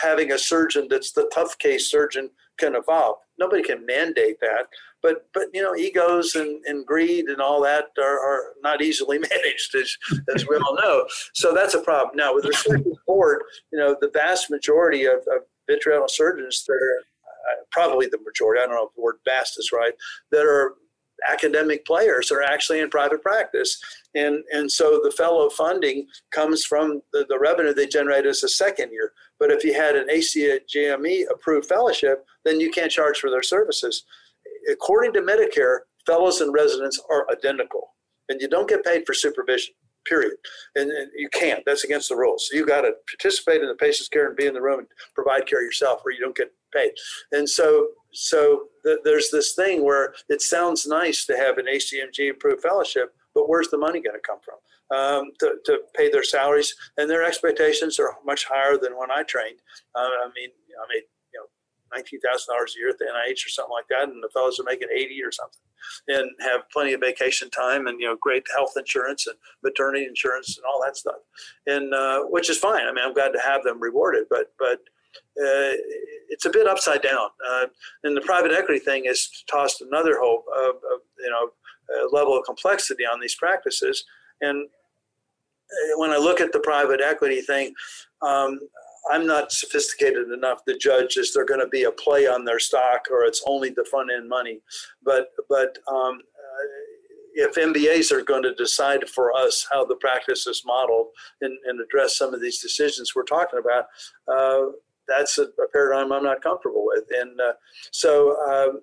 having 0.03 0.33
a 0.33 0.39
surgeon 0.39 0.87
that's 0.89 1.13
the 1.13 1.31
tough 1.35 1.59
case 1.59 1.91
surgeon 1.91 2.31
can 2.59 2.75
evolve. 2.75 3.17
Nobody 3.39 3.63
can 3.63 3.85
mandate 3.85 4.41
that, 4.41 4.67
but 5.07 5.29
but 5.33 5.45
you 5.55 5.63
know 5.63 5.77
egos 5.77 6.35
and, 6.35 6.65
and 6.67 6.85
greed 6.85 7.27
and 7.27 7.41
all 7.41 7.63
that 7.63 7.87
are, 7.99 8.19
are 8.19 8.43
not 8.63 8.83
easily 8.83 9.19
managed 9.31 9.75
as, 9.77 9.97
as 10.35 10.47
we 10.49 10.57
all 10.57 10.75
know. 10.75 11.07
So 11.33 11.55
that's 11.55 11.75
a 11.75 11.81
problem. 11.81 12.17
Now 12.17 12.35
with 12.35 12.45
respect 12.45 12.83
to 12.83 12.91
the 12.91 12.97
board 13.07 13.43
you 13.73 13.79
know 13.79 13.97
the 14.01 14.11
vast 14.13 14.51
majority 14.51 15.05
of, 15.05 15.19
of 15.35 15.43
vitreoretinal 15.71 16.11
surgeons 16.11 16.65
that 16.67 16.75
are 16.75 16.99
uh, 17.25 17.63
probably 17.71 18.07
the 18.07 18.19
majority 18.25 18.61
i 18.63 18.67
don't 18.67 18.75
know 18.75 18.87
if 18.87 18.95
the 18.95 19.03
word 19.03 19.17
vast 19.25 19.59
is 19.59 19.71
right 19.73 19.93
that 20.31 20.45
are 20.45 20.75
academic 21.29 21.87
players 21.87 22.31
are 22.31 22.43
actually 22.43 22.81
in 22.81 22.91
private 22.91 23.23
practice. 23.23 23.81
And 24.15 24.45
and 24.53 24.71
so 24.71 25.01
the 25.03 25.11
fellow 25.11 25.49
funding 25.49 26.07
comes 26.31 26.65
from 26.65 27.01
the, 27.13 27.25
the 27.29 27.39
revenue 27.39 27.73
they 27.73 27.87
generate 27.87 28.27
as 28.27 28.43
a 28.43 28.49
second 28.49 28.93
year. 28.93 29.13
But 29.39 29.51
if 29.51 29.65
you 29.65 29.73
had 29.73 29.97
an 29.97 30.09
ACGME 30.09 31.25
approved 31.31 31.67
fellowship 31.67 32.27
then 32.45 32.61
you 32.61 32.71
can't 32.71 32.93
charge 32.93 33.19
for 33.19 33.31
their 33.31 33.43
services 33.43 34.05
according 34.71 35.13
to 35.15 35.21
Medicare, 35.21 35.81
fellows 36.07 36.41
and 36.41 36.53
residents 36.53 37.01
are 37.11 37.27
identical, 37.31 37.95
and 38.29 38.41
you 38.41 38.49
don't 38.49 38.69
get 38.69 38.85
paid 38.85 39.05
for 39.07 39.15
supervision. 39.15 39.75
Period. 40.09 40.35
And, 40.77 40.89
and 40.93 41.11
you 41.17 41.29
can't. 41.31 41.65
That's 41.67 41.83
against 41.83 42.09
the 42.09 42.17
rules. 42.17 42.49
So 42.49 42.57
you 42.57 42.65
got 42.65 42.83
to 42.83 42.93
participate 43.11 43.61
in 43.61 43.67
the 43.67 43.75
patient's 43.75 44.09
care 44.09 44.29
and 44.29 44.37
be 44.37 44.47
in 44.47 44.55
the 44.55 44.63
room 44.63 44.79
and 44.79 44.89
provide 45.17 45.47
care 45.47 45.63
yourself, 45.63 46.03
or 46.05 46.13
you 46.13 46.21
don't 46.21 46.37
get 46.37 46.53
paid. 46.73 46.93
And 47.33 47.49
so, 47.49 47.89
so 48.13 48.67
th- 48.85 49.01
there's 49.03 49.31
this 49.33 49.55
thing 49.55 49.85
where 49.85 50.15
it 50.29 50.43
sounds 50.43 50.87
nice 50.87 51.27
to 51.27 51.37
have 51.37 51.59
an 51.59 51.67
ACGME 51.67 52.31
approved 52.31 52.63
fellowship, 52.63 53.17
but 53.35 53.49
where's 53.49 53.69
the 53.69 53.79
money 53.79 54.01
going 54.01 54.15
to 54.15 54.23
come 54.25 54.39
from? 54.45 54.57
Um, 54.97 55.33
to, 55.41 55.57
to, 55.65 55.81
pay 55.97 56.09
their 56.09 56.23
salaries, 56.23 56.73
and 56.97 57.11
their 57.11 57.25
expectations 57.25 57.99
are 57.99 58.15
much 58.25 58.45
higher 58.45 58.79
than 58.79 58.97
when 58.97 59.11
I 59.11 59.25
trained. 59.25 59.59
Uh, 59.97 59.99
I 59.99 60.31
mean, 60.37 60.51
I 60.51 60.87
made 60.95 61.03
nineteen 61.97 62.21
thousand 62.21 62.55
dollars 62.55 62.75
a 62.77 62.79
year 62.79 62.91
at 62.91 62.99
the 62.99 63.07
NIH 63.07 63.47
or 63.47 63.51
something 63.51 63.73
like 63.73 63.89
that, 63.89 64.09
and 64.09 64.23
the 64.23 64.29
fellows 64.33 64.61
are 64.61 64.65
making 64.65 64.89
eighty 64.95 65.23
or 65.23 65.33
something. 65.33 65.61
and 66.09 66.31
have 66.41 66.69
plenty 66.71 66.93
of 66.93 67.01
vacation 67.01 67.51
time 67.51 67.87
and 67.87 68.01
you 68.01 68.07
know 68.07 68.17
great 68.21 68.45
health 68.55 68.75
insurance 68.77 69.27
and 69.27 69.37
maternity 69.63 70.05
insurance 70.05 70.57
and 70.57 70.65
all 70.67 70.83
that 70.85 70.97
stuff, 70.97 71.21
and 71.67 71.95
uh, 71.95 72.21
which 72.25 72.51
is 72.51 72.59
fine. 72.59 72.87
I 72.87 72.93
mean, 72.93 73.05
I'm 73.05 73.15
glad 73.15 73.33
to 73.33 73.41
have 73.41 73.63
them 73.63 73.81
rewarded, 73.81 74.25
but 74.31 74.53
but 74.59 74.81
uh, 75.39 75.73
it's 76.29 76.45
a 76.45 76.51
bit 76.51 76.67
upside 76.67 77.03
down. 77.03 77.29
Uh, 77.49 77.67
and 78.05 78.17
the 78.17 78.21
private 78.21 78.53
equity 78.53 78.81
thing 78.81 79.05
has 79.07 79.45
tossed 79.51 79.81
another 79.81 80.19
whole, 80.21 80.45
uh, 80.57 80.73
you 81.19 81.31
know, 81.31 81.51
level 82.13 82.37
of 82.37 82.45
complexity 82.45 83.05
on 83.05 83.21
these 83.21 83.35
practices. 83.35 84.05
And 84.41 84.69
when 85.97 86.11
I 86.11 86.17
look 86.17 86.41
at 86.41 86.53
the 86.53 86.61
private 86.61 87.01
equity 87.01 87.41
thing, 87.41 87.75
um, 88.23 88.59
I'm 89.11 89.27
not 89.27 89.53
sophisticated 89.53 90.31
enough 90.31 90.65
to 90.65 90.77
judge 90.77 91.17
is 91.17 91.33
there 91.33 91.45
going 91.45 91.61
to 91.61 91.69
be 91.69 91.85
a 91.85 91.93
play 91.93 92.27
on 92.27 92.45
their 92.45 92.59
stock 92.59 93.07
or 93.11 93.25
it's 93.25 93.43
only 93.47 93.71
the 93.71 93.87
front 93.91 94.11
end 94.11 94.29
money. 94.29 94.61
But 95.05 95.29
but 95.49 95.79
um, 95.89 96.21
if 97.37 97.55
MBAs 97.55 98.11
are 98.13 98.23
going 98.23 98.43
to 98.43 98.55
decide 98.55 99.09
for 99.09 99.37
us 99.37 99.67
how 99.71 99.85
the 99.85 99.97
practice 99.97 100.47
is 100.47 100.63
modeled 100.65 101.09
and, 101.43 101.57
and 101.67 101.81
address 101.81 102.17
some 102.17 102.33
of 102.33 102.41
these 102.41 102.61
decisions 102.61 103.13
we're 103.15 103.25
talking 103.25 103.61
about, 103.61 103.85
uh, 104.27 104.73
that's 105.07 105.37
a, 105.39 105.43
a, 105.43 105.69
paradigm 105.71 106.13
I'm 106.13 106.25
not 106.25 106.43
comfortable 106.43 106.85
with. 106.87 107.05
And 107.11 107.39
uh, 107.39 107.53
so, 107.93 108.37
um, 108.51 108.81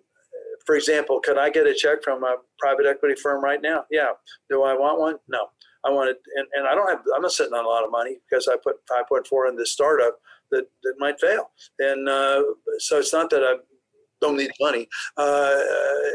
for 0.67 0.75
example, 0.75 1.19
could 1.19 1.37
I 1.37 1.49
get 1.49 1.65
a 1.65 1.73
check 1.73 2.03
from 2.03 2.23
a 2.23 2.37
private 2.59 2.85
equity 2.85 3.15
firm 3.19 3.43
right 3.43 3.61
now? 3.61 3.85
Yeah. 3.89 4.11
Do 4.49 4.63
I 4.63 4.73
want 4.73 4.99
one? 4.99 5.15
No. 5.27 5.47
I 5.85 5.89
wanted, 5.89 6.15
and, 6.35 6.47
and 6.53 6.67
I 6.67 6.75
don't 6.75 6.89
have, 6.89 7.01
I'm 7.15 7.21
not 7.21 7.31
sitting 7.31 7.53
on 7.53 7.65
a 7.65 7.67
lot 7.67 7.83
of 7.83 7.91
money 7.91 8.17
because 8.29 8.47
I 8.47 8.55
put 8.61 8.77
5.4 8.87 9.49
in 9.49 9.55
this 9.55 9.71
startup 9.71 10.19
that, 10.51 10.65
that 10.83 10.93
might 10.99 11.19
fail. 11.19 11.51
And 11.79 12.07
uh, 12.07 12.43
so 12.79 12.99
it's 12.99 13.13
not 13.13 13.29
that 13.31 13.43
I 13.43 13.55
don't 14.21 14.37
need 14.37 14.51
money. 14.61 14.87
Uh, 15.17 15.51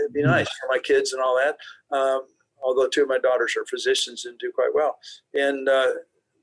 it'd 0.00 0.12
be 0.12 0.22
nice 0.22 0.48
for 0.48 0.68
my 0.70 0.78
kids 0.78 1.12
and 1.12 1.22
all 1.22 1.36
that. 1.36 1.56
Um, 1.96 2.22
although 2.62 2.88
two 2.88 3.02
of 3.02 3.08
my 3.08 3.18
daughters 3.18 3.54
are 3.56 3.66
physicians 3.66 4.24
and 4.24 4.38
do 4.38 4.50
quite 4.54 4.70
well. 4.74 4.98
And 5.34 5.68
uh, 5.68 5.88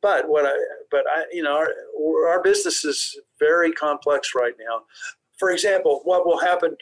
but 0.02 0.30
what 0.30 0.46
I, 0.46 0.54
but 0.92 1.04
I, 1.12 1.26
you 1.32 1.42
know, 1.42 1.56
our, 1.56 2.28
our 2.28 2.44
business 2.44 2.86
is 2.86 3.20
very 3.40 3.72
complex 3.72 4.34
right 4.36 4.54
now. 4.60 4.82
For 5.40 5.52
example, 5.52 6.02
what 6.04 6.26
will 6.26 6.40
happen 6.40 6.78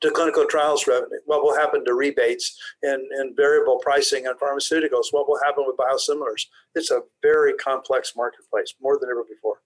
to 0.00 0.10
clinical 0.10 0.44
trials 0.46 0.86
revenue? 0.86 1.18
What 1.26 1.42
will 1.42 1.56
happen 1.56 1.84
to 1.84 1.94
rebates 1.94 2.58
and, 2.82 3.02
and 3.12 3.36
variable 3.36 3.78
pricing 3.78 4.26
on 4.26 4.36
pharmaceuticals? 4.38 5.06
What 5.10 5.28
will 5.28 5.40
happen 5.44 5.64
with 5.66 5.76
biosimilars? 5.76 6.46
It's 6.74 6.90
a 6.90 7.02
very 7.22 7.54
complex 7.54 8.14
marketplace, 8.16 8.74
more 8.80 8.98
than 9.00 9.10
ever 9.10 9.24
before. 9.28 9.62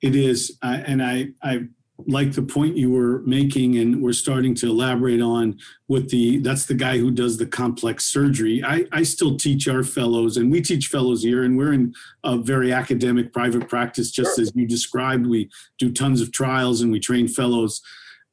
It 0.00 0.14
is, 0.14 0.58
uh, 0.62 0.78
and 0.86 1.02
I, 1.02 1.28
I 1.42 1.68
like 2.06 2.32
the 2.32 2.42
point 2.42 2.76
you 2.76 2.90
were 2.90 3.20
making 3.22 3.76
and 3.78 4.00
we're 4.00 4.12
starting 4.12 4.54
to 4.54 4.68
elaborate 4.68 5.20
on 5.20 5.58
with 5.88 6.08
the 6.10 6.38
that's 6.38 6.66
the 6.66 6.74
guy 6.74 6.96
who 6.96 7.10
does 7.10 7.36
the 7.36 7.46
complex 7.46 8.04
surgery 8.04 8.62
i, 8.64 8.84
I 8.92 9.02
still 9.02 9.36
teach 9.36 9.66
our 9.66 9.82
fellows 9.82 10.36
and 10.36 10.50
we 10.50 10.60
teach 10.60 10.86
fellows 10.86 11.24
here 11.24 11.42
and 11.42 11.58
we're 11.58 11.72
in 11.72 11.92
a 12.22 12.38
very 12.38 12.72
academic 12.72 13.32
private 13.32 13.68
practice 13.68 14.12
just 14.12 14.36
sure. 14.36 14.42
as 14.42 14.52
you 14.54 14.66
described 14.66 15.26
we 15.26 15.50
do 15.78 15.90
tons 15.90 16.20
of 16.20 16.30
trials 16.30 16.82
and 16.82 16.92
we 16.92 17.00
train 17.00 17.26
fellows 17.26 17.82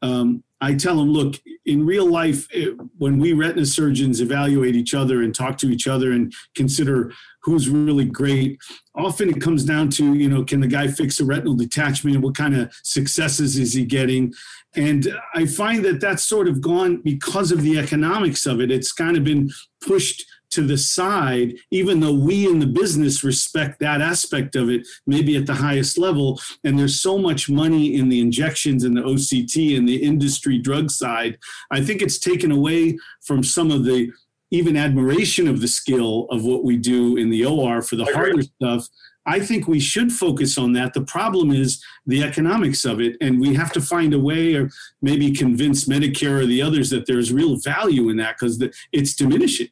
um, 0.06 0.44
I 0.62 0.74
tell 0.74 0.96
them, 0.96 1.10
look, 1.10 1.36
in 1.66 1.86
real 1.86 2.10
life, 2.10 2.48
it, 2.52 2.78
when 2.98 3.20
we 3.20 3.34
retina 3.34 3.66
surgeons 3.66 4.22
evaluate 4.22 4.76
each 4.76 4.94
other 4.94 5.22
and 5.22 5.34
talk 5.34 5.58
to 5.60 5.70
each 5.70 5.88
other 5.88 6.12
and 6.12 6.34
consider 6.56 7.12
who's 7.44 7.70
really 7.70 8.06
great, 8.06 8.58
often 8.96 9.30
it 9.30 9.42
comes 9.42 9.66
down 9.66 9.90
to, 9.90 10.14
you 10.14 10.30
know, 10.30 10.44
can 10.44 10.62
the 10.62 10.68
guy 10.68 10.88
fix 10.88 11.20
a 11.20 11.26
retinal 11.26 11.56
detachment? 11.56 12.22
What 12.22 12.36
kind 12.36 12.56
of 12.56 12.74
successes 12.84 13.58
is 13.58 13.74
he 13.74 13.84
getting? 13.84 14.34
And 14.76 15.08
I 15.34 15.46
find 15.46 15.84
that 15.86 16.02
that's 16.02 16.26
sort 16.26 16.48
of 16.48 16.62
gone 16.62 17.02
because 17.04 17.52
of 17.52 17.62
the 17.62 17.78
economics 17.78 18.46
of 18.46 18.62
it. 18.62 18.72
It's 18.72 18.92
kind 18.92 19.18
of 19.18 19.24
been 19.24 19.50
pushed 19.86 20.24
to 20.56 20.62
the 20.62 20.78
side, 20.78 21.56
even 21.72 22.00
though 22.00 22.14
we 22.14 22.48
in 22.48 22.60
the 22.60 22.68
business 22.68 23.24
respect 23.24 23.80
that 23.80 24.02
aspect 24.02 24.56
of 24.56 24.70
it, 24.70 24.88
maybe 25.06 25.36
at 25.36 25.46
the 25.46 25.54
highest 25.54 25.98
level. 25.98 26.40
And 26.64 26.80
there's 26.80 27.00
so 27.00 27.18
much 27.18 27.50
money 27.50 27.96
in 27.96 28.10
the 28.10 28.22
injections 28.22 28.84
and 28.84 28.96
the 28.96 29.02
OCT 29.02 29.78
and 29.78 29.88
the 29.88 30.02
industry 30.02 30.58
drug 30.58 30.92
side. 30.92 31.38
I 31.72 31.84
think 31.84 32.02
it's 32.02 32.18
taken 32.18 32.52
away 32.52 32.98
from 33.22 33.44
some 33.44 33.70
of 33.70 33.84
the 33.84 34.12
even 34.52 34.78
admiration 34.78 35.48
of 35.48 35.60
the 35.60 35.68
skill 35.68 36.28
of 36.30 36.46
what 36.46 36.64
we 36.64 36.78
do 36.78 37.18
in 37.18 37.30
the 37.30 37.46
OR 37.46 37.82
for 37.82 37.96
the 37.96 38.06
harder 38.06 38.42
stuff. 38.42 38.88
I 39.26 39.40
think 39.40 39.68
we 39.68 39.80
should 39.80 40.14
focus 40.14 40.58
on 40.58 40.74
that. 40.74 40.94
The 40.94 41.02
problem 41.02 41.52
is 41.52 41.84
the 42.06 42.24
economics 42.24 42.86
of 42.86 43.02
it, 43.02 43.18
and 43.22 43.42
we 43.42 43.56
have 43.56 43.72
to 43.74 43.82
find 43.82 44.14
a 44.14 44.20
way, 44.20 44.54
or 44.54 44.70
maybe 45.02 45.32
convince 45.32 45.86
Medicare 45.86 46.42
or 46.42 46.46
the 46.46 46.62
others 46.62 46.92
that 46.92 47.08
there's 47.08 47.34
real 47.34 47.58
value 47.58 48.10
in 48.10 48.18
that 48.18 48.36
because 48.40 48.64
it's 48.92 49.16
diminishing. 49.16 49.70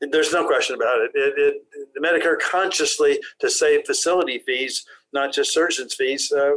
There's 0.00 0.32
no 0.32 0.46
question 0.46 0.76
about 0.76 1.00
it. 1.00 1.10
It, 1.14 1.34
it. 1.36 1.62
The 1.94 2.00
Medicare 2.00 2.38
consciously, 2.38 3.20
to 3.40 3.50
save 3.50 3.84
facility 3.86 4.38
fees, 4.38 4.84
not 5.12 5.32
just 5.32 5.52
surgeons' 5.52 5.94
fees, 5.94 6.32
uh, 6.32 6.52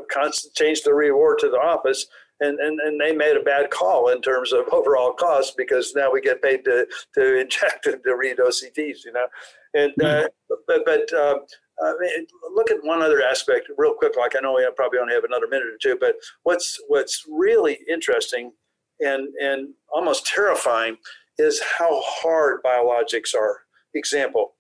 changed 0.56 0.86
the 0.86 0.94
reward 0.94 1.40
to 1.40 1.50
the 1.50 1.58
office. 1.58 2.06
And, 2.40 2.60
and, 2.60 2.80
and 2.80 3.00
they 3.00 3.14
made 3.16 3.38
a 3.38 3.44
bad 3.44 3.70
call 3.70 4.10
in 4.10 4.22
terms 4.22 4.54
of 4.54 4.66
overall 4.72 5.14
cost 5.14 5.56
because 5.56 5.94
now 5.96 6.12
we 6.12 6.20
get 6.20 6.42
paid 6.42 6.66
to, 6.66 6.88
to 7.16 7.40
inject 7.40 7.86
and 7.86 8.04
to 8.04 8.16
read 8.16 8.38
OCTs, 8.38 9.06
you 9.06 9.14
know. 9.14 9.28
And 9.74 9.92
uh, 10.04 10.28
but, 10.68 10.82
but 10.86 11.14
uh, 11.14 11.36
I 11.82 11.94
mean, 12.00 12.28
look 12.54 12.70
at 12.70 12.78
one 12.84 13.02
other 13.02 13.22
aspect 13.24 13.70
real 13.78 13.94
quick. 13.94 14.14
Like 14.18 14.36
I 14.36 14.40
know 14.40 14.54
we 14.54 14.68
probably 14.76 15.00
only 15.00 15.14
have 15.14 15.24
another 15.24 15.48
minute 15.48 15.68
or 15.68 15.78
two, 15.82 15.98
but 16.00 16.16
what's 16.44 16.80
what's 16.88 17.24
really 17.30 17.80
interesting 17.90 18.52
and 19.00 19.28
and 19.42 19.70
almost 19.94 20.26
terrifying 20.28 20.98
is 21.38 21.62
how 21.78 22.02
hard 22.04 22.62
biologics 22.64 23.36
are. 23.36 23.62
Example, 23.96 24.54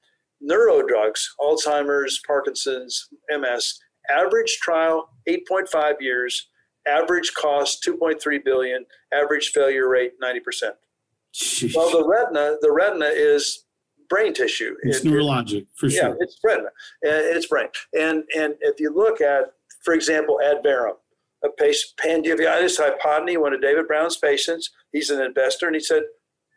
neurodrugs, 0.47 1.21
Alzheimer's, 1.39 2.19
Parkinson's, 2.26 3.09
MS, 3.30 3.80
average 4.09 4.59
trial 4.61 5.09
8.5 5.28 5.95
years, 5.99 6.49
average 6.88 7.34
cost 7.34 7.84
2.3 7.88 8.43
billion, 8.43 8.86
average 9.13 9.51
failure 9.53 9.89
rate 9.89 10.13
90%. 10.21 10.71
Jeez. 11.34 11.76
Well, 11.76 11.89
the 11.89 12.07
retina, 12.07 12.57
the 12.61 12.71
retina 12.71 13.07
is 13.07 13.65
brain 14.09 14.34
tissue. 14.34 14.76
It's 14.84 14.99
it, 14.99 15.07
neurologic 15.07 15.65
for 15.76 15.89
sure. 15.89 16.09
Yeah, 16.09 16.15
it's 16.19 16.38
retina. 16.43 16.67
Uh, 16.67 17.34
it's 17.34 17.47
brain. 17.47 17.67
And 17.99 18.24
and 18.38 18.53
if 18.61 18.80
you 18.80 18.93
look 18.93 19.19
at, 19.21 19.53
for 19.84 19.95
example, 19.95 20.39
Adverum, 20.43 20.93
a 21.43 21.49
patient 21.49 21.93
panuveitis 22.03 22.80
hypotony, 22.80 23.39
one 23.39 23.53
of 23.53 23.61
David 23.61 23.88
Brown's 23.88 24.17
patients, 24.17 24.69
he's 24.91 25.09
an 25.09 25.21
investor, 25.21 25.65
and 25.65 25.76
he 25.76 25.82
said, 25.82 26.03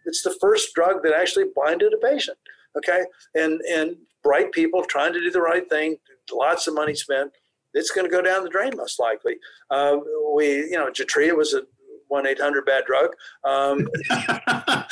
it's 0.06 0.22
the 0.22 0.36
first 0.40 0.74
drug 0.74 1.02
that 1.02 1.12
actually 1.12 1.46
blinded 1.54 1.92
a 1.92 1.98
patient. 1.98 2.38
Okay, 2.76 3.02
and 3.34 3.60
and 3.70 3.96
bright 4.22 4.52
people 4.52 4.84
trying 4.84 5.12
to 5.12 5.20
do 5.20 5.30
the 5.30 5.40
right 5.40 5.68
thing, 5.68 5.96
lots 6.32 6.66
of 6.66 6.74
money 6.74 6.94
spent. 6.94 7.30
It's 7.74 7.90
going 7.90 8.06
to 8.06 8.10
go 8.10 8.22
down 8.22 8.42
the 8.42 8.50
drain 8.50 8.72
most 8.76 8.98
likely. 8.98 9.36
Um, 9.70 10.02
we, 10.34 10.46
you 10.46 10.72
know, 10.72 10.90
Jetrea 10.90 11.36
was 11.36 11.52
a 11.54 11.62
one 12.08 12.26
eight 12.26 12.40
hundred 12.40 12.64
bad 12.64 12.84
drug. 12.86 13.10
Um, 13.44 13.80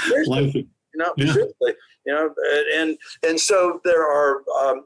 you 0.09 0.55
know, 0.97 1.13
yeah. 1.17 1.35
you 1.35 1.75
know, 2.07 2.35
and 2.77 2.97
and 3.27 3.41
so 3.41 3.81
there 3.85 4.03
are 4.03 4.43
um, 4.61 4.85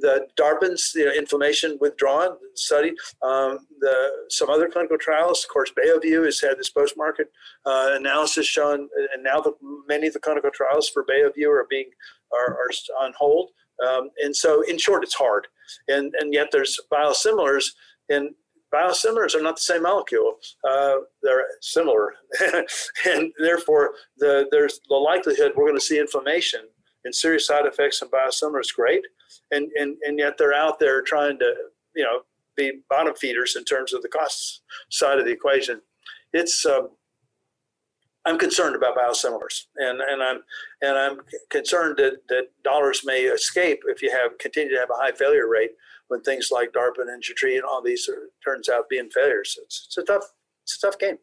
the 0.00 0.26
DARPin's 0.38 0.92
you 0.94 1.06
know, 1.06 1.12
inflammation 1.12 1.78
withdrawn 1.80 2.36
study, 2.54 2.90
um, 3.22 3.60
the, 3.80 4.10
some 4.28 4.50
other 4.50 4.68
clinical 4.68 4.98
trials. 4.98 5.44
Of 5.44 5.50
course, 5.50 5.72
Beovu 5.72 6.24
has 6.24 6.40
had 6.40 6.58
this 6.58 6.70
post-market 6.70 7.30
uh, 7.66 7.90
analysis 7.92 8.46
shown, 8.46 8.88
and 9.14 9.22
now 9.22 9.40
the, 9.40 9.52
many 9.88 10.08
of 10.08 10.12
the 10.12 10.20
clinical 10.20 10.50
trials 10.52 10.88
for 10.88 11.04
Beovu 11.04 11.46
are 11.48 11.66
being 11.68 11.90
are, 12.32 12.52
are 12.52 12.70
on 13.00 13.12
hold. 13.18 13.50
Um, 13.86 14.10
and 14.18 14.34
so, 14.34 14.62
in 14.62 14.78
short, 14.78 15.04
it's 15.04 15.14
hard. 15.14 15.46
And 15.86 16.14
and 16.18 16.32
yet 16.32 16.48
there's 16.50 16.78
biosimilars, 16.92 17.66
and 18.08 18.30
biosimilars 18.74 19.34
are 19.34 19.42
not 19.42 19.56
the 19.56 19.62
same 19.62 19.82
molecule. 19.82 20.34
Uh, 20.68 20.96
they're 21.22 21.46
similar, 21.60 22.14
and 23.06 23.32
therefore 23.38 23.92
the 24.18 24.46
there's 24.50 24.80
the 24.88 24.96
likelihood 24.96 25.52
we're 25.54 25.66
going 25.66 25.76
to 25.78 25.80
see 25.80 25.98
inflammation 26.00 26.60
and 27.08 27.14
serious 27.14 27.46
side 27.46 27.64
effects 27.64 28.02
and 28.02 28.10
biosimilars 28.10 28.74
great 28.74 29.02
and, 29.50 29.70
and, 29.80 29.96
and 30.02 30.18
yet 30.18 30.36
they're 30.36 30.54
out 30.54 30.78
there 30.78 31.00
trying 31.02 31.38
to, 31.38 31.54
you 31.94 32.04
know, 32.04 32.20
be 32.54 32.80
bottom 32.90 33.14
feeders 33.14 33.56
in 33.56 33.64
terms 33.64 33.94
of 33.94 34.02
the 34.02 34.08
cost 34.08 34.62
side 34.90 35.18
of 35.18 35.24
the 35.24 35.32
equation. 35.32 35.80
It's, 36.32 36.66
um, 36.66 36.90
I'm 38.26 38.38
concerned 38.38 38.76
about 38.76 38.96
biosimilars, 38.96 39.66
and, 39.76 40.02
and 40.02 40.22
I'm 40.22 40.40
and 40.82 40.98
I'm 40.98 41.20
concerned 41.48 41.96
that, 41.96 42.28
that 42.28 42.48
dollars 42.62 43.00
may 43.02 43.22
escape 43.22 43.80
if 43.86 44.02
you 44.02 44.10
have 44.10 44.36
continue 44.36 44.70
to 44.74 44.78
have 44.78 44.90
a 44.90 45.00
high 45.00 45.12
failure 45.12 45.48
rate 45.48 45.70
when 46.08 46.20
things 46.20 46.50
like 46.50 46.72
DARPin 46.72 47.08
and 47.08 47.22
Jetrea 47.22 47.54
and 47.54 47.64
all 47.64 47.80
these 47.80 48.06
are, 48.06 48.28
turns 48.44 48.68
out 48.68 48.90
being 48.90 49.08
failures. 49.08 49.58
It's, 49.62 49.84
it's 49.86 49.96
a 49.96 50.02
tough 50.02 50.24
it's 50.64 50.76
a 50.76 50.86
tough 50.86 50.98
game. 50.98 51.16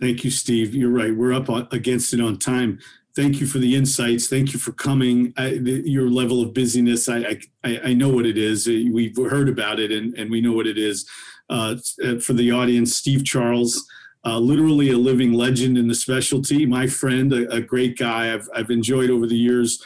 Thank 0.00 0.22
you, 0.22 0.30
Steve. 0.30 0.76
You're 0.76 0.90
right. 0.90 1.16
We're 1.16 1.32
up 1.32 1.48
against 1.72 2.14
it 2.14 2.20
on 2.20 2.38
time 2.38 2.78
thank 3.18 3.40
you 3.40 3.48
for 3.48 3.58
the 3.58 3.74
insights. 3.74 4.28
Thank 4.28 4.52
you 4.52 4.60
for 4.60 4.70
coming. 4.70 5.32
I, 5.36 5.58
the, 5.58 5.82
your 5.84 6.08
level 6.08 6.40
of 6.40 6.54
busyness, 6.54 7.08
I, 7.08 7.40
I, 7.64 7.80
I 7.86 7.92
know 7.92 8.10
what 8.10 8.26
it 8.26 8.38
is. 8.38 8.68
Uh, 8.68 8.84
we've 8.92 9.16
heard 9.16 9.48
about 9.48 9.80
it, 9.80 9.90
and, 9.90 10.14
and 10.16 10.30
we 10.30 10.40
know 10.40 10.52
what 10.52 10.68
it 10.68 10.78
is. 10.78 11.04
Uh, 11.50 11.74
uh, 12.06 12.20
for 12.20 12.34
the 12.34 12.52
audience, 12.52 12.94
Steve 12.94 13.24
Charles, 13.24 13.84
uh, 14.24 14.38
literally 14.38 14.90
a 14.90 14.96
living 14.96 15.32
legend 15.32 15.76
in 15.76 15.88
the 15.88 15.96
specialty. 15.96 16.64
My 16.64 16.86
friend, 16.86 17.32
a, 17.32 17.50
a, 17.56 17.60
great 17.60 17.98
guy. 17.98 18.32
I've, 18.32 18.48
I've 18.54 18.70
enjoyed 18.70 19.10
over 19.10 19.26
the 19.26 19.36
years 19.36 19.82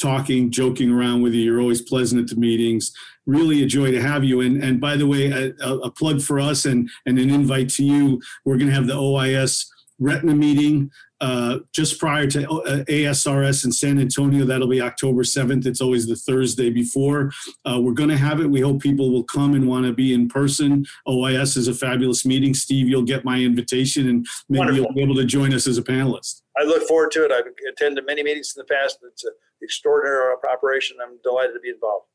talking, 0.00 0.50
joking 0.50 0.90
around 0.90 1.22
with 1.22 1.32
you. 1.32 1.42
You're 1.42 1.60
always 1.60 1.82
pleasant 1.82 2.22
at 2.22 2.34
the 2.34 2.40
meetings. 2.40 2.92
Really 3.24 3.62
a 3.62 3.66
joy 3.66 3.92
to 3.92 4.02
have 4.02 4.24
you. 4.24 4.40
And, 4.40 4.60
and 4.64 4.80
by 4.80 4.96
the 4.96 5.06
way, 5.06 5.30
a, 5.30 5.74
a 5.74 5.90
plug 5.92 6.22
for 6.22 6.40
us 6.40 6.64
and, 6.64 6.90
and 7.06 7.20
an 7.20 7.30
invite 7.30 7.68
to 7.74 7.84
you. 7.84 8.20
We're 8.44 8.56
going 8.56 8.70
to 8.70 8.74
have 8.74 8.88
the 8.88 8.94
OIS 8.94 9.66
retina 10.00 10.34
meeting 10.34 10.90
uh, 11.20 11.58
just 11.72 11.98
prior 11.98 12.26
to 12.26 12.48
uh, 12.50 12.84
ASRS 12.84 13.64
in 13.64 13.72
San 13.72 13.98
Antonio. 13.98 14.44
That'll 14.44 14.68
be 14.68 14.80
October 14.80 15.22
7th. 15.22 15.66
It's 15.66 15.80
always 15.80 16.06
the 16.06 16.16
Thursday 16.16 16.70
before. 16.70 17.30
Uh, 17.64 17.80
we're 17.80 17.92
going 17.92 18.10
to 18.10 18.16
have 18.16 18.40
it. 18.40 18.50
We 18.50 18.60
hope 18.60 18.82
people 18.82 19.10
will 19.10 19.24
come 19.24 19.54
and 19.54 19.68
want 19.68 19.86
to 19.86 19.92
be 19.92 20.12
in 20.12 20.28
person. 20.28 20.84
OIS 21.06 21.56
is 21.56 21.68
a 21.68 21.74
fabulous 21.74 22.26
meeting. 22.26 22.54
Steve, 22.54 22.88
you'll 22.88 23.02
get 23.02 23.24
my 23.24 23.38
invitation 23.38 24.08
and 24.08 24.26
maybe 24.48 24.60
Wonderful. 24.60 24.82
you'll 24.84 24.92
be 24.94 25.02
able 25.02 25.14
to 25.16 25.24
join 25.24 25.54
us 25.54 25.66
as 25.66 25.78
a 25.78 25.82
panelist. 25.82 26.42
I 26.56 26.64
look 26.64 26.86
forward 26.86 27.10
to 27.12 27.24
it. 27.24 27.32
I've 27.32 27.44
attended 27.68 28.04
many 28.06 28.22
meetings 28.22 28.52
in 28.56 28.60
the 28.60 28.72
past. 28.72 28.98
It's 29.10 29.24
an 29.24 29.32
extraordinary 29.62 30.34
operation. 30.50 30.96
I'm 31.02 31.18
delighted 31.22 31.54
to 31.54 31.60
be 31.60 31.70
involved. 31.70 32.06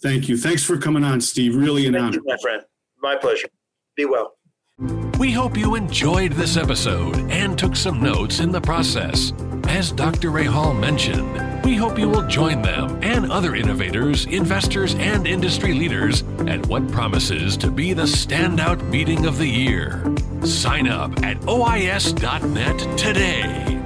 Thank 0.00 0.28
you. 0.28 0.36
Thanks 0.36 0.62
for 0.62 0.76
coming 0.78 1.02
on, 1.02 1.20
Steve. 1.20 1.56
Really 1.56 1.86
an 1.86 1.94
Thank 1.94 2.04
honor. 2.04 2.14
You, 2.16 2.24
my 2.24 2.36
friend. 2.40 2.62
My 3.00 3.16
pleasure. 3.16 3.48
Be 3.96 4.04
well. 4.04 4.37
We 4.78 5.32
hope 5.32 5.56
you 5.56 5.74
enjoyed 5.74 6.32
this 6.32 6.56
episode 6.56 7.18
and 7.32 7.58
took 7.58 7.74
some 7.74 8.00
notes 8.00 8.38
in 8.38 8.52
the 8.52 8.60
process. 8.60 9.32
As 9.64 9.90
Dr. 9.90 10.30
Rahhal 10.30 10.78
mentioned, 10.78 11.64
we 11.64 11.74
hope 11.74 11.98
you 11.98 12.08
will 12.08 12.26
join 12.28 12.62
them 12.62 12.96
and 13.02 13.32
other 13.32 13.56
innovators, 13.56 14.26
investors, 14.26 14.94
and 14.94 15.26
industry 15.26 15.74
leaders 15.74 16.22
at 16.46 16.64
what 16.68 16.86
promises 16.92 17.56
to 17.56 17.72
be 17.72 17.92
the 17.92 18.04
standout 18.04 18.80
meeting 18.88 19.26
of 19.26 19.38
the 19.38 19.48
year. 19.48 20.00
Sign 20.44 20.86
up 20.86 21.24
at 21.24 21.40
OIS.net 21.40 22.78
today. 22.96 23.77